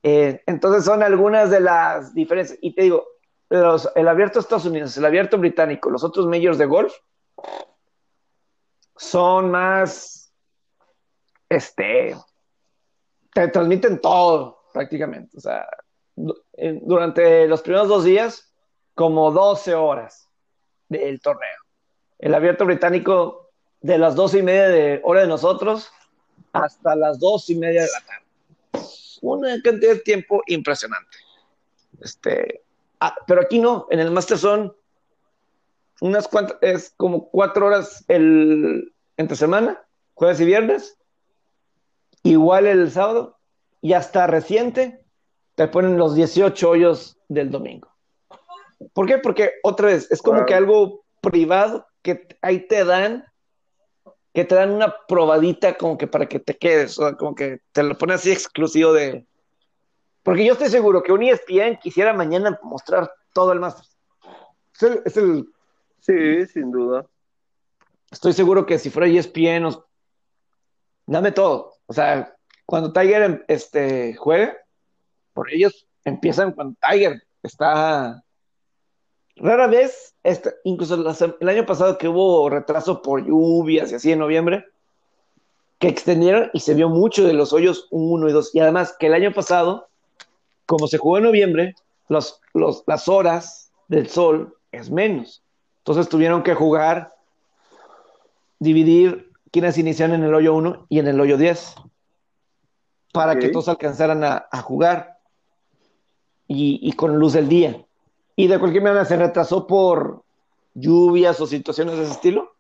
Eh, 0.04 0.40
entonces 0.46 0.86
son 0.86 1.02
algunas 1.02 1.50
de 1.50 1.60
las 1.62 2.14
diferencias. 2.14 2.60
Y 2.62 2.76
te 2.76 2.84
digo, 2.84 3.08
el 3.50 4.08
abierto 4.08 4.38
de 4.38 4.42
Estados 4.42 4.66
Unidos, 4.66 4.96
el 4.98 5.06
abierto 5.06 5.40
británico, 5.40 5.90
los 5.90 6.04
otros 6.04 6.28
majors 6.28 6.60
de 6.60 6.68
golf, 6.68 6.94
son 8.96 9.50
más, 9.50 10.32
este, 11.50 12.16
te 13.34 13.48
transmiten 13.48 14.00
todo 14.00 14.60
prácticamente. 14.72 15.38
O 15.38 15.42
sea, 15.42 15.68
durante 16.14 17.48
los 17.48 17.64
primeros 17.64 17.88
dos 17.88 18.04
días, 18.04 18.54
como 18.94 19.32
12 19.32 19.74
horas 19.74 20.30
del 20.88 21.20
torneo. 21.20 21.58
El 22.20 22.36
abierto 22.36 22.64
británico 22.64 23.50
de 23.82 23.98
las 23.98 24.14
doce 24.14 24.38
y 24.38 24.44
media 24.44 24.70
de 24.70 25.02
hora 25.04 25.22
de 25.22 25.28
nosotros 25.28 25.92
hasta 26.54 26.96
las 26.96 27.20
dos 27.20 27.50
y 27.50 27.56
media 27.56 27.82
de 27.82 27.88
la 27.88 28.06
tarde. 28.06 28.25
Una 29.22 29.62
cantidad 29.62 29.94
de 29.94 30.00
tiempo 30.00 30.42
impresionante. 30.48 31.18
Este, 32.02 32.62
ah, 33.00 33.16
pero 33.28 33.42
aquí 33.42 33.60
no, 33.60 33.88
en 33.90 34.00
el 34.00 34.12
Master 34.12 34.38
son 34.38 34.76
unas 36.02 36.28
cuantas, 36.28 36.58
es 36.62 36.94
como 36.98 37.30
cuatro 37.30 37.68
horas 37.68 38.04
el, 38.08 38.94
entre 39.18 39.38
semana, 39.38 39.82
jueves 40.14 40.40
y 40.40 40.46
viernes, 40.46 40.98
igual 42.24 42.66
el 42.68 42.92
sábado, 42.92 43.38
y 43.82 43.94
hasta 43.94 44.28
reciente 44.28 45.04
te 45.56 45.68
ponen 45.68 45.98
los 45.98 46.16
18 46.16 46.70
hoyos 46.70 47.18
del 47.30 47.50
domingo. 47.50 47.90
¿Por 48.94 49.08
qué? 49.08 49.18
Porque 49.18 49.54
otra 49.64 49.88
vez, 49.88 50.12
es 50.12 50.22
como 50.22 50.46
que 50.46 50.54
algo 50.54 51.06
privado 51.22 51.88
que 52.02 52.28
ahí 52.42 52.68
te 52.68 52.84
dan, 52.84 53.26
que 54.36 54.44
te 54.44 54.54
dan 54.54 54.72
una 54.72 54.94
probadita 55.08 55.78
como 55.78 55.98
que 55.98 56.08
para 56.08 56.28
que 56.28 56.40
te 56.40 56.58
quedes, 56.58 57.00
o 57.00 57.16
como 57.16 57.34
que 57.34 57.62
te 57.72 57.82
lo 57.82 57.98
ponen 57.98 58.16
así 58.16 58.32
exclusivo 58.32 58.92
de... 58.92 59.26
Porque 60.24 60.46
yo 60.46 60.54
estoy 60.54 60.68
seguro 60.68 61.02
que 61.02 61.14
un 61.14 61.24
ESPN 61.24 61.80
quisiera 61.82 62.14
mañana 62.14 62.60
mostrar 62.62 63.10
todo 63.34 63.54
el 63.54 63.62
máster. 63.62 63.86
Es 65.06 65.16
el, 65.16 65.48
Sí, 66.02 66.46
sin 66.48 66.70
duda. 66.70 67.08
Estoy 68.12 68.34
seguro 68.34 68.66
que 68.66 68.78
si 68.78 68.90
fuera 68.90 69.08
ESPN, 69.08 69.70
dame 71.08 71.32
todo. 71.32 71.78
O 71.88 71.94
sea, 71.94 72.36
cuando 72.66 72.92
Tiger 72.92 73.46
este, 73.48 74.16
juegue, 74.16 74.56
por 75.34 75.52
ellos 75.52 75.88
empiezan 76.04 76.52
cuando 76.52 76.76
Tiger 76.82 77.24
está. 77.42 78.22
Rara 79.38 79.68
vez, 79.68 80.16
este, 80.24 80.54
incluso 80.64 80.96
el 81.40 81.50
año 81.50 81.66
pasado 81.66 81.98
que 81.98 82.08
hubo 82.08 82.50
retraso 82.50 83.02
por 83.02 83.26
lluvias 83.26 83.92
y 83.92 83.96
así 83.96 84.12
en 84.12 84.20
noviembre, 84.20 84.66
que 85.80 85.88
extendieron 85.90 86.50
y 86.54 86.62
se 86.62 86.74
vio 86.74 86.90
mucho 86.90 87.26
de 87.26 87.34
los 87.34 87.52
hoyos 87.52 87.88
1 87.92 88.30
y 88.30 88.32
2. 88.32 88.56
Y 88.56 88.60
además 88.60 88.96
que 88.98 89.08
el 89.08 89.14
año 89.14 89.34
pasado, 89.34 89.90
como 90.66 90.88
se 90.88 90.98
jugó 90.98 91.18
en 91.18 91.26
noviembre, 91.26 91.76
los, 92.08 92.42
las 92.88 93.08
horas 93.08 93.72
del 93.88 94.10
sol 94.10 94.58
es 94.72 94.90
menos. 94.90 95.44
Entonces 95.80 96.10
tuvieron 96.10 96.44
que 96.44 96.54
jugar, 96.54 97.14
dividir 98.60 99.32
quienes 99.52 99.78
inician 99.78 100.14
en 100.14 100.24
el 100.24 100.34
hoyo 100.34 100.54
1 100.54 100.88
y 100.90 101.00
en 101.00 101.08
el 101.08 101.20
hoyo 101.20 101.38
10 101.38 101.76
para 103.16 103.40
que 103.40 103.48
todos 103.48 103.70
alcanzaran 103.70 104.24
a, 104.26 104.62
jugar 104.62 105.20
y, 106.48 106.92
con 106.94 107.18
luz 107.18 107.32
del 107.32 107.48
día. 107.48 107.82
Y 108.36 108.48
de 108.48 108.60
cualquier 108.60 108.84
manera 108.84 109.06
se 109.06 109.16
retrasó 109.16 109.66
por 109.66 110.24
lluvias 110.74 111.40
o 111.40 111.48
situaciones 111.48 111.98
de 111.98 112.04
ese 112.04 112.12
estilo. 112.14 112.54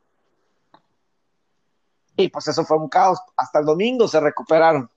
Y 2.15 2.29
pues 2.29 2.47
eso 2.47 2.63
fue 2.63 2.77
un 2.77 2.87
caos. 2.87 3.19
Hasta 3.35 3.59
el 3.59 3.65
domingo 3.65 4.07
se 4.07 4.19
recuperaron 4.19 4.89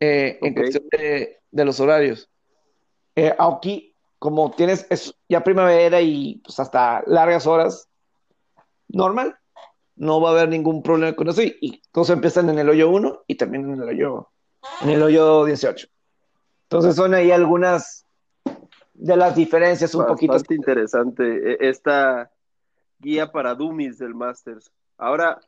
eh, 0.00 0.38
en 0.42 0.54
cuestión 0.54 0.84
de, 0.90 1.64
los 1.64 1.78
horarios. 1.80 2.28
Eh, 3.14 3.34
aquí, 3.38 3.94
como 4.18 4.50
tienes 4.50 4.86
es 4.90 5.14
ya 5.28 5.44
primavera 5.44 6.00
y 6.00 6.40
pues 6.44 6.58
hasta 6.58 7.02
largas 7.06 7.46
horas, 7.46 7.88
normal 8.88 9.38
no 9.96 10.20
va 10.20 10.28
a 10.28 10.32
haber 10.32 10.48
ningún 10.48 10.82
problema 10.82 11.16
con 11.16 11.28
eso 11.28 11.42
y, 11.42 11.82
todos 11.90 12.10
empiezan 12.10 12.50
en 12.50 12.58
el 12.58 12.68
hoyo 12.68 12.90
1 12.90 13.24
y 13.26 13.34
también 13.36 13.72
en 13.72 13.80
el 13.80 13.88
hoyo 13.88 14.28
en 14.82 14.90
el 14.90 15.02
hoyo 15.02 15.44
18. 15.44 15.88
Entonces 16.64 16.96
son 16.96 17.14
ahí 17.14 17.30
algunas 17.30 18.05
de 18.98 19.16
las 19.16 19.34
diferencias 19.34 19.94
un 19.94 20.06
poquito. 20.06 20.32
Bastante 20.32 20.54
interesante 20.54 21.52
e, 21.52 21.68
esta 21.68 22.30
guía 22.98 23.30
para 23.30 23.54
dummies 23.54 23.98
del 23.98 24.14
Masters. 24.14 24.70
Ahora, 24.96 25.40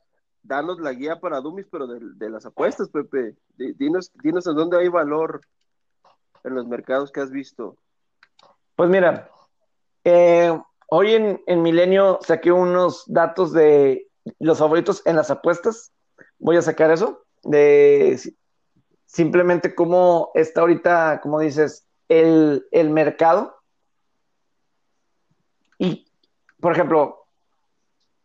danos 0.42 0.80
la 0.80 0.92
guía 0.92 1.20
para 1.20 1.40
dummies, 1.40 1.66
pero 1.70 1.86
de, 1.86 2.30
las 2.30 2.44
apuestas, 2.46 2.88
Pepe. 2.88 3.36
Dinos, 3.56 4.12
dinos 4.22 4.46
en 4.46 4.54
dónde 4.54 4.78
hay 4.78 4.88
valor 4.88 5.40
en 6.44 6.54
los 6.54 6.66
mercados 6.66 7.10
que 7.10 7.20
has 7.20 7.30
visto. 7.30 7.76
Pues 8.76 8.88
mira, 8.88 9.30
eh, 10.04 10.56
hoy 10.88 11.14
en, 11.14 11.42
en 11.46 11.62
Milenio 11.62 12.18
saqué 12.22 12.52
unos 12.52 13.04
datos 13.06 13.52
de 13.52 14.08
los 14.38 14.58
favoritos 14.58 15.02
en 15.06 15.16
las 15.16 15.30
apuestas. 15.30 15.92
Voy 16.38 16.56
a 16.56 16.62
sacar 16.62 16.90
eso 16.90 17.24
de 17.42 18.20
simplemente 19.06 19.74
cómo 19.74 20.30
está 20.34 20.60
ahorita, 20.60 21.20
como 21.22 21.40
dices, 21.40 21.87
el, 22.08 22.90
mercado. 22.90 23.56
Y, 25.78 26.06
por 26.60 26.72
ejemplo, 26.72 27.26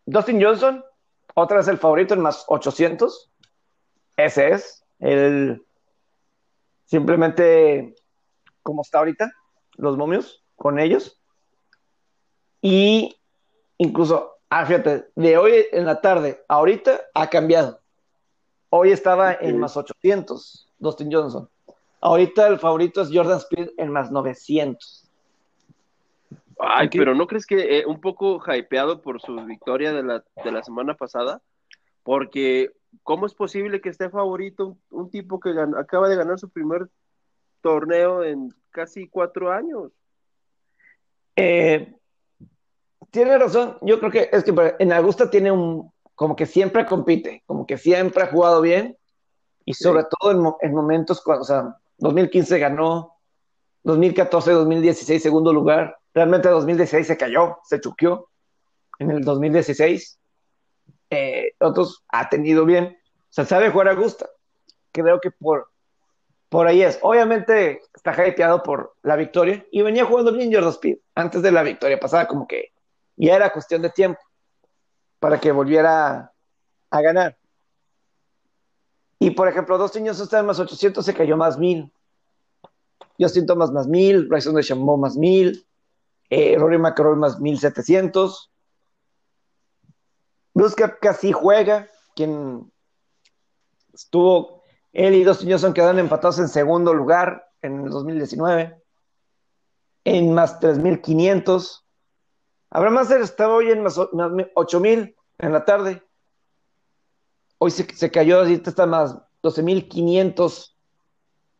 Dustin 0.05 0.41
Johnson, 0.41 0.83
otra 1.35 1.57
vez 1.57 1.67
el 1.67 1.77
favorito 1.77 2.13
en 2.13 2.21
más 2.21 2.45
800. 2.47 3.31
Ese 4.17 4.49
es 4.49 4.85
el 4.99 5.65
simplemente 6.85 7.95
como 8.61 8.81
está 8.81 8.99
ahorita, 8.99 9.31
los 9.75 9.97
momios 9.97 10.43
con 10.55 10.79
ellos. 10.79 11.19
Y 12.61 13.17
incluso 13.77 14.33
Ah, 14.55 14.67
fíjate, 14.67 15.09
de 15.15 15.35
hoy 15.35 15.65
en 15.71 15.83
la 15.83 15.99
tarde, 15.99 16.45
ahorita 16.47 17.01
ha 17.15 17.27
cambiado. 17.27 17.81
Hoy 18.69 18.91
estaba 18.91 19.33
en 19.33 19.57
más 19.57 19.75
800, 19.75 20.69
Dustin 20.77 21.11
Johnson. 21.11 21.49
Ahorita 22.05 22.47
el 22.47 22.59
favorito 22.59 23.01
es 23.01 23.09
Jordan 23.13 23.37
Speed 23.37 23.69
en 23.77 23.89
más 23.89 24.11
900. 24.11 25.09
Ay, 26.59 26.89
pero 26.89 27.15
¿no 27.15 27.27
crees 27.27 27.45
que 27.45 27.79
eh, 27.79 27.85
un 27.85 28.01
poco 28.01 28.41
hypeado 28.45 29.01
por 29.01 29.21
su 29.21 29.33
victoria 29.45 29.93
de 29.93 30.03
la, 30.03 30.21
de 30.43 30.51
la 30.51 30.61
semana 30.63 30.95
pasada? 30.95 31.41
Porque, 32.03 32.71
¿cómo 33.03 33.25
es 33.25 33.33
posible 33.33 33.79
que 33.79 33.87
esté 33.87 34.09
favorito 34.09 34.77
un, 34.91 35.09
tipo 35.11 35.39
que 35.39 35.55
acaba 35.77 36.09
de 36.09 36.17
ganar 36.17 36.37
su 36.37 36.49
primer 36.49 36.89
torneo 37.61 38.21
en 38.21 38.53
casi 38.71 39.07
cuatro 39.07 39.49
años? 39.49 39.93
Eh, 41.37 41.95
tiene 43.11 43.37
razón. 43.37 43.77
Yo 43.81 44.01
creo 44.01 44.11
que 44.11 44.29
es 44.29 44.43
que 44.43 44.75
en 44.79 44.91
Augusta 44.91 45.29
tiene 45.29 45.53
un, 45.53 45.89
como 46.15 46.35
que 46.35 46.47
siempre 46.47 46.85
compite, 46.85 47.43
como 47.45 47.65
que 47.65 47.77
siempre 47.77 48.23
ha 48.23 48.27
jugado 48.27 48.59
bien 48.59 48.97
y 49.63 49.73
sobre 49.73 50.03
todo 50.03 50.57
en, 50.59 50.73
momentos 50.73 51.21
cuando, 51.23 51.43
o 51.43 51.45
sea, 51.45 51.77
2015 51.97 52.59
ganó, 52.59 53.17
2014, 53.83 54.51
2016 54.51 55.21
segundo 55.21 55.53
lugar, 55.53 55.97
realmente 56.13 56.49
2016 56.49 57.07
se 57.07 57.17
cayó, 57.17 57.57
se 57.63 57.79
chuqueó 57.79 58.29
en 58.99 59.11
el 59.11 59.23
2016. 59.23 60.19
Eh, 61.09 61.53
otros 61.59 62.03
ha 62.07 62.29
tenido 62.29 62.65
bien, 62.65 62.97
o 63.05 63.27
sea, 63.29 63.45
sabe 63.45 63.69
jugar 63.69 63.89
a 63.89 63.93
gusto. 63.93 64.27
Creo 64.91 65.19
que 65.19 65.31
por, 65.31 65.69
por 66.49 66.67
ahí 66.67 66.81
es. 66.81 66.99
Obviamente 67.01 67.81
está 67.93 68.27
hypeado 68.27 68.63
por 68.63 68.95
la 69.01 69.15
victoria 69.15 69.65
y 69.71 69.81
venía 69.81 70.05
jugando 70.05 70.31
bien 70.31 70.53
Jordan 70.53 70.69
Speed 70.69 70.97
antes 71.15 71.41
de 71.41 71.51
la 71.51 71.63
victoria 71.63 71.99
pasada, 71.99 72.27
como 72.27 72.47
que 72.47 72.73
ya 73.15 73.35
era 73.35 73.51
cuestión 73.51 73.81
de 73.81 73.89
tiempo 73.89 74.19
para 75.19 75.39
que 75.39 75.51
volviera 75.51 76.31
a 76.89 77.01
ganar. 77.01 77.37
Y 79.23 79.31
por 79.31 79.47
ejemplo, 79.47 79.77
dos 79.77 79.95
niños 79.95 80.19
están 80.19 80.45
más 80.45 80.59
800, 80.59 81.05
se 81.05 81.13
cayó 81.13 81.37
más 81.37 81.57
1000. 81.57 81.89
Justin 83.17 83.45
Thomas 83.45 83.71
más 83.71 83.87
1000, 83.87 84.27
Bryson 84.27 84.53
de 84.53 84.63
Chambó 84.63 84.97
más 84.97 85.15
1000, 85.15 85.65
eh, 86.29 86.57
Rory 86.59 86.77
McIlroy 86.77 87.15
más 87.15 87.39
1700. 87.39 88.51
Bruce 90.53 90.75
casi 90.99 91.31
juega, 91.31 91.89
quien 92.17 92.69
estuvo, 93.93 94.61
él 94.91 95.15
y 95.15 95.23
dos 95.23 95.39
Johnson 95.41 95.73
quedaron 95.73 95.99
empatados 95.99 96.39
en 96.39 96.49
segundo 96.49 96.93
lugar 96.93 97.49
en 97.61 97.85
el 97.85 97.91
2019, 97.91 98.77
en 100.03 100.33
más 100.33 100.59
3500. 100.59 101.85
Abraham 102.71 102.95
Master 102.95 103.21
estaba 103.21 103.53
hoy 103.53 103.71
en 103.71 103.83
más, 103.83 103.97
8000 104.55 105.15
en 105.37 105.53
la 105.53 105.63
tarde. 105.63 106.03
Hoy 107.65 107.71
se, 107.71 108.11
cayó, 108.11 108.39
ahorita 108.39 108.71
está 108.71 108.85
más 108.85 109.17
12500. 109.41 110.77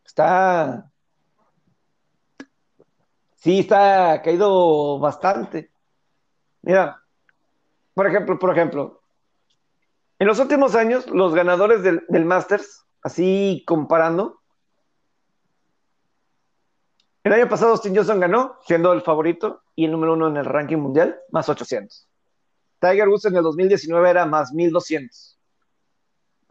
Está. 0.06 0.92
Sí, 3.38 3.60
está 3.60 4.22
caído 4.22 5.00
bastante. 5.00 5.72
Mira, 6.62 7.02
por 7.94 8.06
ejemplo, 8.06 8.38
por 8.38 8.52
ejemplo, 8.52 9.02
en 10.20 10.28
los 10.28 10.40
últimos 10.40 10.76
años, 10.76 11.10
los 11.10 11.34
ganadores 11.34 11.84
del, 11.84 12.26
Masters, 12.26 12.86
así 13.02 13.64
comparando, 13.66 14.42
el 17.24 17.32
año 17.32 17.48
pasado 17.48 17.72
Austin 17.72 17.96
Johnson 17.96 18.20
ganó, 18.20 18.60
siendo 18.68 18.92
el 18.92 19.04
favorito 19.04 19.64
y 19.74 19.86
el 19.86 19.92
número 19.94 20.16
uno 20.16 20.28
en 20.28 20.36
el 20.36 20.44
ranking 20.44 20.80
mundial, 20.80 21.18
más 21.32 21.48
800. 21.48 22.10
Tiger 22.82 23.08
Woods 23.08 23.24
en 23.24 23.38
el 23.38 23.44
2019 23.44 24.10
era 24.10 24.26
más 24.26 24.52
1200. 24.52 25.33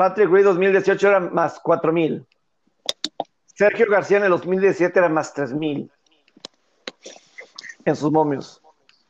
Patrick 0.02 0.30
Reed 0.30 0.46
2018 0.46 1.06
era 1.06 1.20
más 1.20 1.60
4000. 1.60 2.26
Sergio 3.54 3.86
García 3.88 4.16
en 4.16 4.24
el 4.24 4.30
2017 4.30 4.98
era 4.98 5.08
más 5.08 5.32
3000. 5.32 5.88
En 7.84 7.94
sus 7.94 8.10
momios. 8.10 8.60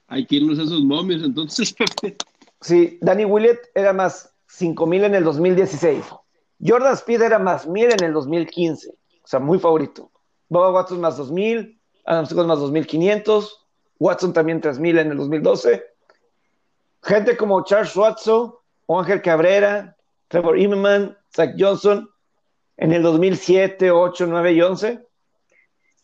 Hay 0.09 0.27
que 0.27 0.37
irnos 0.37 0.59
a 0.59 0.65
esos 0.65 0.83
momios 0.83 1.23
entonces, 1.25 1.75
Sí, 2.61 2.99
Danny 3.01 3.25
Willett 3.25 3.71
era 3.75 3.95
más 3.95 4.35
5000 4.49 5.05
en 5.05 5.15
el 5.15 5.25
2016. 5.25 6.05
Jordan 6.63 6.93
Speed 6.93 7.23
era 7.23 7.39
más 7.39 7.67
1000 7.67 7.93
en 7.93 8.05
el 8.05 8.13
2015. 8.13 8.91
O 8.91 8.95
sea, 9.27 9.41
muy 9.41 9.59
favorito. 9.59 10.11
Boba 10.51 10.73
Watson 10.73 11.01
más 11.01 11.17
2000, 11.17 11.81
Adam 12.05 12.27
Scott 12.27 12.47
más 12.47 12.59
2500, 12.59 13.67
Watson 13.99 14.35
también 14.35 14.61
3000 14.61 14.99
en 14.99 15.11
el 15.13 15.17
2012. 15.17 15.85
Gente 17.03 17.35
como 17.39 17.65
Charles 17.65 17.97
Watson 17.97 18.53
o 18.85 19.01
Ángel 19.01 19.23
Cabrera, 19.23 19.97
Trevor 20.33 20.59
Immelman, 20.59 21.15
Zach 21.31 21.55
Johnson 21.59 22.09
en 22.79 22.93
el 22.95 23.03
2007, 23.03 23.91
8, 23.91 24.27
9 24.27 24.53
y 24.55 24.63
11. 24.63 25.07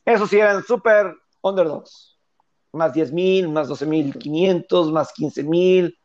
Esos 0.05 0.29
sí 0.29 0.39
eran 0.39 0.63
super 0.63 1.15
underdogs. 1.41 2.19
Más 2.73 2.93
10.000, 2.93 3.49
más 3.49 3.71
12.500, 3.71 4.93
más 4.93 5.15
15.000, 5.15 5.97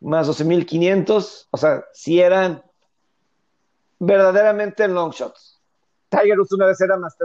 más 0.00 0.26
12.500. 0.26 1.48
O 1.50 1.56
sea, 1.58 1.84
sí 1.92 2.18
eran 2.18 2.64
verdaderamente 3.98 4.88
long 4.88 5.12
shots. 5.12 5.60
Tiger 6.08 6.38
Woods 6.38 6.52
una 6.52 6.64
vez 6.64 6.80
era 6.80 6.96
más 6.96 7.18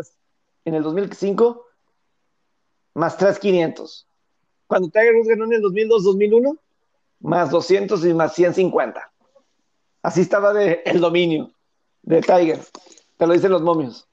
en 0.66 0.74
el 0.74 0.84
2005, 0.84 1.66
más 2.96 3.16
3,500. 3.16 4.10
Cuando 4.68 4.90
Tiger 4.90 5.16
Woods 5.16 5.30
ganó 5.30 5.46
en 5.46 5.54
el 5.54 5.62
2002-2001, 5.62 6.60
más 7.22 7.50
200 7.50 8.06
y 8.06 8.14
más 8.14 8.34
150. 8.34 9.13
Así 10.04 10.22
estaba 10.22 10.54
de, 10.54 10.84
el 10.86 11.02
dominio 11.02 11.52
de 12.04 12.22
Tiger. 12.22 12.60
Te 13.18 13.26
lo 13.26 13.34
dicen 13.34 13.52
los 13.52 13.62
momios. 13.62 14.08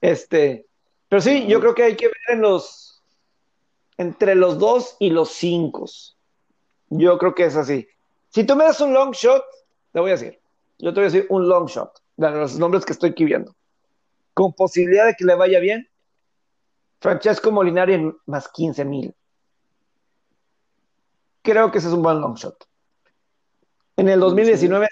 Este, 0.00 0.66
pero 1.08 1.20
sí, 1.20 1.46
yo 1.46 1.60
creo 1.60 1.74
que 1.74 1.82
hay 1.82 1.96
que 1.96 2.06
ver 2.06 2.36
en 2.36 2.42
los 2.42 3.02
entre 3.96 4.34
los 4.34 4.58
dos 4.58 4.96
y 4.98 5.10
los 5.10 5.30
cinco. 5.30 5.86
Yo 6.88 7.18
creo 7.18 7.34
que 7.34 7.46
es 7.46 7.56
así. 7.56 7.88
Si 8.28 8.44
tú 8.44 8.56
me 8.56 8.64
das 8.64 8.80
un 8.80 8.94
long 8.94 9.12
shot, 9.12 9.42
te 9.92 10.00
voy 10.00 10.10
a 10.10 10.14
decir. 10.14 10.38
Yo 10.78 10.94
te 10.94 11.00
voy 11.00 11.08
a 11.08 11.10
decir 11.10 11.26
un 11.28 11.48
long 11.48 11.66
shot, 11.66 12.00
de 12.16 12.30
los 12.30 12.58
nombres 12.58 12.84
que 12.84 12.92
estoy 12.92 13.10
aquí 13.10 13.24
viendo 13.24 13.54
con 14.40 14.54
posibilidad 14.54 15.06
de 15.06 15.14
que 15.14 15.24
le 15.26 15.34
vaya 15.34 15.60
bien, 15.60 15.86
Francesco 16.98 17.50
Molinari 17.50 18.12
más 18.24 18.48
15 18.48 18.84
mil. 18.86 19.14
Creo 21.42 21.70
que 21.70 21.76
ese 21.76 21.88
es 21.88 21.92
un 21.92 22.02
buen 22.02 22.20
long 22.22 22.36
shot. 22.36 22.66
En 24.00 24.08
el 24.08 24.18
2019, 24.18 24.88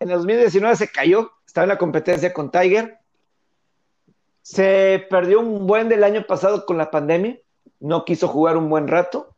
en 0.00 0.10
el 0.10 0.16
2019 0.16 0.74
se 0.74 0.90
cayó, 0.90 1.30
estaba 1.46 1.66
en 1.66 1.68
la 1.68 1.78
competencia 1.78 2.32
con 2.32 2.50
Tiger. 2.50 2.98
Se 4.42 5.06
perdió 5.08 5.38
un 5.38 5.68
buen 5.68 5.88
del 5.88 6.02
año 6.02 6.26
pasado 6.26 6.66
con 6.66 6.76
la 6.76 6.90
pandemia, 6.90 7.38
no 7.78 8.04
quiso 8.04 8.26
jugar 8.26 8.56
un 8.56 8.68
buen 8.70 8.88
rato 8.88 9.36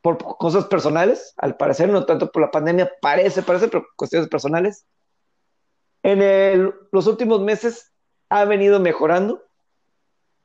por 0.00 0.16
cosas 0.16 0.64
personales, 0.64 1.34
al 1.36 1.58
parecer, 1.58 1.90
no 1.90 2.06
tanto 2.06 2.32
por 2.32 2.40
la 2.40 2.50
pandemia, 2.50 2.90
parece, 3.02 3.42
parece, 3.42 3.68
pero 3.68 3.84
cuestiones 3.96 4.30
personales 4.30 4.86
en 6.02 6.72
los 6.90 7.06
últimos 7.06 7.42
meses 7.42 7.92
ha 8.30 8.46
venido 8.46 8.80
mejorando. 8.80 9.44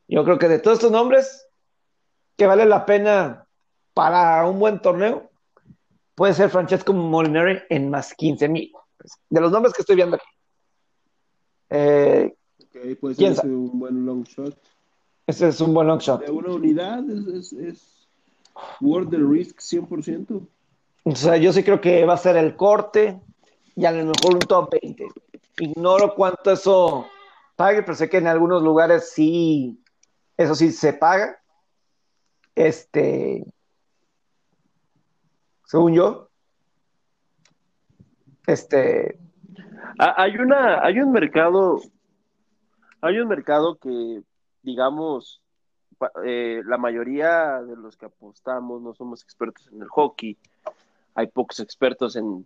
Yo 0.10 0.26
creo 0.26 0.40
que 0.40 0.50
de 0.50 0.60
todos 0.60 0.80
estos 0.80 0.92
nombres, 0.92 1.48
que 2.36 2.48
vale 2.48 2.66
la 2.66 2.86
pena 2.86 3.48
para 3.94 4.46
un 4.46 4.60
buen 4.60 4.82
torneo, 4.82 5.32
puede 6.16 6.34
ser 6.34 6.50
Francesco 6.50 6.94
Molinari 6.94 7.60
en 7.70 7.90
más 7.90 8.14
15 8.14 8.50
mil. 8.50 8.72
De 9.30 9.42
los 9.42 9.52
nombres 9.52 9.74
que 9.74 9.82
estoy 9.82 9.98
viendo 9.98 10.16
aquí. 10.16 10.26
Eh, 11.70 12.36
puede 13.00 13.16
ser 13.16 13.46
un 13.46 13.80
buen 13.80 14.06
long 14.06 14.24
shot. 14.24 14.58
Ese 15.28 15.50
es 15.50 15.62
un 15.62 15.74
buen 15.74 15.88
long 15.88 16.00
shot. 16.00 16.26
De 16.26 16.32
una 16.32 16.54
unidad 16.54 17.04
es, 17.10 17.28
es, 17.28 17.54
es 17.54 18.08
worth 18.80 19.10
the 19.10 19.18
risk 19.18 19.60
100%. 19.60 20.48
O 21.04 21.16
sea, 21.16 21.38
yo 21.38 21.54
sí 21.54 21.64
creo 21.64 21.82
que 21.82 22.06
va 22.06 22.14
a 22.14 22.18
ser 22.18 22.38
el 22.38 22.56
corte 22.56 23.20
y 23.76 23.86
a 23.86 23.92
lo 23.92 24.06
mejor 24.06 24.34
un 24.34 24.40
top 24.40 24.72
20. 24.82 25.08
Ignoro 25.60 26.16
cuánto 26.16 26.52
eso 26.52 27.08
pague, 27.56 27.84
pero 27.84 27.96
sé 27.96 28.10
que 28.10 28.18
en 28.18 28.28
algunos 28.28 28.64
lugares 28.64 29.12
sí, 29.12 29.80
eso 30.38 30.56
sí 30.56 30.72
se 30.72 30.94
paga. 30.94 31.40
Este, 32.56 33.46
según 35.66 35.94
yo, 35.94 36.30
este. 38.48 39.20
Hay 39.98 40.36
una, 40.38 40.84
hay 40.84 41.00
un 41.00 41.12
mercado, 41.12 41.82
hay 43.02 43.20
un 43.20 43.28
mercado 43.28 43.78
que, 43.78 44.24
digamos, 44.62 45.42
eh, 46.26 46.62
la 46.66 46.78
mayoría 46.78 47.62
de 47.62 47.76
los 47.78 47.96
que 47.96 48.08
apostamos 48.08 48.82
no 48.82 48.94
somos 48.94 49.24
expertos 49.24 49.68
en 49.72 49.82
el 49.82 49.88
hockey. 49.88 50.38
Hay 51.14 51.28
pocos 51.28 51.60
expertos 51.62 52.16
en, 52.18 52.46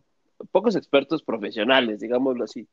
pocos 0.51 0.75
expertos 0.75 1.23
profesionales, 1.23 1.99
digámoslo 1.99 2.43
así. 2.43 2.67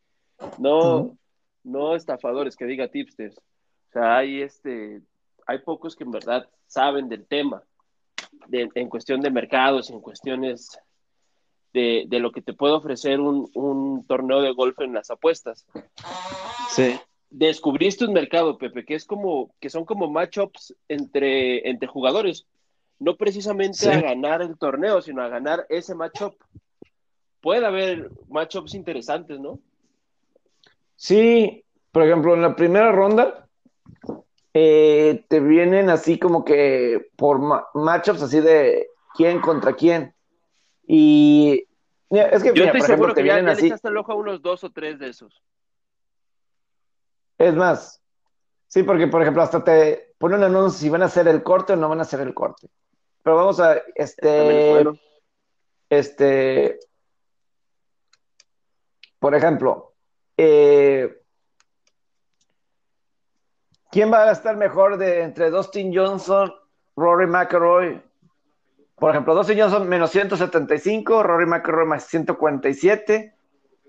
No, 0.59 1.17
no 1.65 1.95
estafadores 1.95 2.57
que 2.57 2.67
diga 2.67 2.89
tipsters. 2.89 3.39
O 3.39 3.93
sea, 3.93 4.19
hay 4.19 4.43
este, 4.43 5.01
hay 5.47 5.59
pocos 5.61 5.97
que 5.97 6.05
en 6.05 6.11
verdad 6.11 6.49
saben 6.67 7.09
del 7.09 7.27
tema, 7.27 7.63
en 8.51 8.89
cuestión 8.89 9.21
de 9.21 9.31
mercados, 9.31 9.91
en 9.91 10.01
cuestiones 10.01 10.79
de, 11.73 12.05
de 12.09 12.21
lo 12.21 12.33
que 12.33 12.43
te 12.43 12.55
puede 12.55 12.75
ofrecer 12.75 13.21
un, 13.21 13.51
un, 13.55 14.07
torneo 14.07 14.41
de 14.41 14.53
golf 14.53 14.81
en 14.81 14.95
las 14.95 15.11
apuestas. 15.11 15.67
Sí. 16.71 16.99
descubriste 17.31 18.05
un 18.05 18.13
mercado, 18.13 18.57
Pepe, 18.57 18.85
que 18.85 18.95
es 18.95 19.05
como, 19.05 19.55
que 19.61 19.71
son 19.71 19.85
como 19.85 20.11
matchups 20.11 20.75
entre, 20.89 21.69
entre 21.69 21.89
jugadores, 21.89 22.47
no 22.99 23.17
precisamente 23.17 23.91
a 23.91 24.01
ganar 24.01 24.43
el 24.43 24.57
torneo, 24.57 25.03
sino 25.03 25.23
a 25.23 25.29
ganar 25.29 25.67
ese 25.69 25.95
matchup. 25.95 26.35
Puede 27.41 27.67
haber 27.67 28.11
matchups 28.29 28.75
interesantes, 28.75 29.39
¿no? 29.39 29.59
Sí, 30.97 31.63
por 31.93 32.05
ejemplo, 32.05 32.35
en 32.35 32.43
la 32.43 32.57
primera 32.57 32.91
ronda 32.91 33.46
eh, 34.59 35.27
te 35.29 35.39
vienen 35.39 35.91
así 35.91 36.19
como 36.19 36.43
que 36.43 37.11
por 37.17 37.39
matchups 37.75 38.23
así 38.23 38.41
de 38.41 38.89
quién 39.15 39.39
contra 39.39 39.75
quién. 39.75 40.15
Y 40.87 41.67
es 42.09 42.43
que, 42.43 42.55
yo 42.55 42.65
estoy 42.65 42.81
seguro 42.81 43.13
que 43.13 43.23
ya, 43.23 43.39
ya 43.39 43.51
así, 43.51 43.69
le 43.69 43.77
el 43.83 43.97
ojo 43.99 44.13
a 44.13 44.15
unos 44.15 44.41
dos 44.41 44.65
o 44.65 44.71
tres 44.71 44.99
de 44.99 45.09
esos. 45.11 45.43
Es 47.37 47.55
más, 47.55 48.01
sí, 48.67 48.83
porque 48.83 49.09
por 49.09 49.21
ejemplo, 49.21 49.43
hasta 49.43 49.63
te 49.63 50.15
ponen 50.17 50.43
anuncio 50.43 50.79
si 50.79 50.89
van 50.89 51.03
a 51.03 51.07
hacer 51.07 51.29
el 51.29 51.43
corte 51.43 51.75
o 51.75 51.77
no 51.77 51.91
van 51.91 51.99
a 51.99 52.03
hacer 52.03 52.21
el 52.21 52.33
corte. 52.33 52.69
Pero 53.23 53.37
vamos 53.37 53.61
a, 53.61 53.77
este, 53.95 54.87
este, 55.91 56.79
por 59.19 59.35
ejemplo, 59.35 59.93
eh, 60.39 61.15
¿quién 63.97 64.13
va 64.13 64.25
a 64.25 64.33
estar 64.33 64.59
mejor 64.59 64.99
de 64.99 65.23
entre 65.23 65.49
Dustin 65.49 65.91
Johnson, 65.97 66.53
Rory 66.97 67.27
McIlroy? 67.27 68.03
Por 68.95 69.11
ejemplo, 69.11 69.35
Dustin 69.35 69.59
Johnson 69.59 69.89
menos 69.89 70.11
175, 70.11 71.23
Rory 71.23 71.47
McIlroy 71.47 71.87
más 71.87 72.05
147 72.05 73.35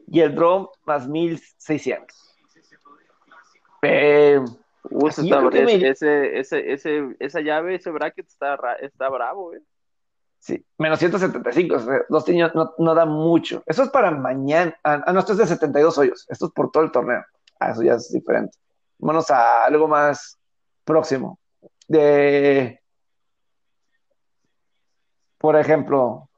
y 0.08 0.20
el 0.22 0.34
Drum 0.34 0.70
más 0.86 1.10
1600. 1.10 2.38
Eh, 3.82 4.40
ese, 5.84 6.40
ese, 6.40 6.72
ese, 6.72 7.16
esa 7.20 7.42
llave, 7.42 7.76
ese 7.76 7.92
bracket 7.92 8.28
está, 8.28 8.56
está 8.80 9.10
bravo, 9.10 9.56
eh. 9.56 9.62
Sí, 10.40 10.66
menos 10.78 11.00
175, 11.00 12.06
dos 12.08 12.26
niños 12.30 12.56
no, 12.56 12.74
no, 12.78 12.96
da 12.96 13.06
mucho. 13.06 13.62
Eso 13.66 13.84
es 13.84 13.90
para 13.90 14.12
mañana. 14.12 14.74
Ah, 14.86 15.04
ah, 15.06 15.12
no, 15.12 15.20
esto 15.20 15.34
es 15.34 15.40
de 15.40 15.48
72 15.48 15.98
hoyos. 15.98 16.26
Esto 16.30 16.46
es 16.46 16.52
por 16.54 16.72
todo 16.72 16.84
el 16.84 16.92
torneo. 16.92 17.26
Ah, 17.60 17.72
eso 17.72 17.84
ya 17.84 17.96
es 17.96 18.10
diferente. 18.14 18.58
Vámonos 19.00 19.30
a 19.32 19.66
algo 19.66 19.88
más 19.88 20.38
próximo. 20.84 21.40
De. 21.88 22.82
Por 25.38 25.56
ejemplo, 25.56 26.30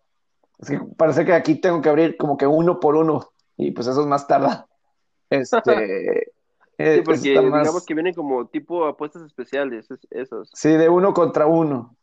es 0.59 0.69
que 0.69 0.79
parece 0.97 1.25
que 1.25 1.33
aquí 1.33 1.55
tengo 1.55 1.81
que 1.81 1.89
abrir 1.89 2.17
como 2.17 2.37
que 2.37 2.45
uno 2.45 2.79
por 2.79 2.95
uno. 2.95 3.31
Y 3.55 3.71
pues 3.71 3.87
eso 3.87 4.01
es 4.01 4.07
más 4.07 4.27
tarde. 4.27 4.49
Este. 5.31 6.31
Eh, 6.79 6.95
sí, 6.95 7.01
porque 7.03 7.19
digamos 7.19 7.85
que 7.85 7.93
vienen 7.93 8.15
como 8.15 8.47
tipo 8.47 8.85
apuestas 8.85 9.21
especiales, 9.23 9.87
esos. 10.09 10.49
Sí, 10.53 10.69
de 10.69 10.89
uno 10.89 11.13
contra 11.13 11.45
uno. 11.45 11.95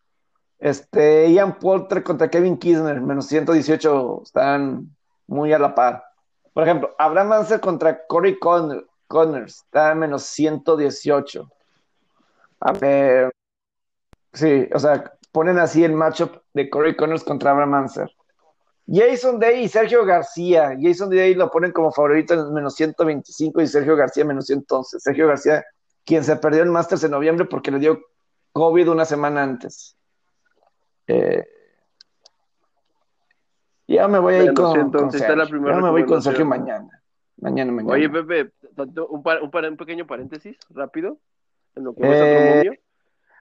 Este, 0.59 1.33
Ian 1.33 1.59
Poulter 1.59 2.03
contra 2.03 2.31
Kevin 2.31 2.59
Kisner, 2.59 3.01
menos 3.01 3.27
118, 3.27 4.23
están 4.23 4.95
muy 5.27 5.53
a 5.53 5.59
la 5.59 5.75
par. 5.75 6.05
Por 6.53 6.63
ejemplo, 6.63 6.95
Abraham 6.99 7.33
Ansel 7.33 7.61
contra 7.61 8.07
Corey 8.07 8.39
Connors, 9.07 9.63
está 9.65 9.95
menos 9.95 10.25
118. 10.25 11.51
A 12.61 12.73
ver, 12.73 13.33
sí, 14.33 14.69
o 14.73 14.79
sea, 14.79 15.13
ponen 15.33 15.59
así 15.59 15.85
el 15.85 15.93
matchup 15.93 16.41
de 16.55 16.71
Corey 16.71 16.97
Connors 16.97 17.25
contra 17.25 17.51
Abraham 17.51 17.75
Ansel. 17.75 18.11
Jason 18.87 19.39
Day 19.39 19.65
y 19.65 19.69
Sergio 19.69 20.05
García. 20.05 20.77
Jason 20.81 21.11
Day 21.11 21.35
lo 21.35 21.51
ponen 21.51 21.73
como 21.73 21.93
favorito 21.93 22.35
en 22.35 22.53
menos 22.55 22.75
125 22.77 23.61
y 23.61 23.67
Sergio 23.67 23.97
García 23.97 24.25
menos 24.25 24.47
111. 24.47 25.01
Sergio 25.01 25.27
García, 25.27 25.65
quien 26.05 26.23
se 26.23 26.37
perdió 26.37 26.63
el 26.63 26.71
Masters 26.71 27.05
en 27.05 27.11
noviembre 27.11 27.47
porque 27.47 27.71
le 27.71 27.79
dio 27.79 28.01
COVID 28.53 28.91
una 28.91 29.05
semana 29.05 29.43
antes. 29.43 29.97
Eh, 31.09 31.45
ya 33.89 34.09
me 34.09 34.19
voy 34.19 34.35
a 34.35 34.45
ir 34.45 34.55
con, 34.55 34.73
Sergio. 35.13 35.61
me 35.61 35.91
voy 35.91 36.05
con 36.05 36.23
Sergio 36.23 36.45
mañana. 36.45 37.03
Mañana, 37.39 37.73
mañana. 37.73 37.93
Oye, 37.93 38.09
Pepe, 38.09 38.53
un, 38.77 39.23
un, 39.25 39.77
pequeño 39.77 40.07
paréntesis 40.07 40.57
rápido 40.71 41.19
en 41.75 41.85
lo 41.85 41.95
que 41.95 42.01
eh, 42.05 42.81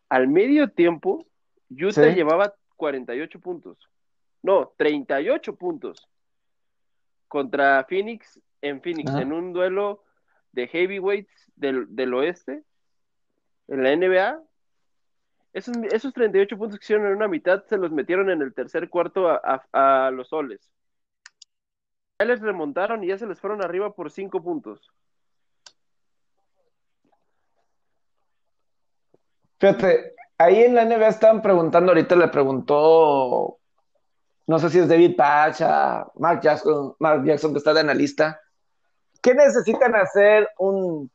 Al 0.09 0.27
medio 0.27 0.69
tiempo, 0.69 1.25
Utah 1.69 2.09
llevaba 2.09 2.53
48 2.75 3.39
puntos 3.39 3.89
no, 4.45 4.73
38 4.77 5.55
puntos 5.55 6.07
contra 7.27 7.83
Phoenix 7.89 8.39
en 8.61 8.79
Phoenix, 8.79 9.11
en 9.15 9.33
un 9.33 9.53
duelo 9.53 10.03
de 10.51 10.67
heavyweights 10.67 11.51
del, 11.55 11.87
del 11.95 12.13
oeste, 12.13 12.63
en 13.67 13.83
la 13.83 13.95
NBA. 13.95 14.39
Esos, 15.51 15.75
esos 15.91 16.13
38 16.13 16.57
puntos 16.59 16.77
que 16.77 16.83
hicieron 16.83 17.07
en 17.07 17.15
una 17.15 17.27
mitad 17.27 17.65
se 17.65 17.77
los 17.77 17.91
metieron 17.91 18.29
en 18.29 18.43
el 18.43 18.53
tercer 18.53 18.87
cuarto 18.87 19.27
a, 19.27 20.11
los 20.13 20.27
soles. 20.29 20.71
Ya 22.19 22.25
les 22.25 22.41
remontaron 22.41 23.03
y 23.03 23.07
ya 23.07 23.17
se 23.17 23.27
les 23.27 23.39
fueron 23.39 23.63
arriba 23.63 23.93
por 23.93 24.09
5 24.09 24.41
puntos. 24.41 24.91
Fíjate, 29.59 30.15
ahí 30.37 30.63
en 30.63 30.75
la 30.75 30.85
NBA 30.85 31.07
estaban 31.07 31.41
preguntando, 31.41 31.91
ahorita 31.91 32.15
le 32.15 32.27
preguntó 32.27 33.59
no 34.47 34.59
sé 34.59 34.69
si 34.69 34.79
es 34.79 34.87
David 34.87 35.15
Pacha, 35.15 36.05
Mark 36.15 36.41
Jackson, 36.41 36.95
Mark 36.99 37.25
Jackson 37.25 37.51
que 37.51 37.57
está 37.57 37.73
de 37.73 37.79
analista, 37.79 38.39
¿qué 39.21 39.33
necesitan 39.33 39.95
hacer 39.95 40.47
un 40.59 41.09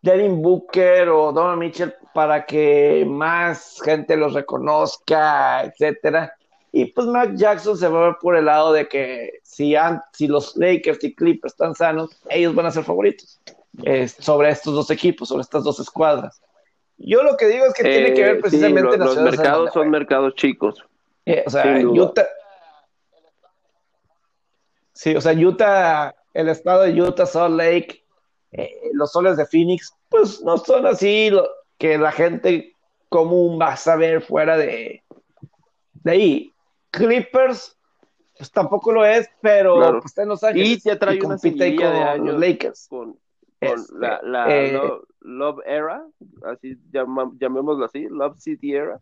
Devin 0.00 0.40
Booker 0.40 1.08
o 1.08 1.32
Donald 1.32 1.58
Mitchell 1.58 1.94
para 2.14 2.46
que 2.46 3.04
más 3.06 3.80
gente 3.82 4.16
los 4.16 4.32
reconozca, 4.32 5.64
etcétera? 5.64 6.32
Y 6.72 6.86
pues 6.86 7.06
Mark 7.06 7.34
Jackson 7.36 7.76
se 7.76 7.88
va 7.88 7.98
a 7.98 8.06
ver 8.08 8.16
por 8.20 8.36
el 8.36 8.44
lado 8.44 8.72
de 8.72 8.88
que 8.88 9.40
si, 9.42 9.74
si 10.12 10.26
los 10.26 10.56
Lakers 10.56 11.02
y 11.02 11.14
Clippers 11.14 11.54
están 11.54 11.74
sanos, 11.74 12.10
ellos 12.28 12.54
van 12.54 12.66
a 12.66 12.70
ser 12.70 12.84
favoritos 12.84 13.40
sobre 14.18 14.50
estos 14.50 14.74
dos 14.74 14.90
equipos, 14.90 15.28
sobre 15.28 15.42
estas 15.42 15.64
dos 15.64 15.80
escuadras. 15.80 16.42
Yo 16.98 17.22
lo 17.22 17.36
que 17.36 17.46
digo 17.46 17.64
es 17.64 17.74
que 17.74 17.84
tiene 17.84 18.12
que 18.12 18.22
ver 18.22 18.36
eh, 18.36 18.40
precisamente 18.40 18.92
sí, 18.92 18.98
los 18.98 19.16
mercados 19.18 19.72
son 19.72 19.88
mercados 19.88 20.34
chicos. 20.34 20.84
Eh, 21.24 21.44
o 21.46 21.50
sea, 21.50 21.78
Utah, 21.80 22.26
Sí, 24.98 25.14
o 25.14 25.20
sea, 25.20 25.32
Utah, 25.32 26.12
el 26.34 26.48
estado 26.48 26.82
de 26.82 27.00
Utah, 27.00 27.24
Salt 27.24 27.54
Lake, 27.54 28.02
eh, 28.50 28.90
los 28.94 29.12
soles 29.12 29.36
de 29.36 29.46
Phoenix, 29.46 29.94
pues 30.08 30.42
no 30.42 30.58
son 30.58 30.86
así 30.86 31.30
lo, 31.30 31.48
que 31.78 31.96
la 31.98 32.10
gente 32.10 32.74
común 33.08 33.60
va 33.60 33.74
a 33.74 33.76
saber 33.76 34.22
fuera 34.22 34.56
de, 34.56 35.04
de 35.92 36.10
ahí. 36.10 36.52
Clippers, 36.90 37.78
pues 38.36 38.50
tampoco 38.50 38.92
lo 38.92 39.04
es, 39.04 39.28
pero 39.40 39.98
está 40.04 40.22
en 40.22 40.28
Los 40.28 40.42
Ángeles. 40.44 40.68
Y 40.68 40.80
te 40.80 40.96
trae 40.96 41.16
una 41.18 41.36
compite 41.36 41.76
con 41.76 41.84
de 41.84 42.02
años 42.02 42.26
los 42.34 42.40
Lakers. 42.40 42.88
Con, 42.88 43.18
este, 43.60 43.94
la, 43.98 44.20
la 44.22 44.56
eh, 44.56 44.80
love, 45.20 45.60
Era, 45.66 46.06
así 46.44 46.78
llamémoslo 46.92 47.84
así, 47.84 48.06
Love 48.08 48.38
City 48.38 48.74
Era. 48.74 49.00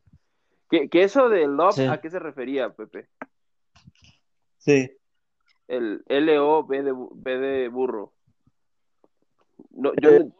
¿Qué 0.68 0.89
eso 0.93 1.28
de 1.28 1.47
Love, 1.47 1.78
¿a 1.91 2.01
qué 2.01 2.11
se 2.11 2.18
refería, 2.18 2.70
Pepe? 2.70 3.09
Sí 4.59 4.91
el 5.68 6.05
L-O-B 6.07 6.82
de, 6.82 6.95
B 7.12 7.39
de 7.39 7.68
burro. 7.68 8.12
No, 9.70 9.93
yo... 10.01 10.11
Eh. 10.11 10.30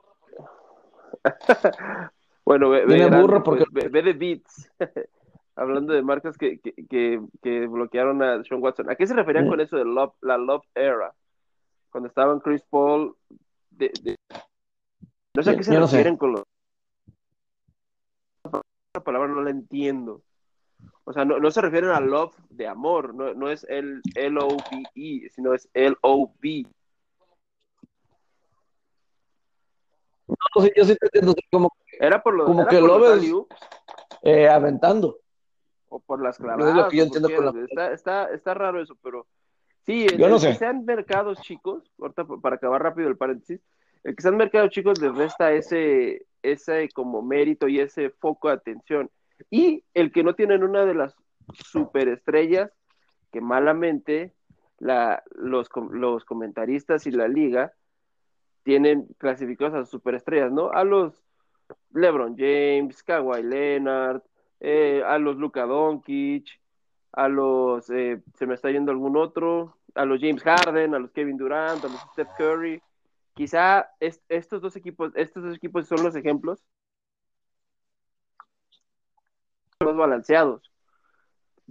bueno, 2.45 2.71
B, 2.71 2.87
de 2.87 3.21
burro 3.21 3.43
porque... 3.43 3.65
B, 3.71 4.03
de 4.03 4.13
Beats. 4.13 4.71
Hablando 5.57 5.95
de 5.95 6.03
marcas 6.03 6.37
que, 6.37 6.61
que, 6.61 6.75
que, 7.43 7.67
bloquearon 7.67 8.23
a 8.23 8.45
Sean 8.45 8.63
Watson. 8.63 8.91
¿A 8.91 8.95
qué 8.95 9.07
se 9.07 9.15
referían 9.15 9.49
con 9.49 9.59
eso 9.59 9.77
de 9.79 9.87
love, 9.87 10.13
la 10.21 10.37
Love 10.37 10.67
Era? 10.75 11.15
Cuando 11.91 12.09
estaban 12.09 12.41
Chris 12.41 12.63
Paul. 12.69 13.17
De, 13.71 13.91
No 15.35 15.43
sé 15.43 15.51
a 15.51 15.57
qué 15.57 15.63
se 15.63 15.79
refieren 15.79 16.19
con 16.19 16.33
los. 16.33 16.43
Esa 18.45 19.03
palabra 19.03 19.29
no 19.29 19.43
la 19.43 19.51
entiendo. 19.51 20.23
O 21.05 21.13
sea, 21.15 21.25
no, 21.25 21.51
se 21.51 21.61
refieren 21.63 21.91
a 21.91 22.01
love 22.01 22.35
de 22.51 22.67
amor, 22.67 23.15
no, 23.15 23.33
no 23.33 23.49
es 23.49 23.65
el 23.65 24.03
L-O-V-E, 24.15 25.31
sino 25.31 25.55
es 25.55 25.71
L-O-V. 25.73 26.67
No, 30.27 30.63
sí, 30.63 30.73
yo 30.77 30.85
sí 30.85 30.97
te 30.97 31.07
entiendo 31.07 31.35
como, 31.51 31.73
era 31.99 32.23
por 32.23 32.35
lo, 32.35 32.45
como 32.45 32.67
que 32.67 32.81
love 32.81 33.23
es, 33.23 33.33
eh, 34.23 34.49
aventando. 34.49 35.21
O 35.89 36.01
por 36.01 36.21
las 36.21 36.39
clavadas. 36.39 36.93
está, 36.93 37.93
está, 37.93 38.25
está, 38.31 38.55
raro 38.55 38.81
eso, 38.81 38.97
pero 39.03 39.27
sí, 39.85 40.07
yo 40.19 40.29
no 40.29 40.39
sé. 40.39 40.49
que 40.49 40.55
sean 40.55 40.85
mercados 40.85 41.41
chicos, 41.43 41.93
ahorita 42.01 42.25
para 42.43 42.57
acabar 42.57 42.83
rápido 42.83 43.09
el 43.09 43.17
paréntesis, 43.17 43.61
el 44.03 44.17
que 44.17 44.23
sean 44.23 44.37
mercados 44.37 44.71
chicos 44.71 45.01
les 45.01 45.15
resta 45.15 45.53
ese, 45.53 46.27
ese 46.43 46.89
como 46.95 47.23
mérito 47.23 47.69
y 47.69 47.81
ese 47.81 48.11
foco 48.11 48.49
de 48.49 48.55
atención 48.55 49.11
y 49.51 49.85
el 49.95 50.13
que 50.13 50.23
no 50.23 50.35
tienen 50.35 50.63
una 50.63 50.85
de 50.85 50.95
las 50.95 51.15
superestrellas 51.53 52.71
que 53.33 53.41
malamente 53.41 54.35
la, 54.79 55.23
los, 55.35 55.69
los 55.91 56.25
comentaristas 56.25 57.07
y 57.07 57.11
la 57.11 57.29
liga 57.29 57.73
tienen 58.63 59.07
clasificados 59.19 59.75
a 59.75 59.81
sus 59.81 59.91
superestrellas, 59.91 60.53
¿no? 60.53 60.71
A 60.71 60.85
los 60.85 61.23
LeBron 61.93 62.37
James, 62.37 63.03
Kawhi 63.03 63.43
Leonard, 63.43 64.23
eh, 64.61 65.03
a 65.07 65.19
los 65.19 65.37
Luka 65.37 65.67
Doncic, 65.67 66.47
a 67.13 67.29
los, 67.29 67.89
eh, 67.91 68.23
se 68.35 68.47
me 68.47 68.55
está 68.55 68.71
yendo 68.71 68.93
algún 68.93 69.17
otro, 69.17 69.77
a 69.95 70.05
los 70.05 70.21
James 70.21 70.43
Harden, 70.43 70.95
a 70.95 70.99
los 70.99 71.11
Kevin 71.13 71.37
Durant, 71.37 71.85
a 71.85 71.89
los 71.89 72.01
Steph 72.13 72.29
Curry. 72.37 72.83
Quizá 73.35 73.91
estos 74.01 74.63
dos 74.63 74.77
equipos, 74.77 75.13
estos 75.15 75.43
dos 75.43 75.57
equipos 75.57 75.87
son 75.87 76.03
los 76.03 76.15
ejemplos 76.17 76.65
más 79.85 79.97
balanceados. 79.97 80.73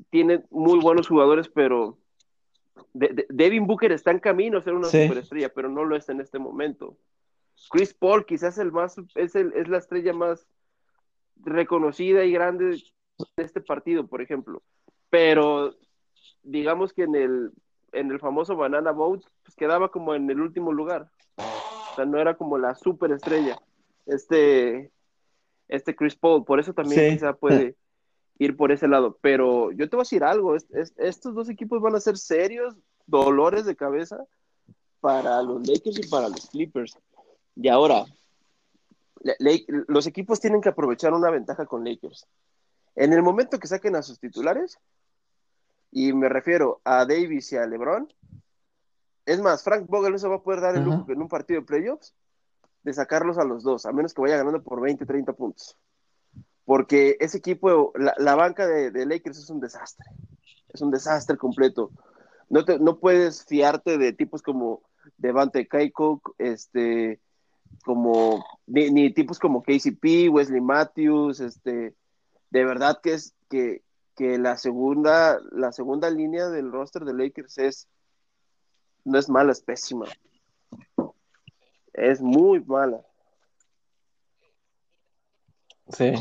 Tienen 0.09 0.45
muy 0.51 0.79
buenos 0.79 1.07
jugadores, 1.07 1.49
pero 1.49 1.97
Devin 2.93 3.65
Booker 3.65 3.91
está 3.91 4.11
en 4.11 4.19
camino 4.19 4.57
a 4.57 4.61
ser 4.61 4.73
una 4.73 4.87
superestrella, 4.87 5.53
pero 5.53 5.69
no 5.69 5.85
lo 5.85 5.95
es 5.95 6.07
en 6.09 6.21
este 6.21 6.37
momento. 6.37 6.97
Chris 7.69 7.93
Paul 7.93 8.25
quizás 8.25 8.57
el 8.57 8.71
más 8.71 8.97
es, 9.15 9.35
el, 9.35 9.53
es 9.53 9.67
la 9.67 9.77
estrella 9.77 10.13
más 10.13 10.47
reconocida 11.37 12.23
y 12.23 12.31
grande 12.31 12.81
de 13.35 13.43
este 13.43 13.61
partido, 13.61 14.07
por 14.07 14.21
ejemplo. 14.21 14.61
Pero 15.09 15.75
digamos 16.43 16.93
que 16.93 17.03
en 17.03 17.15
el, 17.15 17.51
en 17.91 18.11
el 18.11 18.19
famoso 18.19 18.55
Banana 18.55 18.91
Boat, 18.91 19.23
pues 19.43 19.55
quedaba 19.55 19.89
como 19.89 20.15
en 20.15 20.29
el 20.29 20.41
último 20.41 20.71
lugar. 20.71 21.09
O 21.37 21.95
sea, 21.95 22.05
no 22.05 22.19
era 22.19 22.35
como 22.35 22.57
la 22.57 22.75
superestrella. 22.75 23.57
Este, 24.05 24.91
este 25.67 25.95
Chris 25.95 26.15
Paul, 26.15 26.45
por 26.45 26.59
eso 26.59 26.73
también 26.73 27.13
quizá 27.13 27.33
puede 27.33 27.75
ir 28.37 28.55
por 28.57 28.71
ese 28.71 28.87
lado. 28.87 29.17
Pero 29.21 29.71
yo 29.71 29.89
te 29.89 29.95
voy 29.95 30.01
a 30.01 30.07
decir 30.07 30.23
algo, 30.23 30.55
estos 30.55 31.33
dos 31.33 31.49
equipos 31.49 31.81
van 31.81 31.95
a 31.95 31.99
ser 31.99 32.17
serios 32.17 32.75
dolores 33.05 33.65
de 33.65 33.75
cabeza 33.75 34.25
para 34.99 35.41
los 35.41 35.67
Lakers 35.67 35.99
y 35.99 36.09
para 36.09 36.29
los 36.29 36.49
Clippers. 36.49 36.97
Y 37.55 37.69
ahora, 37.69 38.05
los 39.87 40.07
equipos 40.07 40.39
tienen 40.39 40.61
que 40.61 40.69
aprovechar 40.69 41.13
una 41.13 41.29
ventaja 41.29 41.65
con 41.65 41.83
Lakers. 41.83 42.27
En 42.95 43.13
el 43.13 43.23
momento 43.23 43.59
que 43.59 43.67
saquen 43.67 43.95
a 43.95 44.01
sus 44.01 44.19
titulares, 44.19 44.77
y 45.91 46.13
me 46.13 46.29
refiero 46.29 46.81
a 46.83 47.05
Davis 47.05 47.51
y 47.51 47.57
a 47.57 47.65
LeBron, 47.65 48.11
es 49.25 49.41
más, 49.41 49.63
Frank 49.63 49.87
Vogel 49.87 50.11
no 50.11 50.19
se 50.19 50.27
va 50.27 50.35
a 50.35 50.43
poder 50.43 50.61
dar 50.61 50.75
el 50.75 50.83
lujo 50.83 51.05
en 51.11 51.21
un 51.21 51.27
partido 51.27 51.61
de 51.61 51.65
playoffs 51.65 52.13
de 52.83 52.93
sacarlos 52.93 53.37
a 53.37 53.43
los 53.43 53.63
dos, 53.63 53.85
a 53.85 53.91
menos 53.91 54.13
que 54.13 54.21
vaya 54.21 54.37
ganando 54.37 54.61
por 54.61 54.79
20, 54.79 55.05
30 55.05 55.33
puntos 55.33 55.75
porque 56.65 57.15
ese 57.19 57.37
equipo, 57.37 57.93
la, 57.95 58.35
banca 58.35 58.67
de, 58.67 59.05
Lakers 59.05 59.37
es 59.37 59.49
un 59.49 59.59
desastre, 59.59 60.05
es 60.73 60.81
un 60.81 60.91
desastre 60.91 61.37
completo. 61.37 61.91
No, 62.49 62.65
te, 62.65 62.79
no 62.79 62.99
puedes 62.99 63.45
fiarte 63.45 63.97
de 63.97 64.13
tipos 64.13 64.41
como 64.41 64.81
Devante 65.17 65.67
Keiko, 65.67 66.21
este, 66.39 67.21
como, 67.83 68.45
ni, 68.67 69.13
tipos 69.13 69.39
como 69.39 69.63
KCP, 69.63 70.29
Wesley 70.29 70.61
Matthews, 70.61 71.39
este, 71.39 71.95
de 72.49 72.65
verdad 72.65 72.99
que 73.01 73.13
es 73.13 73.33
que, 73.49 73.81
que 74.15 74.37
la 74.37 74.57
segunda, 74.57 75.39
la 75.51 75.71
segunda 75.71 76.09
línea 76.09 76.49
del 76.49 76.71
roster 76.71 77.03
de 77.03 77.13
Lakers 77.13 77.57
es, 77.57 77.87
no 79.03 79.19
es 79.19 79.29
mala, 79.29 79.51
es 79.51 79.61
pésima. 79.61 80.05
Es 81.93 82.21
muy 82.21 82.61
mala. 82.65 83.01
Sí. 85.89 86.13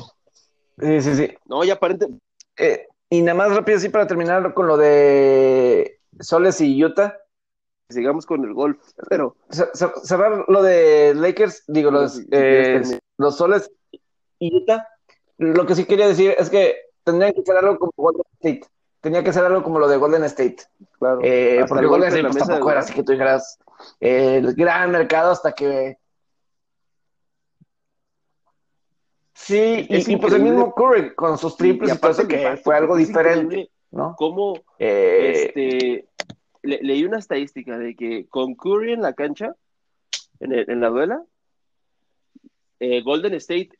Sí, 0.78 1.00
sí, 1.00 1.14
sí. 1.14 1.34
No, 1.46 1.64
ya 1.64 1.74
aparente. 1.74 2.06
Eh, 2.56 2.86
y 3.10 3.22
nada 3.22 3.36
más 3.36 3.54
rápido, 3.54 3.78
así 3.78 3.88
para 3.88 4.06
terminar 4.06 4.54
con 4.54 4.66
lo 4.66 4.76
de 4.76 6.00
Soles 6.20 6.60
y 6.60 6.82
Utah. 6.84 7.18
Sigamos 7.88 8.24
con 8.26 8.44
el 8.44 8.54
golf, 8.54 8.78
pero. 9.08 9.36
Cerrar 9.50 10.44
lo 10.48 10.62
de 10.62 11.14
Lakers, 11.14 11.64
digo, 11.68 11.90
los, 11.90 12.20
eh, 12.30 12.82
los 13.18 13.36
Soles 13.36 13.70
y 14.38 14.56
Utah. 14.56 14.88
Lo 15.36 15.66
que 15.66 15.74
sí 15.74 15.84
quería 15.84 16.08
decir 16.08 16.34
es 16.38 16.48
que 16.48 16.76
tendrían 17.02 17.32
que 17.34 17.40
hacer 17.40 17.56
algo 17.56 17.78
como 17.78 17.92
Golden 17.96 18.24
State. 18.40 18.66
Tenía 19.00 19.22
que 19.22 19.32
ser 19.32 19.44
algo 19.44 19.62
como 19.62 19.78
lo 19.78 19.88
de 19.88 19.98
Golden 19.98 20.24
State. 20.24 20.56
Claro. 20.98 21.20
Eh, 21.22 21.64
porque 21.68 21.86
Golden 21.86 22.08
State 22.08 22.28
pues, 22.28 22.46
tampoco 22.46 22.70
era 22.70 22.80
así 22.80 22.94
que 22.94 23.02
tú 23.02 23.12
dijeras 23.12 23.58
el 24.00 24.54
gran 24.54 24.90
mercado 24.90 25.32
hasta 25.32 25.52
que 25.52 25.98
Sí, 29.34 29.86
y, 29.90 30.16
pues 30.16 30.32
el 30.32 30.42
mismo 30.42 30.72
Curry 30.74 31.14
con 31.14 31.36
sus 31.36 31.56
triples 31.56 31.94
y, 31.94 31.98
todo 31.98 32.28
que 32.28 32.56
fue 32.56 32.76
algo 32.76 32.96
diferente, 32.96 33.68
¿no? 33.90 34.14
Como 34.16 34.54
eh, 34.78 36.06
este, 36.64 36.84
leí 36.84 37.04
una 37.04 37.18
estadística 37.18 37.78
de 37.78 37.94
que 37.94 38.26
con 38.28 38.54
Curry 38.54 38.92
en 38.92 39.02
la 39.02 39.14
cancha, 39.14 39.54
en, 40.40 40.80
la 40.80 40.88
duela, 40.88 41.24
eh, 42.80 43.02
Golden 43.02 43.34
State 43.34 43.70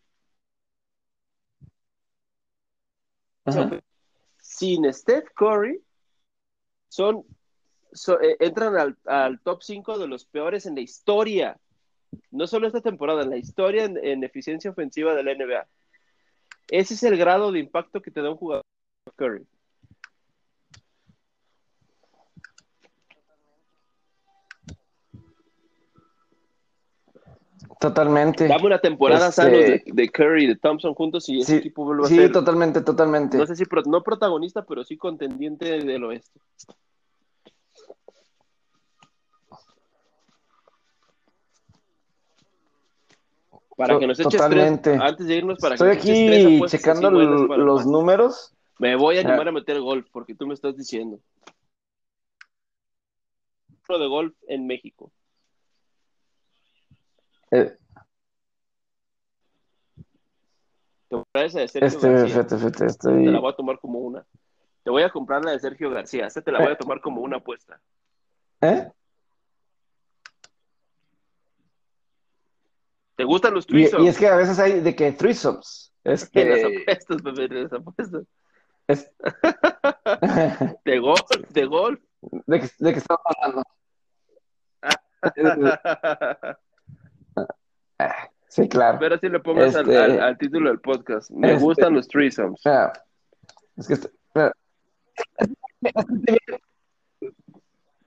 sin 4.41 4.93
Steph 4.93 5.29
Curry 5.35 5.83
son, 6.89 7.25
eh, 8.23 8.37
entran 8.41 8.77
al, 8.77 8.97
al 9.05 9.41
top 9.41 9.63
5 9.63 9.99
de 9.99 10.07
los 10.07 10.25
peores 10.25 10.67
en 10.67 10.77
la 10.77 10.81
historia 10.81 11.59
no 12.31 12.47
solo 12.47 12.67
esta 12.67 12.81
temporada, 12.81 13.23
en 13.23 13.31
la 13.31 13.37
historia 13.37 13.85
en, 13.85 14.25
eficiencia 14.25 14.71
ofensiva 14.71 15.15
de 15.15 15.23
la 15.23 15.35
NBA. 15.35 15.67
Ese 16.69 16.95
es 16.95 17.03
el 17.03 17.17
grado 17.17 17.53
de 17.53 17.61
impacto 17.61 18.01
que 18.03 18.11
te 18.11 18.23
da 18.23 18.31
un 18.31 18.37
jugador 18.37 18.65
Curry. 19.17 19.47
Totalmente. 27.81 28.49
Dame 28.49 28.67
una 28.67 28.79
temporada 28.79 29.29
este... 29.29 29.83
de, 29.87 30.09
Curry 30.09 30.45
y 30.45 30.47
de 30.49 30.57
Thompson 30.57 30.95
juntos 30.95 31.29
y 31.29 31.41
ese 31.41 31.57
equipo 31.57 31.85
vuelve 31.85 32.05
a 32.05 32.09
ser. 32.09 32.27
Sí, 32.27 32.33
totalmente, 32.33 32.81
totalmente. 32.81 33.37
No 33.37 33.47
sé 33.47 33.57
si 33.57 33.65
no 33.87 34.03
protagonista, 34.03 34.65
pero 34.65 34.85
sí 34.85 34.97
contendiente 34.97 35.85
del 35.85 36.05
oeste. 36.05 36.41
Para 43.77 43.99
que 43.99 44.07
nos 44.07 44.21
eches 44.21 44.33
Totalmente. 44.33 44.97
antes 45.01 45.27
de 45.27 45.37
irnos, 45.37 45.59
para 45.59 45.75
Estoy 45.75 45.97
que 45.97 45.99
aquí 45.99 46.61
checando 46.69 47.11
los 47.11 47.87
números. 47.87 48.53
Me 48.79 48.97
voy 48.97 49.19
a 49.19 49.21
animar 49.21 49.49
a 49.49 49.53
meter 49.53 49.81
golf, 49.81 50.07
porque 50.13 50.35
tú 50.35 50.47
me 50.47 50.55
estás 50.55 50.77
diciendo. 50.77 51.21
de 53.89 54.07
golf 54.07 54.35
en 54.49 54.67
México. 54.67 55.13
Eh. 57.55 57.77
Te 61.09 61.15
voy 61.15 61.25
a 61.35 61.43
de 61.43 61.69
Sergio 61.69 61.87
este, 61.87 62.11
García. 62.11 62.47
Te 62.47 63.09
la 63.31 63.39
voy 63.39 63.53
a 63.53 63.57
tomar 63.57 63.79
como 63.79 64.01
una. 64.01 64.27
Te 64.83 64.91
voy 64.91 65.05
a 65.05 65.11
comprar 65.11 65.45
la 65.45 65.53
de 65.53 65.61
Sergio 65.61 65.89
García. 65.91 66.27
Esta 66.27 66.43
te 66.43 66.51
la 66.51 66.59
voy 66.59 66.69
a 66.69 66.73
eh. 66.73 66.77
tomar 66.77 67.01
como 67.01 67.21
una 67.21 67.37
apuesta. 67.37 67.81
¿Eh? 68.61 68.91
¿Te 73.15 73.23
gustan 73.23 73.55
los 73.55 73.67
threesomes? 73.69 74.05
Y, 74.05 74.09
es 74.09 74.19
que 74.19 74.27
a 74.27 74.35
veces 74.35 74.59
hay 74.59 74.81
de 74.81 74.97
que 74.97 75.13
threesomes. 75.13 75.95
Es 76.03 76.29
que... 76.29 76.45
las 76.45 76.65
apuestas, 76.65 77.23
bebé, 77.23 77.63
las 77.63 77.73
apuestas. 77.73 78.25
Es... 78.89 79.13
de 80.85 80.99
golf, 80.99 81.51
de 81.51 81.65
golf. 81.67 82.01
¿De 82.47 82.61
qué, 82.61 82.69
de 82.81 82.91
estamos 82.91 83.23
hablando? 83.25 83.63
sí, 88.49 88.69
claro. 88.69 88.99
Pero 89.01 89.19
si 89.19 89.29
le 89.29 89.41
pongas 89.41 89.75
al, 89.77 89.91
al, 89.97 90.33
este, 90.33 90.47
título 90.47 90.71
del 90.71 90.81
podcast. 90.81 91.31
Me 91.31 91.53
este, 91.53 91.63
gustan 91.63 91.95
los 91.95 92.09
threesomes. 92.09 92.61
Es 93.77 93.89
que... 93.89 93.95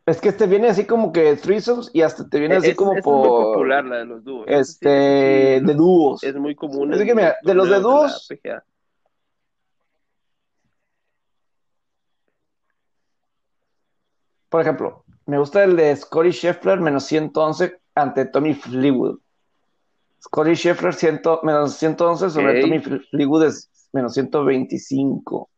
Es 0.05 0.21
que 0.21 0.31
te 0.31 0.47
viene 0.47 0.69
así 0.69 0.85
como 0.85 1.11
que 1.11 1.35
threesomes 1.35 1.91
y 1.93 2.01
hasta 2.01 2.29
te 2.29 2.39
viene 2.39 2.55
así 2.55 2.73
como 2.75 2.93
es 2.93 3.03
por. 3.03 3.25
Es 3.25 3.31
muy 3.31 3.53
popular 3.53 3.83
la 3.83 3.97
de 3.97 4.05
los 4.05 4.23
dúos. 4.23 4.45
Este, 4.47 4.87
de 4.87 5.73
dúos. 5.73 6.23
Es 6.23 6.33
muy 6.35 6.55
común. 6.55 6.93
Es 6.93 7.03
que 7.03 7.13
mira, 7.13 7.35
de 7.43 7.53
los 7.53 7.69
de 7.69 7.79
dúos. 7.81 8.29
por 14.49 14.61
ejemplo, 14.61 15.03
me 15.25 15.37
gusta 15.37 15.63
el 15.63 15.75
de 15.75 15.95
Scotty 15.95 16.31
Scheffler 16.31 16.79
menos 16.79 17.03
111 17.03 17.79
ante 17.95 18.25
Tommy 18.25 18.53
Fleetwood. 18.53 19.19
Scotty 20.19 20.55
Scheffler 20.55 20.93
menos 21.43 21.75
111 21.75 22.29
sobre 22.29 22.61
Tommy 22.61 22.79
Fleetwood 22.79 23.45
es 23.45 23.69
menos 23.93 24.13
125. 24.13 25.49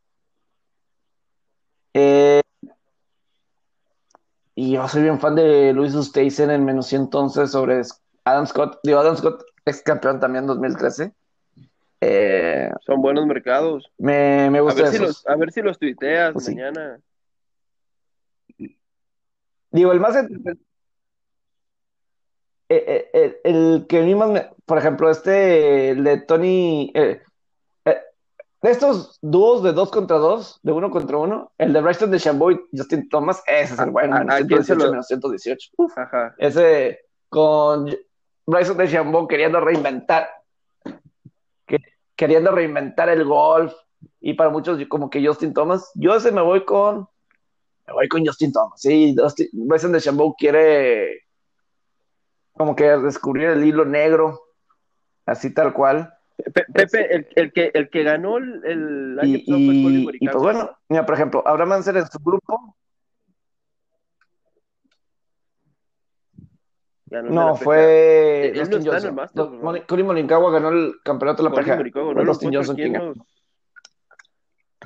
Eh, 1.94 2.42
y 4.56 4.72
yo 4.74 4.88
soy 4.88 5.04
bien 5.04 5.20
fan 5.20 5.36
de 5.36 5.74
Luis 5.74 5.96
Oosthuizen 5.96 6.52
en 6.52 6.66
menos 6.66 6.88
111 6.88 7.48
sobre 7.48 7.82
Adam 8.26 8.46
Scott. 8.46 8.80
Digo, 8.84 9.00
Adam 9.00 9.16
Scott 9.16 9.44
ex 9.66 9.82
campeón 9.82 10.20
también 10.20 10.44
en 10.44 10.48
2013. 10.48 11.14
Eh, 12.02 12.70
Son 12.86 13.02
buenos 13.02 13.26
mercados. 13.26 13.92
Me, 13.98 14.50
me 14.50 14.62
gusta 14.62 14.82
a 14.82 14.84
ver, 14.86 14.94
si 14.94 15.00
los, 15.00 15.28
a 15.28 15.36
ver 15.36 15.52
si 15.52 15.62
los 15.62 15.78
tuiteas 15.80 16.34
pues 16.34 16.48
mañana. 16.48 17.00
Digo, 19.72 19.92
el 19.92 20.00
más 20.00 20.16
eh, 22.70 23.10
eh, 23.14 23.42
el, 23.44 23.86
que 23.90 24.02
mismo, 24.02 24.34
por 24.66 24.78
ejemplo, 24.78 25.10
este, 25.10 25.90
el 25.92 26.04
de 26.04 26.22
Tony, 26.22 26.92
de 28.62 28.72
estos 28.72 29.18
dúos 29.22 29.64
de 29.64 29.72
dos 29.72 29.90
contra 29.90 30.18
dos, 30.18 30.60
de 30.64 30.72
uno 30.74 30.92
contra 30.92 31.18
uno, 31.18 31.52
el 31.58 31.72
de 31.72 31.80
Bryson 31.82 32.12
de 32.12 32.20
Chamboy 32.20 32.60
y 32.74 32.78
Justin 32.78 33.08
Thomas, 33.08 33.42
ese 33.48 33.74
es 33.74 33.80
el 33.80 33.90
bueno, 33.92 34.18
¿A- 34.18 34.20
a 34.20 34.38
se 34.40 34.46
118 34.48 34.76
lo- 34.86 34.92
menos 34.92 35.08
118. 35.08 35.70
Uf, 35.78 35.98
Ajá. 35.98 36.36
ese 36.38 37.00
con 37.30 37.90
Bryson 38.46 38.78
de 38.78 38.90
Chamboy 38.90 39.28
queriendo 39.28 39.62
reinventar, 39.62 40.28
que- 41.66 41.80
queriendo 42.18 42.52
reinventar 42.52 43.08
el 43.10 43.24
golf, 43.24 43.74
y 44.20 44.34
para 44.34 44.50
muchos 44.50 44.78
como 44.90 45.10
que 45.10 45.26
Justin 45.26 45.54
Thomas, 45.54 45.90
yo 45.96 46.14
ese 46.16 46.32
me 46.34 46.42
voy 46.42 46.66
con, 46.66 47.08
me 47.88 47.94
voy 47.94 48.10
con 48.10 48.26
Justin 48.26 48.52
Thomas, 48.52 48.82
sí, 48.82 49.16
Bryson 49.54 49.94
de 49.94 50.02
Chamboy 50.02 50.34
quiere 50.38 51.22
como 52.60 52.76
que 52.76 52.84
descubrir 52.84 53.48
el 53.52 53.64
hilo 53.64 53.86
negro, 53.86 54.42
así 55.26 55.54
tal 55.54 55.72
cual. 55.72 56.14
Pe- 56.54 56.66
Pepe, 56.74 57.16
el, 57.16 57.28
el 57.38 57.54
que, 57.54 57.72
el 57.74 57.90
que 57.90 58.04
ganó 58.04 58.38
el, 58.38 58.62
el 58.66 59.18
año 59.18 59.38
Y, 59.38 59.46
pasado 59.46 59.60
fue 59.64 59.92
y- 59.94 60.18
y, 60.20 60.28
pues 60.28 60.44
bueno, 60.44 60.78
mira, 60.90 61.06
por 61.06 61.16
ejemplo, 61.16 61.42
Abraham 61.48 61.72
Anser 61.72 61.96
en 61.96 62.08
su 62.08 62.20
grupo, 62.20 62.76
Ganó 67.06 67.30
no, 67.32 67.56
fue 67.56 68.52
no 68.54 68.60
Dustin 68.60 68.82
el 68.82 68.88
Johnson. 68.90 69.16
¿verdad? 69.16 69.50
Moni- 69.62 69.82
Colin 69.88 70.28
ganó 70.28 70.70
el 70.70 70.96
campeonato 71.02 71.42
de 71.42 71.50
la 71.50 71.56
Fue 71.56 71.64
no 72.14 72.24
Dustin 72.26 72.54
Johnson 72.54 72.76
quien 72.76 72.94
los- 72.94 73.18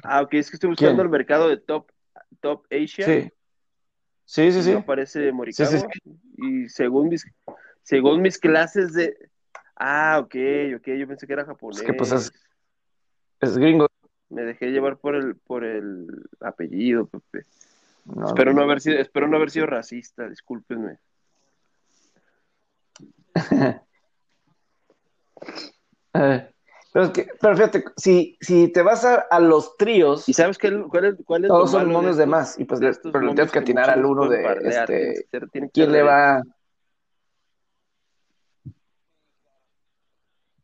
Ah, 0.04 0.22
ok, 0.22 0.34
es 0.36 0.52
que 0.52 0.58
estoy 0.58 0.70
buscando 0.70 0.94
¿Quién? 0.98 1.06
el 1.06 1.10
mercado 1.10 1.50
de 1.50 1.58
Top, 1.58 1.90
top 2.40 2.66
Asia. 2.72 3.06
Sí, 3.06 3.32
sí, 4.26 4.52
sí, 4.52 4.64
sí. 4.64 4.72
no 4.74 4.80
aparece 4.80 5.32
Morikawa. 5.32 5.70
Sí, 5.70 5.80
sí, 5.80 6.20
Y 6.38 6.70
según 6.70 7.10
mis, 7.10 7.26
según 7.84 8.22
mis 8.22 8.38
clases 8.40 8.94
de. 8.94 9.16
Ah, 9.76 10.18
ok, 10.20 10.36
ok, 10.78 10.88
yo 10.98 11.08
pensé 11.08 11.28
que 11.28 11.34
era 11.34 11.46
japonés. 11.46 11.80
Es 11.80 11.86
que, 11.86 11.94
pues, 11.94 12.12
es- 12.12 12.32
Es 13.42 13.58
gringo. 13.58 13.88
Me 14.30 14.44
dejé 14.44 14.72
llevar 14.72 14.98
por 14.98 15.16
el, 15.16 15.36
por 15.36 15.64
el 15.64 16.08
apellido, 16.40 17.06
Pepe. 17.08 17.46
No, 18.06 18.26
Espero 18.28 18.54
no 18.54 18.62
haber 18.64 18.82
sido, 18.82 19.00
espero 19.00 19.28
no 19.28 19.38
haber 19.38 19.52
sido 19.52 19.66
racista, 19.66 20.28
discúlpenme. 20.28 20.98
Eh, 26.16 26.48
pero, 26.94 27.06
es 27.06 27.12
que, 27.12 27.28
pero 27.42 27.56
fíjate, 27.56 27.84
si, 27.98 28.38
si 28.40 28.72
te 28.72 28.84
vas 28.84 29.04
a, 29.04 29.16
a 29.16 29.40
los 29.40 29.76
tríos, 29.78 30.30
¿Y 30.30 30.34
sabes 30.34 30.60
qué, 30.60 30.70
cuál 30.90 31.06
es, 31.06 31.16
cuál 31.26 31.44
es 31.46 31.48
todos 31.48 31.72
son 31.72 31.92
momios 31.92 32.18
de 32.18 32.24
estos- 32.26 32.32
más. 32.32 32.60
Y 32.60 32.66
pues 32.66 32.80
de 32.80 32.92
le, 32.92 32.98
pero 33.12 33.20
le 33.26 33.34
tienes 33.34 33.52
que 33.52 33.60
atinar 33.60 33.90
al 33.90 34.06
uno 34.06 34.30
de 34.30 34.44
este, 34.64 35.26
tienen 35.52 35.70
que 35.70 35.74
quién 35.74 35.92
le 35.92 35.98
de- 36.00 36.04
va. 36.04 36.44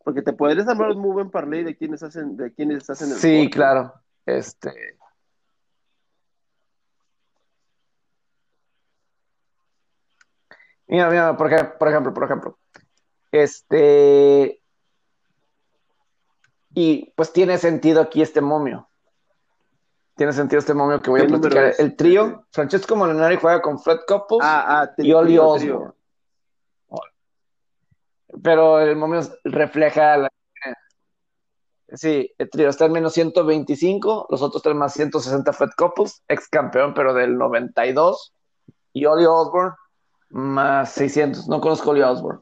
Porque 0.09 0.23
te 0.23 0.33
podrías 0.33 0.67
armar 0.67 0.89
un 0.89 1.01
muy 1.01 1.11
buen 1.11 1.29
parlay 1.29 1.63
de 1.63 1.77
quienes 1.77 2.01
hacen, 2.01 2.35
de 2.35 2.51
quienes 2.51 2.89
hacen 2.89 3.11
el 3.11 3.17
Sí, 3.17 3.47
claro. 3.47 3.93
Este. 4.25 4.97
Mira, 10.87 11.11
mira, 11.11 11.37
por 11.37 11.53
ej- 11.53 11.77
por 11.77 11.89
ejemplo, 11.89 12.11
por 12.11 12.23
ejemplo. 12.23 12.57
Este. 13.31 14.63
Y 16.73 17.13
pues 17.15 17.31
tiene 17.31 17.59
sentido 17.59 18.01
aquí 18.01 18.23
este 18.23 18.41
momio. 18.41 18.89
Tiene 20.15 20.33
sentido 20.33 20.57
este 20.57 20.73
momio 20.73 20.99
que 21.03 21.11
voy 21.11 21.19
a 21.19 21.27
¿Qué 21.27 21.31
número 21.33 21.51
platicar. 21.51 21.85
El 21.85 21.95
trío, 21.95 22.47
Francesco 22.51 22.95
Molinari 22.95 23.35
juega 23.35 23.61
con 23.61 23.77
Fred 23.77 23.99
Couples 24.07 24.39
Ah, 24.41 24.81
ah, 24.81 24.93
y 24.97 25.13
Oli. 25.13 25.37
Osborne. 25.37 25.93
Pero 28.43 28.79
el 28.79 28.95
momio 28.95 29.21
refleja 29.43 30.17
la. 30.17 30.29
Sí, 31.91 32.31
el 32.37 32.49
trío 32.51 32.69
está 32.69 32.85
en 32.85 32.91
menos 32.91 33.13
125, 33.13 34.27
los 34.29 34.41
otros 34.43 34.59
están 34.59 34.77
más 34.77 34.93
160 34.93 35.51
Fred 35.53 35.69
Couples, 35.75 36.23
ex 36.27 36.47
campeón, 36.47 36.93
pero 36.93 37.15
del 37.15 37.35
92, 37.35 38.31
y 38.93 39.05
Oli 39.05 39.25
Osborne 39.25 39.75
más 40.29 40.91
600. 40.91 41.47
No 41.47 41.59
conozco 41.59 41.89
a 41.89 41.91
Oli 41.93 42.01
Osborne, 42.03 42.41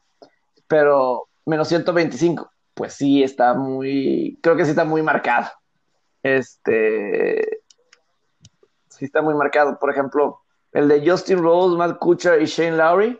pero 0.67 1.29
menos 1.45 1.69
125, 1.69 2.51
pues 2.73 2.93
sí 2.93 3.23
está 3.23 3.53
muy, 3.53 4.37
creo 4.41 4.57
que 4.57 4.65
sí 4.65 4.71
está 4.71 4.83
muy 4.83 5.01
marcado. 5.01 5.47
Este, 6.23 7.61
sí 8.89 9.05
está 9.05 9.21
muy 9.21 9.33
marcado. 9.33 9.79
Por 9.79 9.91
ejemplo, 9.91 10.41
el 10.73 10.87
de 10.87 11.09
Justin 11.09 11.41
Rose, 11.41 11.77
Matt 11.77 11.99
Kuchar 11.99 12.41
y 12.41 12.45
Shane 12.45 12.77
Lowry. 12.77 13.19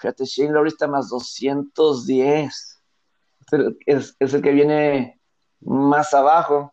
Fíjate, 0.00 0.24
Shane 0.24 0.52
Lowry 0.52 0.68
está 0.68 0.86
más 0.88 1.08
210. 1.10 2.82
Es 3.46 3.52
el, 3.52 3.78
es- 3.86 4.16
es 4.18 4.34
el 4.34 4.42
que 4.42 4.52
viene 4.52 5.20
más 5.60 6.14
abajo. 6.14 6.72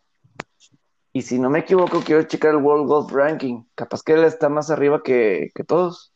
Y 1.13 1.23
si 1.23 1.39
no 1.39 1.49
me 1.49 1.59
equivoco, 1.59 2.01
quiero 2.05 2.23
checar 2.23 2.51
el 2.51 2.57
World 2.57 2.87
Golf 2.87 3.11
Ranking. 3.11 3.63
Capaz 3.75 4.01
que 4.03 4.13
él 4.13 4.23
está 4.23 4.49
más 4.49 4.69
arriba 4.69 5.01
que, 5.03 5.51
que 5.55 5.63
todos, 5.63 6.13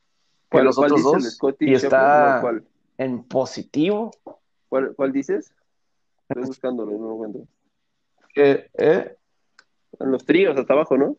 que 0.49 0.57
¿Cuál, 0.57 0.65
los 0.65 0.77
otros 0.77 1.03
dos. 1.03 1.39
Y 1.59 1.73
está 1.73 2.35
No, 2.35 2.41
¿cuál, 2.41 2.67
en 2.97 3.23
positivo. 3.23 4.11
cuál, 4.69 4.93
cuál 4.95 5.11
dices? 5.11 5.53
Estoy 6.29 6.45
buscándolo, 6.45 6.91
no 6.91 7.07
lo 7.07 7.13
encuentro. 7.15 7.41
Eh, 8.35 8.69
eh, 8.77 9.17
En 9.99 10.11
los 10.11 10.23
tríos, 10.25 10.55
hasta 10.57 10.73
abajo, 10.73 10.97
¿no? 10.97 11.17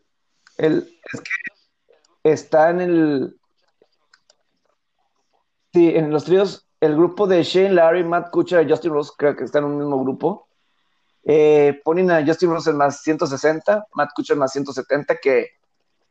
el, 0.57 0.97
es 1.11 1.21
que 1.21 2.31
está 2.31 2.69
en 2.69 2.81
el. 2.81 3.39
Sí, 5.73 5.89
en 5.89 6.11
los 6.11 6.25
tríos, 6.25 6.67
el 6.79 6.95
grupo 6.95 7.25
de 7.25 7.43
Shane 7.43 7.73
Larry, 7.73 8.03
Matt 8.03 8.29
Kuchar 8.29 8.63
y 8.63 8.69
Justin 8.69 8.91
Rose, 8.93 9.11
creo 9.17 9.35
que 9.35 9.43
están 9.43 9.63
en 9.63 9.71
un 9.71 9.77
mismo 9.79 9.99
grupo. 10.03 10.47
Eh, 11.23 11.81
ponen 11.83 12.11
a 12.11 12.23
Justin 12.25 12.51
Rose 12.51 12.69
en 12.69 12.77
más 12.77 13.01
160, 13.01 13.87
Matt 13.95 14.11
Kuchar 14.15 14.37
más 14.37 14.51
170, 14.51 15.15
que 15.17 15.47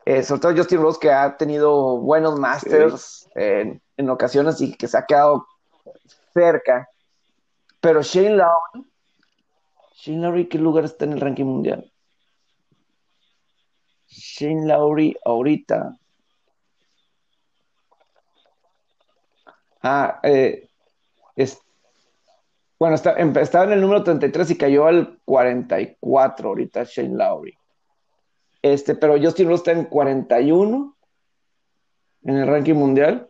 eh, 0.05 0.23
sobre 0.25 0.41
todo 0.41 0.57
Justin 0.57 0.83
Rose, 0.83 0.99
que 1.01 1.13
ha 1.13 1.37
tenido 1.37 1.99
buenos 1.99 2.41
masters 2.41 3.29
en, 3.37 3.81
en 3.97 4.11
ocasiones 4.11 4.61
y 4.61 4.75
que 4.75 4.89
se 4.89 4.99
ha 4.99 5.07
quedado 5.07 5.47
cerca. 6.35 6.89
Pero 7.81 8.03
Shane 8.03 8.37
Lowry, 8.37 8.91
Shane 9.95 10.23
Lowry, 10.23 10.49
¿qué 10.49 10.59
lugar 10.59 10.85
está 10.85 11.05
en 11.05 11.13
el 11.13 11.21
ranking 11.21 11.45
mundial? 11.45 11.93
Shane 14.09 14.67
Lowry 14.67 15.17
ahorita. 15.25 15.97
Ah, 19.83 20.21
eh, 20.23 20.69
es, 21.37 21.61
bueno, 22.79 22.95
está, 22.95 23.13
estaba 23.13 23.65
en 23.65 23.73
el 23.73 23.81
número 23.81 24.03
33 24.03 24.51
y 24.51 24.59
cayó 24.59 24.87
al 24.87 25.19
44 25.25 26.49
ahorita 26.49 26.85
Shane 26.85 27.17
Lowry. 27.17 27.57
Este, 28.63 28.95
pero 28.95 29.21
Justin 29.21 29.49
Rose 29.49 29.61
está 29.61 29.73
en 29.73 29.87
41 29.87 30.97
en 32.25 32.37
el 32.37 32.47
ranking 32.47 32.75
mundial 32.75 33.29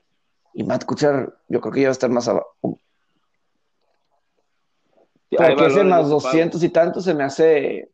y 0.53 0.65
Matt 0.65 0.85
Kuchar 0.85 1.39
yo 1.49 1.61
creo 1.61 1.73
que 1.73 1.81
ya 1.81 1.89
va 1.89 1.91
a 1.91 1.93
estar 1.93 2.11
más 2.11 2.29
abajo. 2.29 2.79
Para 5.37 5.57
que 5.57 5.67
ese 5.67 5.85
más 5.85 6.09
lo 6.09 6.19
que 6.19 6.27
200 6.29 6.63
y 6.63 6.69
tanto 6.69 7.01
se 7.01 7.15
me 7.15 7.25
hace 7.25 7.91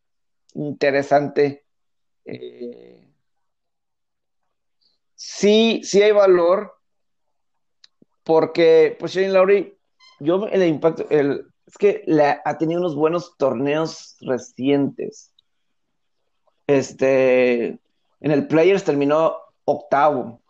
interesante. 0.55 1.65
Eh, 2.25 3.09
sí, 5.15 5.81
sí 5.85 6.03
hay 6.03 6.11
valor, 6.11 6.78
porque 8.29 8.95
pues 9.01 9.13
Shane 9.15 9.33
Lowry, 9.33 9.75
yo 10.21 10.47
el 10.49 10.63
impacto, 10.65 11.07
el, 11.09 11.47
es 11.67 11.79
que 11.79 12.03
la- 12.07 12.43
ha 12.45 12.59
tenido 12.59 12.79
unos 12.79 12.95
buenos 12.95 13.39
torneos 13.39 14.19
recientes. 14.21 15.33
Este, 16.67 17.69
en 18.21 18.31
el 18.31 18.47
Players 18.47 18.85
terminó 18.85 19.35
octavo. 19.65 20.43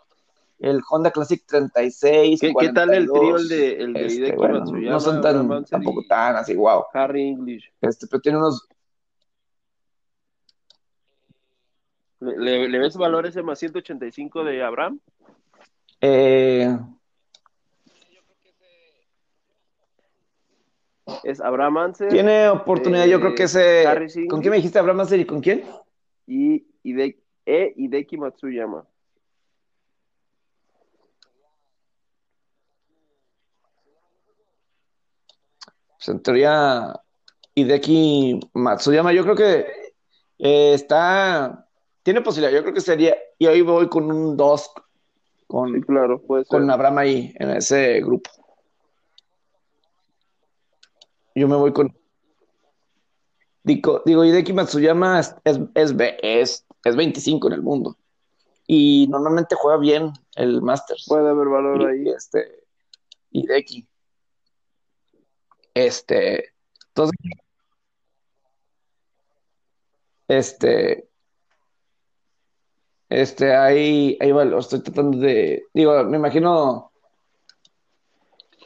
El 0.59 0.81
Honda 0.91 1.13
Classic 1.13 1.41
36, 1.47 2.41
¿Qué, 2.41 2.49
qué 2.49 2.73
tal 2.73 2.93
el 2.95 3.07
42, 3.09 3.21
trío 3.21 3.37
el 3.37 3.49
de, 3.49 3.83
el 3.85 3.95
de 3.95 4.07
este, 4.07 4.33
bueno, 4.33 4.59
Matsuyama, 4.59 4.91
no 4.91 5.01
son 5.01 5.21
tan, 5.21 5.65
tampoco 5.67 6.03
tan 6.09 6.35
así, 6.35 6.57
wow. 6.57 6.83
Harry 6.93 7.29
English? 7.29 7.73
Este, 7.81 8.09
pero 8.09 8.21
tiene 8.21 8.39
unos, 8.39 8.67
¿Le, 12.19 12.37
le- 12.39 12.69
le 12.69 12.79
ves 12.81 12.97
valor 12.97 13.25
ese 13.27 13.45
más 13.45 13.61
185 13.61 14.43
de 14.43 14.65
Abraham? 14.65 14.99
eh, 16.01 16.77
Es 21.25 21.41
Abraham 21.41 21.79
Anser 21.79 22.11
tiene 22.11 22.49
oportunidad, 22.49 23.07
yo 23.07 23.21
creo 23.21 23.35
que 23.35 23.45
ese, 23.45 23.87
Harry 23.87 24.09
Singh. 24.09 24.29
¿con 24.29 24.41
quién 24.41 24.51
me 24.51 24.57
dijiste 24.57 24.79
Abraham 24.79 25.01
Anser 25.01 25.21
y 25.21 25.25
con 25.27 25.41
quién? 25.41 25.65
y 26.27 26.67
Hide- 26.83 27.19
e 27.47 27.73
Hideki 27.77 28.17
Matsuyama. 28.19 28.87
Pues 35.97 36.09
en 36.09 36.23
teoría, 36.23 36.95
Hideki 37.55 38.41
Matsuyama, 38.55 39.13
yo 39.13 39.23
creo 39.25 39.35
que 39.35 39.67
eh, 40.39 40.75
está, 40.75 41.67
tiene 42.03 42.21
posibilidad, 42.21 42.55
yo 42.57 42.63
creo 42.63 42.75
que 42.75 42.81
sería, 42.81 43.17
y 43.39 43.47
hoy 43.47 43.63
voy 43.63 43.89
con 43.89 44.11
un 44.11 44.37
2 44.37 44.71
Sí, 44.75 45.45
con, 45.47 45.81
claro, 45.81 46.21
puede 46.21 46.45
ser. 46.45 46.61
con 46.61 46.71
Abraham 46.71 46.99
ahí 46.99 47.35
en 47.39 47.51
ese 47.51 48.01
grupo. 48.01 48.31
Yo 51.39 51.49
me 51.49 51.57
voy 51.57 51.73
con. 51.73 51.97
Digo, 53.63 54.03
digo 54.05 54.25
Hideki 54.25 54.53
Matsuyama 54.53 55.21
es, 55.21 55.35
es, 55.45 55.59
es, 56.23 56.67
es 56.85 56.97
25 56.97 57.49
en 57.49 57.53
el 57.53 57.63
mundo. 57.63 57.97
Y 58.67 59.07
normalmente 59.09 59.55
juega 59.55 59.79
bien 59.79 60.13
el 60.37 60.63
Masters. 60.63 61.07
Puede 61.09 61.29
haber 61.29 61.49
valor 61.49 61.89
ahí. 61.89 62.09
Este, 62.09 62.65
Hideki. 63.31 63.87
Este. 65.75 66.53
Entonces. 66.89 67.19
Este. 70.29 71.09
Este, 73.09 73.57
ahí, 73.57 74.19
ahí 74.21 74.33
va, 74.33 74.45
lo 74.45 74.59
estoy 74.59 74.81
tratando 74.83 75.19
de. 75.19 75.65
Digo, 75.73 76.05
me 76.05 76.19
imagino 76.19 76.88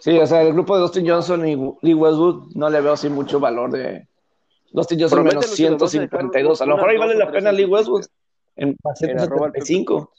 Sí, 0.03 0.19
o 0.19 0.27
sea, 0.27 0.43
el 0.43 0.53
grupo 0.53 0.75
de 0.75 0.81
Dustin 0.81 1.09
Johnson 1.09 1.47
y 1.47 1.55
Lee 1.83 1.95
Westwood 1.95 2.57
no 2.57 2.69
le 2.69 2.81
veo 2.81 2.95
así 2.95 3.09
mucho 3.09 3.39
valor 3.39 3.71
de 3.71 4.09
Dustin 4.73 4.99
Johnson 4.99 5.23
menos 5.23 5.47
152. 5.47 6.61
A 6.61 6.67
lo 6.67 6.75
mejor 6.75 6.91
ahí 6.91 6.99
vale 6.99 7.15
la 7.15 7.31
pena 7.31 7.53
Lee 7.53 7.67
Westwood 7.67 8.07
en 8.57 8.77
175. 8.97 10.13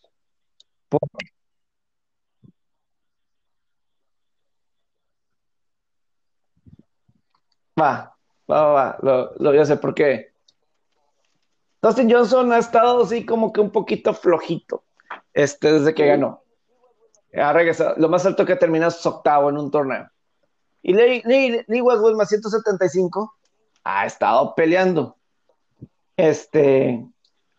Va, 7.78 8.16
va, 8.50 8.62
va, 8.62 8.72
va. 8.72 8.98
Lo, 9.02 9.34
lo 9.36 9.54
ya 9.54 9.66
sé 9.66 9.76
por 9.76 9.94
qué. 9.94 10.32
Dustin 11.82 12.10
Johnson 12.10 12.54
ha 12.54 12.60
estado 12.60 13.04
así 13.04 13.26
como 13.26 13.52
que 13.52 13.60
un 13.60 13.70
poquito 13.70 14.14
flojito 14.14 14.86
este, 15.34 15.74
desde 15.74 15.94
que 15.94 16.06
ganó 16.06 16.43
ha 17.42 17.54
regresado. 17.54 17.96
Lo 17.98 18.10
más 18.10 18.26
alto 18.26 18.46
que 18.46 18.54
ha 18.54 18.60
terminado 18.60 18.90
es 18.90 19.06
octavo 19.06 19.50
en 19.50 19.58
un 19.58 19.72
torneo. 19.72 20.10
Y 20.82 20.94
Lee, 20.94 21.64
Lee, 21.68 21.82
Westwood 21.82 22.16
más 22.16 22.30
175 22.30 23.34
ha 23.86 24.06
estado 24.06 24.54
peleando. 24.56 25.16
Este 26.18 27.06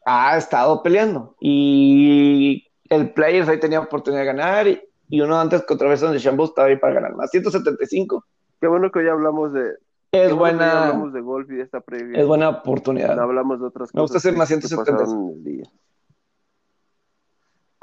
ha 0.05 0.37
estado 0.37 0.83
peleando. 0.83 1.35
Y 1.41 2.67
el 2.91 3.13
Players 3.13 3.49
ahí 3.49 3.59
tenía 3.59 3.81
oportunidad 3.81 4.21
de 4.21 4.27
ganar. 4.27 4.67
Y, 4.69 5.21
uno 5.21 5.39
antes 5.39 5.63
contra 5.63 5.89
vez 5.89 6.01
donde 6.01 6.19
Shambo 6.19 6.45
estaba 6.45 6.69
ahí 6.69 6.77
para 6.77 6.95
ganar. 6.95 7.15
Más 7.15 7.31
175. 7.31 8.25
Qué 8.61 8.67
bueno 8.67 8.91
que 8.91 9.01
hoy 9.01 9.09
hablamos 9.09 9.53
de. 9.53 9.73
Es 10.13 10.33
buena. 10.33 10.85
hablamos 10.85 11.13
de 11.13 11.21
golf 11.21 11.51
y 11.51 11.55
de 11.57 11.63
esta 11.63 11.81
previa. 11.81 12.21
Es 12.21 12.27
buena 12.27 12.49
oportunidad. 12.51 13.17
No 13.17 13.23
hablamos 13.23 13.59
de 13.61 13.67
otras 13.67 13.91
cosas. 13.91 13.95
Me 13.95 14.01
gusta 14.03 14.19
hacer 14.19 14.37
más 14.37 14.49
175 14.49 15.35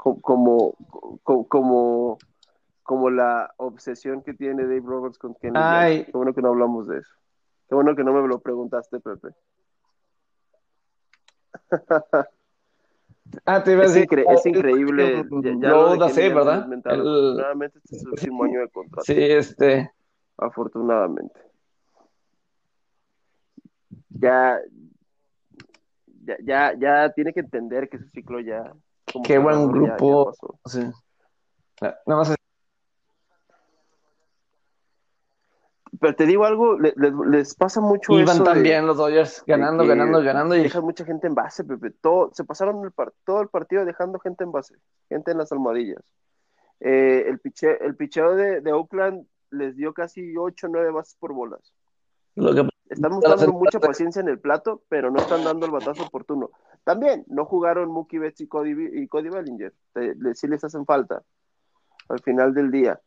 como, 0.02 0.74
como, 1.22 2.18
como 2.82 3.10
la 3.10 3.54
obsesión 3.56 4.22
que 4.22 4.34
tiene 4.34 4.64
Dave 4.64 4.82
Roberts 4.84 5.18
con 5.18 5.34
Kenny. 5.34 5.56
Ay. 5.56 6.04
Qué 6.04 6.12
bueno 6.12 6.34
que 6.34 6.42
no 6.42 6.48
hablamos 6.48 6.88
de 6.88 6.98
eso. 6.98 7.14
Qué 7.68 7.74
bueno 7.74 7.94
que 7.94 8.02
no 8.02 8.12
me 8.12 8.26
lo 8.26 8.40
preguntaste, 8.40 9.00
Pepe. 9.00 9.28
Ah, 13.46 13.62
te 13.62 13.72
iba 13.72 13.84
a 13.84 13.88
decir, 13.88 14.06
es, 14.28 14.44
increíble. 14.46 15.24
Ya, 15.58 15.70
lo 15.70 15.96
da 15.96 16.10
sí, 16.10 16.28
¿verdad? 16.28 16.70
Afortunadamente, 16.70 17.78
este 17.78 17.96
es 17.96 18.02
el 18.02 18.10
último 18.10 18.44
año 18.44 18.60
de 18.60 18.68
contrato. 18.68 19.04
Sí, 19.06 19.14
este. 19.16 19.90
Afortunadamente. 20.36 21.40
Ya, 24.10 24.60
ya, 26.26 26.36
ya, 26.44 26.74
ya 26.78 27.12
tiene 27.14 27.32
que 27.32 27.40
entender 27.40 27.88
que 27.88 27.98
su 27.98 28.08
ciclo 28.10 28.40
ya, 28.40 28.74
Qué 29.24 29.38
buen 29.38 29.70
grupo. 29.70 30.32
sí. 30.66 30.80
Nada 31.80 31.96
más. 32.06 32.34
Pero 36.00 36.16
te 36.16 36.26
digo 36.26 36.44
algo, 36.44 36.78
les 36.78 37.54
pasa 37.54 37.80
mucho 37.80 38.18
Iban 38.18 38.34
eso 38.34 38.44
también 38.44 38.86
los 38.86 38.96
Dodgers 38.96 39.44
ganando, 39.46 39.86
ganando, 39.86 40.20
ganando. 40.20 40.56
Y... 40.56 40.62
Dejan 40.62 40.82
mucha 40.82 41.04
gente 41.04 41.28
en 41.28 41.34
base, 41.34 41.62
Pepe. 41.62 41.90
Todo, 41.90 42.30
se 42.32 42.44
pasaron 42.44 42.84
el 42.84 42.92
todo 43.24 43.40
el 43.40 43.48
partido 43.48 43.84
dejando 43.84 44.18
gente 44.18 44.42
en 44.42 44.50
base, 44.50 44.74
gente 45.08 45.30
en 45.30 45.38
las 45.38 45.52
almohadillas. 45.52 46.02
Eh, 46.80 47.26
el, 47.28 47.38
piche, 47.38 47.84
el 47.84 47.94
picheo 47.94 48.34
de, 48.34 48.60
de, 48.60 48.72
Oakland 48.72 49.24
les 49.50 49.76
dio 49.76 49.94
casi 49.94 50.36
8 50.36 50.66
o 50.66 50.70
9 50.70 50.90
bases 50.90 51.16
por 51.20 51.32
bolas. 51.32 51.72
Lo 52.34 52.52
que 52.52 52.71
están 52.92 53.12
mostrando 53.12 53.52
mucha 53.52 53.80
paciencia 53.80 54.20
en 54.20 54.28
el 54.28 54.38
plato, 54.38 54.82
pero 54.88 55.10
no 55.10 55.18
están 55.20 55.44
dando 55.44 55.66
el 55.66 55.72
batazo 55.72 56.04
oportuno. 56.04 56.50
También 56.84 57.24
no 57.28 57.44
jugaron 57.44 57.90
Mookie 57.90 58.18
Betts 58.18 58.40
y 58.40 58.46
Cody, 58.46 58.74
y 58.92 59.08
Cody 59.08 59.28
Bellinger. 59.28 59.72
sí 60.34 60.48
les 60.48 60.64
hacen 60.64 60.84
falta 60.86 61.22
al 62.08 62.20
final 62.20 62.54
del 62.54 62.70
día. 62.70 63.00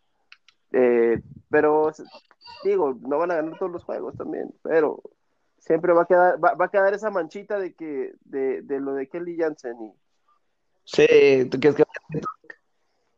Eh, 0.72 1.22
pero 1.50 1.92
digo, 2.64 2.98
no 3.02 3.18
van 3.18 3.32
a 3.32 3.36
ganar 3.36 3.58
todos 3.58 3.72
los 3.72 3.84
juegos 3.84 4.16
también, 4.16 4.54
pero 4.62 5.02
siempre 5.58 5.94
va 5.94 6.04
a 6.04 6.06
quedar, 6.06 6.44
va, 6.44 6.66
a 6.66 6.70
quedar 6.70 6.94
esa 6.94 7.10
manchita 7.10 7.58
de 7.60 7.74
que, 7.74 8.14
de, 8.26 8.62
de 8.62 8.80
lo 8.80 8.94
de 8.94 9.08
Kelly 9.08 9.38
Jansen 9.38 9.82
y 9.82 9.94
Sí, 10.86 11.50
¿tú 11.50 11.60
quieres 11.60 11.76
que 11.76 11.84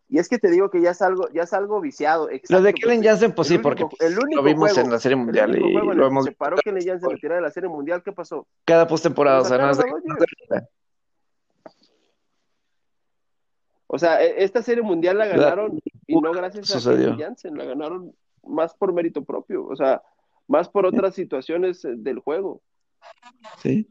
y 0.10 0.20
es 0.20 0.30
que 0.30 0.40
te 0.40 0.50
digo 0.50 0.70
que 0.70 0.82
ya 0.82 0.92
es 0.92 1.02
algo, 1.02 1.28
ya 1.30 1.44
es 1.44 1.54
algo 1.54 1.82
viciado. 1.82 2.30
Lo 2.50 2.62
de 2.62 2.74
Kellen 2.74 3.04
Jansen, 3.04 3.34
pues 3.34 3.50
sí, 3.50 3.58
porque 3.58 3.86
el 4.00 4.18
único 4.18 4.42
lo 4.42 4.44
vimos 4.44 4.78
en 4.78 4.90
la 4.90 5.00
Serie 5.00 5.18
Mundial 5.18 5.58
y 5.58 5.74
lo 5.74 6.08
hemos 6.08 6.26
Se 6.26 6.32
paró 6.32 6.58
Kellen 6.58 6.86
Jansen 6.86 7.10
retira 7.10 7.36
de 7.36 7.42
la 7.42 7.52
Serie 7.52 7.70
Mundial, 7.70 8.02
¿qué 8.04 8.14
pasó? 8.14 8.48
Cada 8.64 8.88
postemporada, 8.88 9.42
o 9.42 9.46
sea, 9.46 9.58
no 9.58 9.72
es 9.72 9.80
O 13.90 13.98
sea, 13.98 14.24
e, 14.24 14.44
esta 14.44 14.62
Serie 14.62 14.84
Mundial 14.84 15.18
la 15.18 15.28
ganaron 15.28 15.80
y 16.06 16.16
no 16.20 16.32
gracias 16.32 16.88
a 16.88 16.92
Kellen 16.92 17.20
Jansen, 17.20 17.58
la 17.58 17.66
ganaron 17.66 18.14
más 18.44 18.74
por 18.76 18.94
mérito 18.94 19.26
propio, 19.26 19.66
o 19.66 19.76
sea, 19.76 20.02
más 20.48 20.70
por 20.70 20.86
otras 20.86 21.16
situaciones 21.16 21.84
eh, 21.84 21.96
del 21.98 22.20
juego. 22.20 22.62
Sí. 23.62 23.90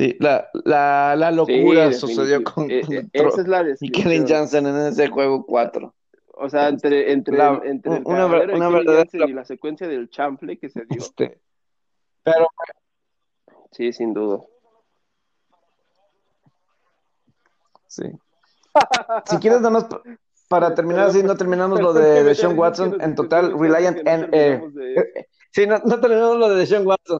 Sí, 0.00 0.16
la, 0.18 0.48
la, 0.64 1.14
la 1.14 1.30
locura 1.30 1.92
sucedió 1.92 2.42
con, 2.42 2.70
eh, 2.70 2.80
esa 3.12 3.40
es 3.42 3.46
la 3.46 3.66
Kevin 3.92 4.24
Johnson 4.26 4.66
en 4.66 4.76
ese 4.86 5.08
juego 5.08 5.44
4. 5.44 5.94
O 6.36 6.48
sea, 6.48 6.68
entre, 6.68 7.12
entre, 7.12 7.36
entre 7.64 7.96
el 7.96 8.02
una, 8.06 8.24
una 8.24 8.70
verdadera 8.70 9.28
y 9.28 9.32
la 9.34 9.44
secuencia 9.44 9.86
del 9.86 10.08
chample 10.08 10.58
que 10.58 10.70
se 10.70 10.86
dio. 10.88 11.02
Este, 11.02 11.38
pero 12.22 12.46
sí, 13.72 13.92
sin 13.92 14.14
duda. 14.14 14.40
Sí. 17.86 18.04
si 19.26 19.36
quieres, 19.36 19.60
nada 19.60 19.70
más 19.70 19.86
para 20.48 20.74
terminar 20.74 21.08
así, 21.08 21.22
no 21.22 21.36
terminamos 21.36 21.78
lo 21.78 21.92
de, 21.92 22.24
de 22.24 22.34
Sean 22.34 22.58
Watson. 22.58 22.98
En 23.02 23.14
total, 23.14 23.52
Reliant 23.52 23.98
en. 24.08 24.30
Eh, 24.32 25.26
sí, 25.50 25.66
no, 25.66 25.78
no 25.84 26.00
terminamos 26.00 26.38
lo 26.38 26.48
de 26.54 26.64
Sean 26.64 26.86
Watson. 26.86 27.18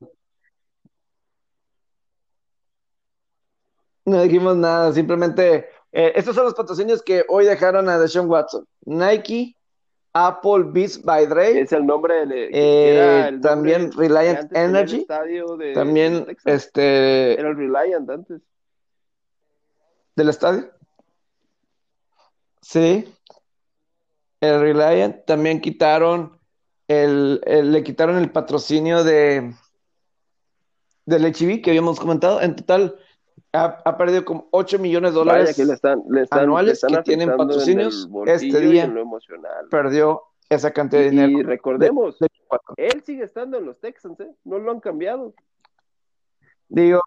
No 4.04 4.22
dijimos 4.22 4.56
nada, 4.56 4.92
simplemente 4.92 5.68
eh, 5.92 6.12
estos 6.14 6.34
son 6.34 6.44
los 6.44 6.54
patrocinios 6.54 7.02
que 7.02 7.24
hoy 7.28 7.44
dejaron 7.44 7.88
a 7.88 7.98
Deshaun 7.98 8.28
Watson. 8.28 8.64
Nike, 8.84 9.56
Apple 10.12 10.64
Beats 10.66 11.02
by 11.02 11.26
Dre. 11.26 11.60
Es 11.60 11.72
el 11.72 11.86
nombre 11.86 12.24
eh, 12.30 13.38
también 13.42 13.92
Reliant 13.92 14.54
Energy. 14.56 15.06
también 15.74 16.26
este 16.44 17.38
era 17.38 17.50
el 17.50 17.56
Reliant 17.56 18.08
antes. 18.08 18.40
¿Del 20.16 20.28
estadio? 20.28 20.70
Sí. 22.60 23.12
El 24.40 24.60
Reliant 24.60 25.24
también 25.26 25.60
quitaron 25.60 26.38
el, 26.88 27.40
le 27.44 27.82
quitaron 27.84 28.16
el 28.16 28.32
patrocinio 28.32 29.04
de 29.04 29.54
del 31.06 31.26
HIV 31.26 31.62
que 31.62 31.70
habíamos 31.70 31.98
comentado. 31.98 32.40
En 32.40 32.56
total, 32.56 32.96
ha, 33.52 33.96
perdido 33.96 34.24
como 34.24 34.48
8 34.52 34.78
millones 34.78 35.12
de 35.12 35.18
dólares 35.18 35.60
anuales 36.30 36.80
que 36.80 37.02
tienen 37.02 37.36
patrocinios. 37.36 38.08
Este 38.26 38.60
día 38.60 38.92
perdió 39.70 40.22
esa 40.48 40.72
cantidad 40.72 41.02
de 41.02 41.10
dinero. 41.10 41.38
Y 41.38 41.42
recordemos, 41.42 42.18
él 42.76 43.02
sigue 43.04 43.24
estando 43.24 43.58
en 43.58 43.66
los 43.66 43.78
Texans, 43.80 44.20
¿eh? 44.20 44.34
no 44.44 44.58
lo 44.58 44.70
han 44.70 44.80
cambiado. 44.80 45.34
Digo, 46.68 47.00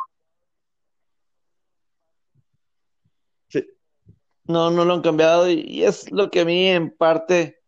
no, 4.46 4.72
no 4.72 4.86
lo 4.86 4.94
han 4.94 5.02
cambiado 5.02 5.50
y, 5.50 5.84
es 5.84 6.12
lo 6.12 6.30
que 6.30 6.42
a 6.42 6.46
mí 6.46 6.68
en 6.68 6.92
parte 6.92 7.62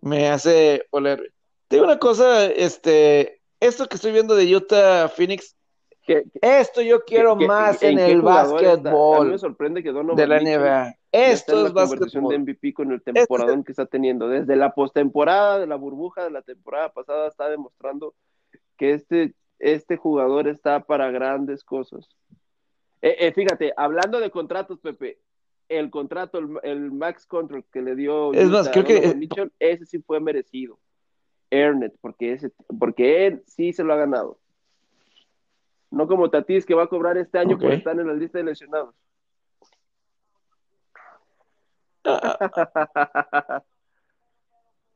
me 0.00 0.28
hace 0.28 0.86
oler. 0.90 1.32
Te 1.68 1.76
digo 1.76 1.86
una 1.86 1.98
cosa, 1.98 2.46
este, 2.46 3.42
esto 3.60 3.88
que 3.88 3.96
estoy 3.96 4.12
viendo 4.12 4.34
de 4.34 4.54
Utah 4.54 5.08
Phoenix 5.08 5.55
esto 6.06 6.82
yo 6.82 7.04
quiero 7.04 7.36
más 7.36 7.82
en, 7.82 7.98
el 7.98 8.22
básquetbol. 8.22 9.30
me 9.30 9.38
sorprende 9.38 9.82
que 9.82 9.92
de 9.92 10.26
la 10.26 10.40
NBA. 10.40 10.94
Esto 11.12 11.66
es 11.66 11.74
la 11.74 11.82
conversación 11.82 12.28
de 12.28 12.38
MVP 12.38 12.74
con 12.74 12.92
el 12.92 13.02
temporadón 13.02 13.64
que 13.64 13.72
está 13.72 13.86
teniendo. 13.86 14.28
Desde 14.28 14.56
la 14.56 14.72
postemporada, 14.72 15.58
de 15.58 15.66
la 15.66 15.76
burbuja 15.76 16.24
de 16.24 16.30
la 16.30 16.42
temporada 16.42 16.92
pasada, 16.92 17.28
está 17.28 17.48
demostrando 17.48 18.14
que 18.76 18.92
este, 18.92 19.34
este 19.58 19.96
jugador 19.96 20.48
está 20.48 20.80
para 20.80 21.10
grandes 21.10 21.64
cosas. 21.64 22.08
Eh, 23.02 23.16
eh, 23.20 23.32
fíjate, 23.32 23.72
hablando 23.76 24.20
de 24.20 24.30
contratos, 24.30 24.78
Pepe, 24.78 25.18
el 25.68 25.90
contrato, 25.90 26.38
el, 26.62 26.92
max 26.92 27.26
control 27.26 27.64
que 27.72 27.82
le 27.82 27.94
dio 27.94 28.32
es 28.32 28.48
más, 28.48 28.68
creo 28.68 28.84
que 28.84 29.14
Mitchell, 29.14 29.52
ese 29.58 29.86
sí 29.86 29.98
fue 30.00 30.20
merecido. 30.20 30.78
Ernest, 31.50 31.96
porque, 32.00 32.32
ese, 32.32 32.50
porque 32.78 33.26
él 33.26 33.42
sí 33.46 33.72
se 33.72 33.84
lo 33.84 33.92
ha 33.92 33.96
ganado. 33.96 34.38
No 35.90 36.06
como 36.06 36.30
Tatis 36.30 36.66
que 36.66 36.74
va 36.74 36.84
a 36.84 36.88
cobrar 36.88 37.16
este 37.16 37.38
año 37.38 37.58
porque 37.58 37.76
están 37.76 38.00
en 38.00 38.08
la 38.08 38.14
lista 38.14 38.38
de 38.38 38.44
lesionados. 38.44 38.94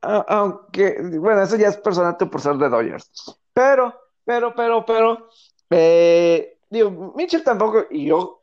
Ah, 0.03 0.25
aunque, 0.29 0.99
bueno, 1.19 1.43
eso 1.43 1.57
ya 1.57 1.67
es 1.67 1.77
personal 1.77 2.17
por 2.17 2.41
ser 2.41 2.55
de 2.55 2.69
Dodgers. 2.69 3.11
Pero, 3.53 3.93
pero, 4.25 4.55
pero, 4.55 4.83
pero, 4.83 5.29
eh, 5.69 6.57
digo, 6.69 7.13
Mitchell 7.15 7.43
tampoco, 7.43 7.85
y 7.91 8.07
yo 8.07 8.41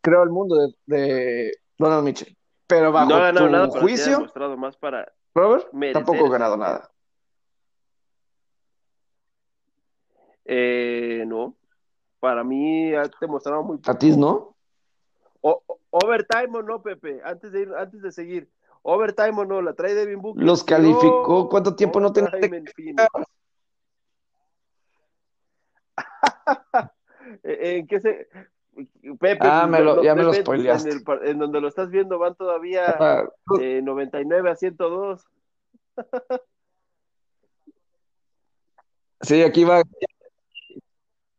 creo 0.00 0.24
el 0.24 0.30
mundo 0.30 0.56
de, 0.86 1.52
Donald 1.78 2.02
Mitchell. 2.02 2.36
Pero 2.66 2.90
bajo 2.90 3.08
no 3.08 3.16
ha 3.16 3.20
ganado 3.20 3.48
nada, 3.48 3.80
juicio, 3.80 4.26
más 4.56 4.76
para 4.76 5.12
Robert, 5.32 5.68
tampoco 5.92 6.26
ha 6.26 6.30
ganado 6.30 6.56
nada. 6.56 6.90
Eh, 10.44 11.24
no, 11.26 11.56
para 12.20 12.44
mí 12.44 12.94
ha 12.94 13.10
demostrado 13.20 13.62
muy 13.62 13.78
poco. 13.78 13.90
¿A 13.90 13.98
ti 13.98 14.16
no? 14.16 14.54
overtime 15.90 16.58
o 16.58 16.62
no, 16.62 16.82
Pepe, 16.82 17.20
antes 17.24 17.52
de 17.52 17.60
ir, 17.62 17.72
antes 17.76 18.00
de 18.02 18.10
seguir. 18.12 18.48
Overtime 18.82 19.40
o 19.40 19.44
no, 19.44 19.62
la 19.62 19.74
trae 19.74 19.94
Devin 19.94 20.20
Booker. 20.20 20.42
Los 20.42 20.64
calificó, 20.64 21.48
¿cuánto 21.48 21.74
tiempo 21.74 22.00
no 22.00 22.12
tenía? 22.12 22.30
¿En 27.42 27.86
qué 27.86 28.00
se...? 28.00 28.28
Pepe, 29.20 29.38
ah, 29.40 29.66
me 29.68 29.80
lo, 29.80 30.02
ya 30.02 30.14
me 30.14 30.24
lo 30.24 30.34
spoileaste. 30.34 30.90
En, 30.90 31.04
en, 31.22 31.38
donde 31.38 31.60
lo 31.60 31.68
estás 31.68 31.90
viendo 31.90 32.18
van 32.18 32.34
todavía 32.34 32.96
ah, 32.98 33.28
eh, 33.60 33.80
99 33.82 34.50
a 34.50 34.56
102. 34.56 35.24
sí, 39.20 39.42
aquí 39.42 39.62
va 39.64 39.82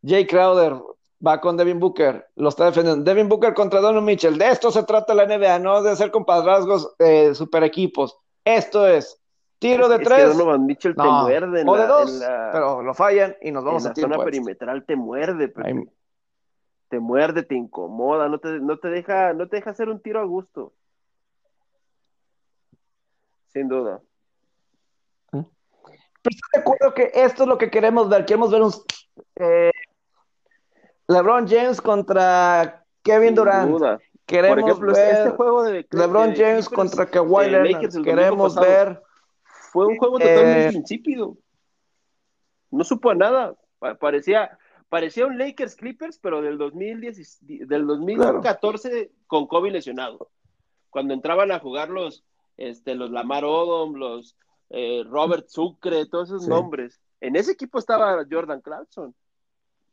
Jay 0.06 0.26
Crowder, 0.26 0.80
va 1.24 1.40
con 1.40 1.56
Devin 1.56 1.80
Booker, 1.80 2.28
lo 2.36 2.48
está 2.48 2.66
defendiendo. 2.66 3.04
Devin 3.04 3.28
Booker 3.28 3.54
contra 3.54 3.80
Donovan 3.80 4.04
Mitchell. 4.04 4.38
De 4.38 4.48
esto 4.48 4.70
se 4.70 4.84
trata 4.84 5.14
la 5.14 5.26
NBA, 5.26 5.58
no 5.58 5.82
de 5.82 5.90
hacer 5.90 6.10
compadrazgos 6.10 6.94
eh, 6.98 7.34
super 7.34 7.64
equipos. 7.64 8.16
Esto 8.44 8.86
es 8.86 9.20
tiro 9.58 9.88
de 9.88 9.98
tres. 9.98 10.36
Donovan 10.36 10.64
Mitchell 10.66 10.94
te 10.94 11.02
muerde. 11.02 11.64
o 11.66 11.76
de 11.76 11.86
dos, 11.86 12.22
pero 12.52 12.82
lo 12.82 12.94
fallan 12.94 13.36
y 13.40 13.50
nos 13.50 13.64
vamos 13.64 13.84
en 13.84 13.90
a 13.90 13.94
la 13.94 14.00
zona 14.00 14.24
perimetral 14.24 14.84
te 14.84 14.96
muerde. 14.96 15.52
Te 16.88 17.00
muerde, 17.00 17.42
te 17.42 17.56
incomoda, 17.56 18.28
no 18.28 18.38
te, 18.38 18.60
no 18.60 18.78
te 18.78 18.88
deja, 18.88 19.32
no 19.32 19.48
te 19.48 19.56
deja 19.56 19.70
hacer 19.70 19.88
un 19.88 20.00
tiro 20.00 20.20
a 20.20 20.24
gusto. 20.24 20.72
Sin 23.48 23.66
duda. 23.66 24.00
Pero 26.26 26.34
estoy 26.34 26.50
de 26.52 26.60
acuerdo 26.60 26.94
que 26.94 27.10
esto 27.12 27.42
es 27.42 27.48
lo 27.48 27.58
que 27.58 27.70
queremos 27.70 28.08
ver. 28.08 28.24
Queremos 28.24 28.52
ver 28.52 28.62
un, 28.62 28.72
eh, 29.36 29.70
LeBron 31.08 31.46
James 31.48 31.80
contra 31.80 32.84
Kevin 33.02 33.34
Durant. 33.34 34.00
Queremos 34.26 34.56
Por 34.56 34.70
ejemplo, 34.70 34.92
ver 34.92 35.14
este 35.14 35.30
juego 35.30 35.62
de 35.62 35.86
LeBron 35.90 36.34
James 36.34 36.68
contra 36.68 37.06
Kawhi 37.06 37.48
Leonard. 37.48 38.02
Queremos 38.02 38.56
ver. 38.56 39.00
Fue 39.70 39.86
un 39.86 39.96
juego 39.98 40.18
totalmente 40.18 40.68
eh, 40.68 40.72
insípido. 40.72 41.36
No 42.70 42.82
supo 42.82 43.10
a 43.10 43.14
nada. 43.14 43.54
Parecía, 44.00 44.58
parecía 44.88 45.26
un 45.26 45.38
Lakers 45.38 45.76
Clippers, 45.76 46.18
pero 46.18 46.42
del, 46.42 46.58
2010, 46.58 47.38
del 47.68 47.86
2014 47.86 49.12
con 49.28 49.46
Kobe 49.46 49.70
lesionado. 49.70 50.30
Cuando 50.90 51.14
entraban 51.14 51.52
a 51.52 51.60
jugar 51.60 51.90
los, 51.90 52.24
este, 52.56 52.96
los 52.96 53.10
Lamar 53.12 53.44
Odom, 53.44 53.94
los 53.94 54.36
eh, 54.70 55.04
Robert 55.08 55.46
Sucre, 55.46 56.06
todos 56.06 56.30
esos 56.30 56.48
nombres. 56.48 57.00
En 57.20 57.36
ese 57.36 57.52
equipo 57.52 57.78
estaba 57.78 58.24
Jordan 58.28 58.60
Clarkson 58.60 59.14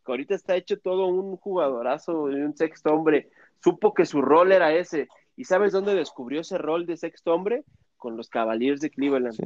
que 0.04 0.12
ahorita 0.12 0.36
está 0.36 0.56
hecho 0.56 0.80
todo 0.80 1.08
un 1.08 1.38
jugadorazo, 1.38 2.24
un 2.24 2.56
sexto 2.56 2.94
hombre, 2.94 3.30
supo 3.64 3.94
que 3.94 4.06
su 4.06 4.22
rol 4.22 4.52
era 4.52 4.74
ese. 4.74 5.08
¿Y 5.36 5.46
sabes 5.46 5.72
dónde 5.72 5.96
descubrió 5.96 6.42
ese 6.42 6.58
rol 6.58 6.86
de 6.86 6.98
sexto 6.98 7.34
hombre? 7.34 7.64
Con 7.98 8.18
los 8.18 8.30
Cavaliers 8.30 8.82
de 8.82 8.90
Cleveland. 8.90 9.38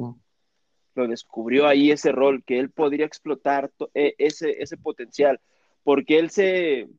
Lo 0.96 1.08
descubrió 1.08 1.68
ahí 1.68 1.92
ese 1.92 2.12
rol, 2.12 2.44
que 2.44 2.60
él 2.60 2.72
podría 2.72 3.06
explotar 3.06 3.72
e, 3.94 4.16
ese, 4.18 4.62
ese 4.62 4.78
potencial, 4.78 5.40
porque 5.84 6.18
él 6.18 6.32
se, 6.32 6.90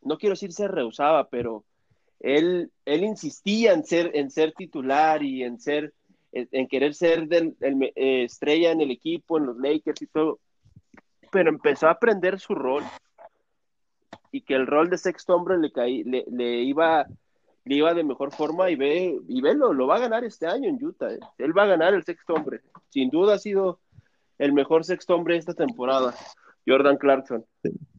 no 0.00 0.16
quiero 0.16 0.32
decir 0.32 0.52
se 0.52 0.68
rehusaba, 0.68 1.28
pero 1.28 1.64
él, 2.20 2.70
él 2.86 3.04
insistía 3.04 3.74
en 3.74 3.84
ser, 3.84 4.10
en 4.14 4.30
ser 4.30 4.52
titular 4.52 5.22
y 5.22 5.42
en 5.42 5.60
ser, 5.60 5.92
en, 6.32 6.66
querer 6.66 6.94
ser 6.94 7.28
del, 7.28 7.54
eh, 7.60 8.24
estrella 8.24 8.72
en 8.72 8.80
el 8.80 8.90
equipo, 8.90 9.36
en 9.36 9.46
los 9.46 9.58
Lakers 9.58 10.00
y 10.00 10.06
todo 10.06 10.40
pero 11.34 11.50
empezó 11.50 11.88
a 11.88 11.90
aprender 11.90 12.38
su 12.38 12.54
rol 12.54 12.84
y 14.30 14.42
que 14.42 14.54
el 14.54 14.68
rol 14.68 14.88
de 14.88 14.98
sexto 14.98 15.34
hombre 15.34 15.58
le, 15.58 15.72
caí, 15.72 16.04
le, 16.04 16.62
iba 16.62 17.06
le 17.64 17.74
iba 17.74 17.92
de 17.92 18.04
mejor 18.04 18.32
forma 18.32 18.70
y 18.70 18.76
ve, 18.76 19.18
y 19.26 19.40
ve 19.40 19.54
lo, 19.54 19.84
va 19.88 19.96
a 19.96 19.98
ganar 20.00 20.22
este 20.22 20.46
año 20.46 20.68
en 20.68 20.82
Utah. 20.82 21.12
¿eh? 21.12 21.18
Él 21.38 21.56
va 21.56 21.64
a 21.64 21.66
ganar 21.66 21.92
el 21.92 22.04
sexto 22.04 22.34
hombre. 22.34 22.60
Sin 22.90 23.10
duda 23.10 23.34
ha 23.34 23.38
sido 23.38 23.80
el 24.38 24.52
mejor 24.52 24.84
sexto 24.84 25.16
hombre 25.16 25.36
esta 25.36 25.54
temporada, 25.54 26.14
Jordan 26.64 26.98
Clarkson. 26.98 27.44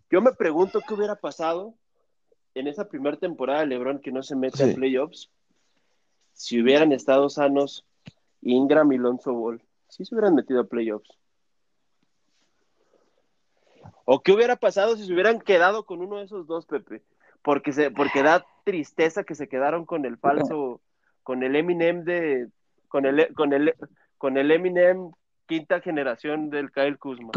Yo 0.10 0.22
me 0.22 0.32
pregunto 0.32 0.80
qué 0.88 0.94
hubiera 0.94 1.18
pasado 1.18 1.74
en 2.53 2.68
esa 2.68 2.88
primera 2.88 3.18
temporada 3.18 3.60
de 3.60 3.68
LeBron 3.68 3.99
que 3.99 4.14
no 4.14 4.24
se 4.24 4.38
mete 4.38 4.64
a 4.64 4.74
playoffs 4.74 5.30
si 6.32 6.62
hubieran 6.62 6.94
estado 6.94 7.28
sanos 7.28 7.86
Ingram 8.41 8.94
y 8.94 8.98
Lonzo 8.98 9.34
Ball. 9.34 9.62
Si 9.90 10.06
se 10.06 10.16
hubieran 10.16 10.36
metido 10.36 10.62
a 10.62 10.68
playoffs. 10.68 11.10
¿O 14.06 14.22
qué 14.22 14.32
hubiera 14.32 14.56
pasado 14.56 14.95
si 14.95 15.06
se 15.06 15.14
hubieran 15.14 15.41
quedado 15.41 15.86
con 15.86 15.99
uno 15.99 16.18
de 16.18 16.26
esos 16.26 16.48
dos, 16.48 16.65
Pepe? 16.65 17.02
Porque, 17.41 17.73
se, 17.73 17.91
porque 17.91 18.23
da 18.23 18.45
tristeza 18.64 19.23
que 19.23 19.36
se 19.36 19.48
quedaron 19.48 19.86
con 19.86 20.06
el 20.06 20.18
falso, 20.18 20.82
con 21.23 21.44
el 21.44 21.56
Eminem 21.56 22.03
de, 22.03 22.48
con 22.88 23.06
el, 23.06 23.34
con 23.34 23.53
el, 23.53 23.76
con 24.18 24.38
el 24.38 24.52
Eminem 24.52 25.11
quinta 25.48 25.82
generación 25.82 26.49
del 26.49 26.72
Kyle 26.72 26.98
Kuzma. 26.98 27.32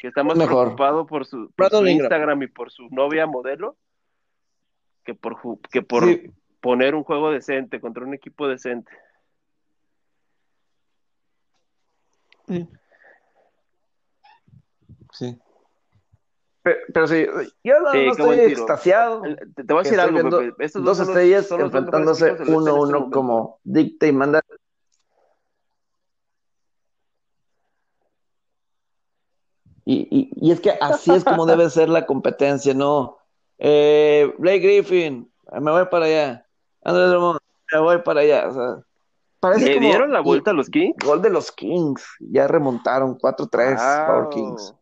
que 0.00 0.08
está 0.08 0.22
más 0.22 0.36
preocupado 0.36 1.06
por 1.06 1.26
su, 1.26 1.50
Instagram 1.86 2.42
y 2.42 2.46
por 2.48 2.70
su 2.70 2.88
novia 2.90 3.26
modelo 3.26 3.76
que 5.04 5.14
por, 5.14 5.60
que 5.70 5.82
por 5.82 6.04
poner 6.60 6.94
un 6.94 7.02
juego 7.02 7.30
decente 7.30 7.80
contra 7.80 8.04
un 8.04 8.14
equipo 8.14 8.46
decente. 8.46 8.92
Sí. 12.46 12.68
Sí. 15.12 15.38
Pero, 16.92 17.06
sí, 17.06 17.26
yo 17.64 17.80
no, 17.80 17.92
estoy 17.92 18.40
extasiado. 18.40 19.22
Te, 19.54 19.62
voy 19.64 19.80
a 19.80 19.82
decir 19.82 20.00
algo, 20.00 20.22
dos, 20.74 21.00
estrellas 21.00 21.50
enfrentándose 21.50 22.36
uno 22.48 22.70
a 22.70 22.74
uno 22.74 23.10
como 23.10 23.60
dicta 23.64 24.06
y 24.06 24.12
manda. 24.12 24.40
Y, 29.84 30.30
y, 30.36 30.50
es 30.50 30.60
que 30.60 30.72
así 30.80 31.12
es 31.12 31.24
como 31.24 31.46
debe 31.46 31.70
ser 31.70 31.88
la 31.88 32.04
competencia, 32.04 32.74
¿no? 32.74 33.16
Eh, 33.58 34.34
Blake 34.38 34.58
Griffin, 34.58 35.32
me 35.60 35.70
voy 35.70 35.86
para 35.86 36.04
allá. 36.04 36.46
Andrés 36.84 37.10
Drummond, 37.10 37.40
me 37.72 37.80
voy 37.80 37.98
para 38.02 38.20
allá. 38.20 38.48
O 38.48 38.52
sea, 38.52 38.84
parece 39.40 39.66
¿Le 39.66 39.80
dieron 39.80 40.12
la 40.12 40.20
vuelta 40.20 40.50
a 40.50 40.54
los 40.54 40.68
Kings? 40.68 40.96
Gol 41.04 41.22
de 41.22 41.30
los 41.30 41.50
Kings. 41.52 42.06
Ya 42.20 42.46
remontaron 42.46 43.18
4-3 43.18 44.06
Power 44.06 44.28
Kings. 44.28 44.74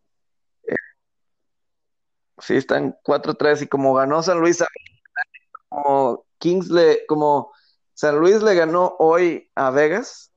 Sí, 2.39 2.55
están 2.55 2.95
4-3 3.03 3.63
y 3.63 3.67
como 3.67 3.93
ganó 3.93 4.21
San 4.21 4.39
Luis, 4.39 4.63
como 5.69 6.25
Kings 6.37 6.69
le, 6.69 7.05
como 7.07 7.51
San 7.93 8.19
Luis 8.19 8.41
le 8.43 8.53
ganó 8.53 8.95
hoy 8.99 9.49
a 9.55 9.71
Vegas 9.71 10.31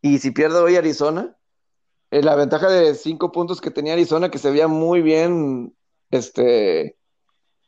y 0.00 0.18
si 0.18 0.32
pierde 0.32 0.58
hoy 0.58 0.76
Arizona, 0.76 1.36
eh, 2.10 2.22
la 2.22 2.34
ventaja 2.34 2.68
de 2.68 2.94
5 2.94 3.30
puntos 3.30 3.60
que 3.60 3.70
tenía 3.70 3.92
Arizona, 3.92 4.30
que 4.30 4.38
se 4.38 4.50
veía 4.50 4.66
muy 4.68 5.00
bien 5.00 5.74
este, 6.10 6.96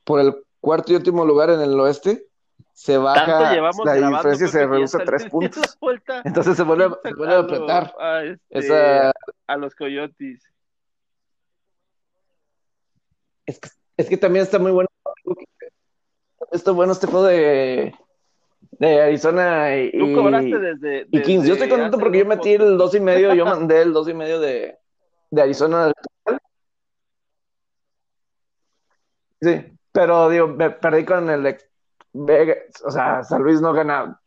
por 0.05 0.21
el 0.21 0.35
cuarto 0.61 0.93
y 0.93 0.97
último 0.97 1.25
lugar 1.25 1.51
en 1.51 1.61
el 1.61 1.79
oeste, 1.79 2.27
se 2.73 2.99
baja, 2.99 3.55
la 3.85 3.95
diferencia 3.95 4.49
se 4.49 4.67
reduce 4.67 4.97
a 4.97 5.05
3 5.05 5.25
puntos. 5.31 5.79
Entonces 6.25 6.57
se 6.57 6.63
vuelve, 6.65 6.97
se 7.05 7.15
vuelve 7.15 7.35
a 7.35 7.39
apretar 7.39 7.95
a, 8.01 8.23
este, 8.51 9.13
a 9.47 9.57
los 9.57 9.75
Coyotes. 9.77 10.43
Es 13.47 13.61
que, 13.61 13.69
es 13.97 14.09
que 14.09 14.17
también 14.17 14.45
está 14.45 14.59
muy 14.59 14.73
bueno. 14.73 14.89
Está 16.53 16.71
bueno 16.71 16.93
este 16.93 17.07
juego 17.07 17.27
de, 17.27 17.95
de 18.79 19.03
Arizona 19.03 19.77
y, 19.77 19.93
¿Tú 19.93 20.15
cobraste 20.15 20.59
desde, 20.59 21.07
y 21.11 21.23
Kings. 21.23 21.47
Yo 21.47 21.55
estoy 21.55 21.69
contento 21.69 21.99
porque 21.99 22.19
yo 22.19 22.27
metí 22.27 22.53
el 22.55 22.77
dos 22.77 22.95
y 22.95 23.01
medio, 23.01 23.35
yo 23.35 23.45
mandé 23.45 23.83
el 23.83 23.93
dos 23.93 24.09
y 24.09 24.15
medio 24.15 24.41
de, 24.41 24.79
de 25.31 25.43
Arizona. 25.43 25.93
Sí, 29.41 29.79
pero 29.93 30.29
digo, 30.31 30.49
me 30.49 30.71
perdí 30.71 31.05
con 31.05 31.29
el 31.29 31.57
Vegas, 32.13 32.59
o 32.85 32.91
sea, 32.91 33.23
San 33.25 33.43
Luis 33.43 33.61
no 33.61 33.73
gana, 33.73 34.21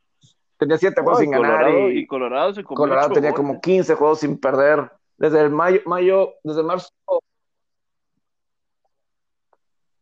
tenía 0.58 0.78
siete 0.78 1.02
juegos 1.02 1.20
No, 1.20 1.22
sin 1.22 1.30
y 1.30 1.32
ganar 1.32 1.66
Colorado, 1.66 1.92
y 1.92 2.00
y 2.00 2.06
Colorado 2.06 2.54
se 2.54 2.64
Colorado 2.64 3.12
tenía 3.12 3.32
goles. 3.32 3.48
como 3.48 3.62
15 3.62 3.96
juegos 3.96 4.20
sin 4.20 4.40
perder 4.40 4.92
desde 5.18 5.42
el 5.42 5.50
mayo, 5.50 5.82
mayo, 5.86 6.34
desde 6.44 6.64
marzo, 6.64 6.90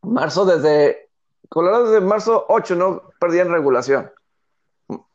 marzo 0.06 0.46
desde, 0.46 1.10
Colorado 1.50 1.90
desde 1.92 2.06
marzo 2.06 2.46
8 2.50 2.76
no 2.76 3.04
perdía 3.20 3.42
en 3.44 3.52
regulación. 3.52 4.12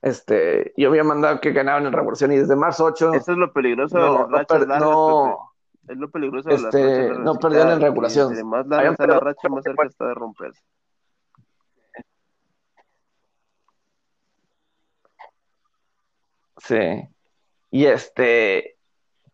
Este, 0.02 0.72
yo 0.76 0.88
había 0.88 1.04
mandado 1.04 1.40
que 1.40 1.52
ganaban 1.52 1.86
en 1.86 1.92
regulación 1.92 2.32
y 2.32 2.36
desde 2.38 2.56
marzo 2.56 2.84
8 2.86 3.14
Eso 3.14 3.32
es 3.32 3.38
lo 3.38 3.52
peligroso 3.52 3.96
de 3.98 4.04
no, 4.04 4.12
las 4.18 4.28
no, 4.28 4.36
rachas 4.36 4.58
per- 4.58 4.68
largas, 4.68 4.80
no, 4.88 5.50
Pepe. 5.82 5.92
Es 5.92 5.98
lo 5.98 6.10
peligroso 6.10 6.48
de 6.48 6.54
las 6.58 6.74
este, 6.74 7.08
rachas 7.08 7.18
no 7.24 7.34
perdían 7.36 7.70
en 7.70 7.80
regulación. 7.80 8.28
Entre 8.28 8.44
más 8.44 8.66
larga 8.66 8.90
está 8.90 9.06
la 9.06 9.20
racha, 9.20 9.48
más 9.48 9.64
cerca 9.64 9.86
está 9.86 10.06
de 10.06 10.14
romperse. 10.14 10.60
Sí. 16.58 17.08
Y 17.70 17.86
este, 17.86 18.76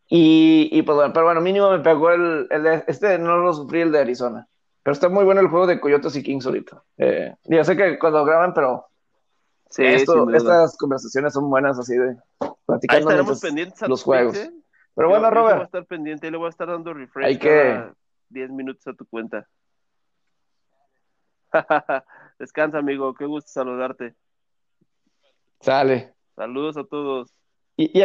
y, 0.08 0.68
y 0.72 0.82
pues 0.82 0.96
bueno, 0.96 1.12
pero 1.12 1.26
bueno, 1.26 1.40
mínimo 1.40 1.70
me 1.70 1.80
pegó 1.80 2.10
el, 2.10 2.46
el 2.50 2.62
de- 2.62 2.84
este 2.86 3.18
no 3.18 3.38
lo 3.38 3.52
sufrí 3.54 3.80
el 3.80 3.92
de 3.92 4.00
Arizona. 4.00 4.46
Pero 4.86 4.92
está 4.92 5.08
muy 5.08 5.24
bueno 5.24 5.40
el 5.40 5.48
juego 5.48 5.66
de 5.66 5.80
Coyotes 5.80 6.14
y 6.14 6.22
Kings 6.22 6.46
ahorita. 6.46 6.80
Eh, 6.98 7.34
ya 7.42 7.64
sé 7.64 7.76
que 7.76 7.98
cuando 7.98 8.24
graban, 8.24 8.54
pero 8.54 8.86
Sí, 9.68 9.84
esto- 9.84 10.30
estas 10.30 10.76
conversaciones 10.76 11.32
son 11.32 11.50
buenas 11.50 11.76
así 11.76 11.96
de 11.96 12.10
Ahí 12.10 12.48
platicando 12.66 13.10
estaremos 13.10 13.40
pendientes 13.40 13.82
a 13.82 13.88
los 13.88 14.04
juegos. 14.04 14.36
¿eh? 14.36 14.48
Pero 14.94 15.08
Yo- 15.08 15.10
bueno, 15.10 15.24
yo 15.24 15.28
sí 15.30 15.34
voy 15.34 15.42
a 15.42 15.50
Robert, 15.54 15.64
estar 15.64 15.86
pendiente 15.86 16.28
y 16.28 16.30
le 16.30 16.36
voy 16.36 16.46
a 16.46 16.50
estar 16.50 16.68
dando 16.68 16.94
refresh 16.94 17.26
Hay 17.26 17.36
que- 17.36 17.84
10 18.28 18.48
minutos 18.52 18.86
a 18.86 18.92
tu 18.94 19.04
cuenta. 19.06 19.48
Descansa, 22.38 22.78
amigo. 22.78 23.12
Qué 23.14 23.24
gusto 23.26 23.50
saludarte. 23.50 24.14
sale. 25.60 26.14
Saludos 26.36 26.76
a 26.76 26.84
todos. 26.84 27.34
Y, 27.76 27.98
y 27.98 28.02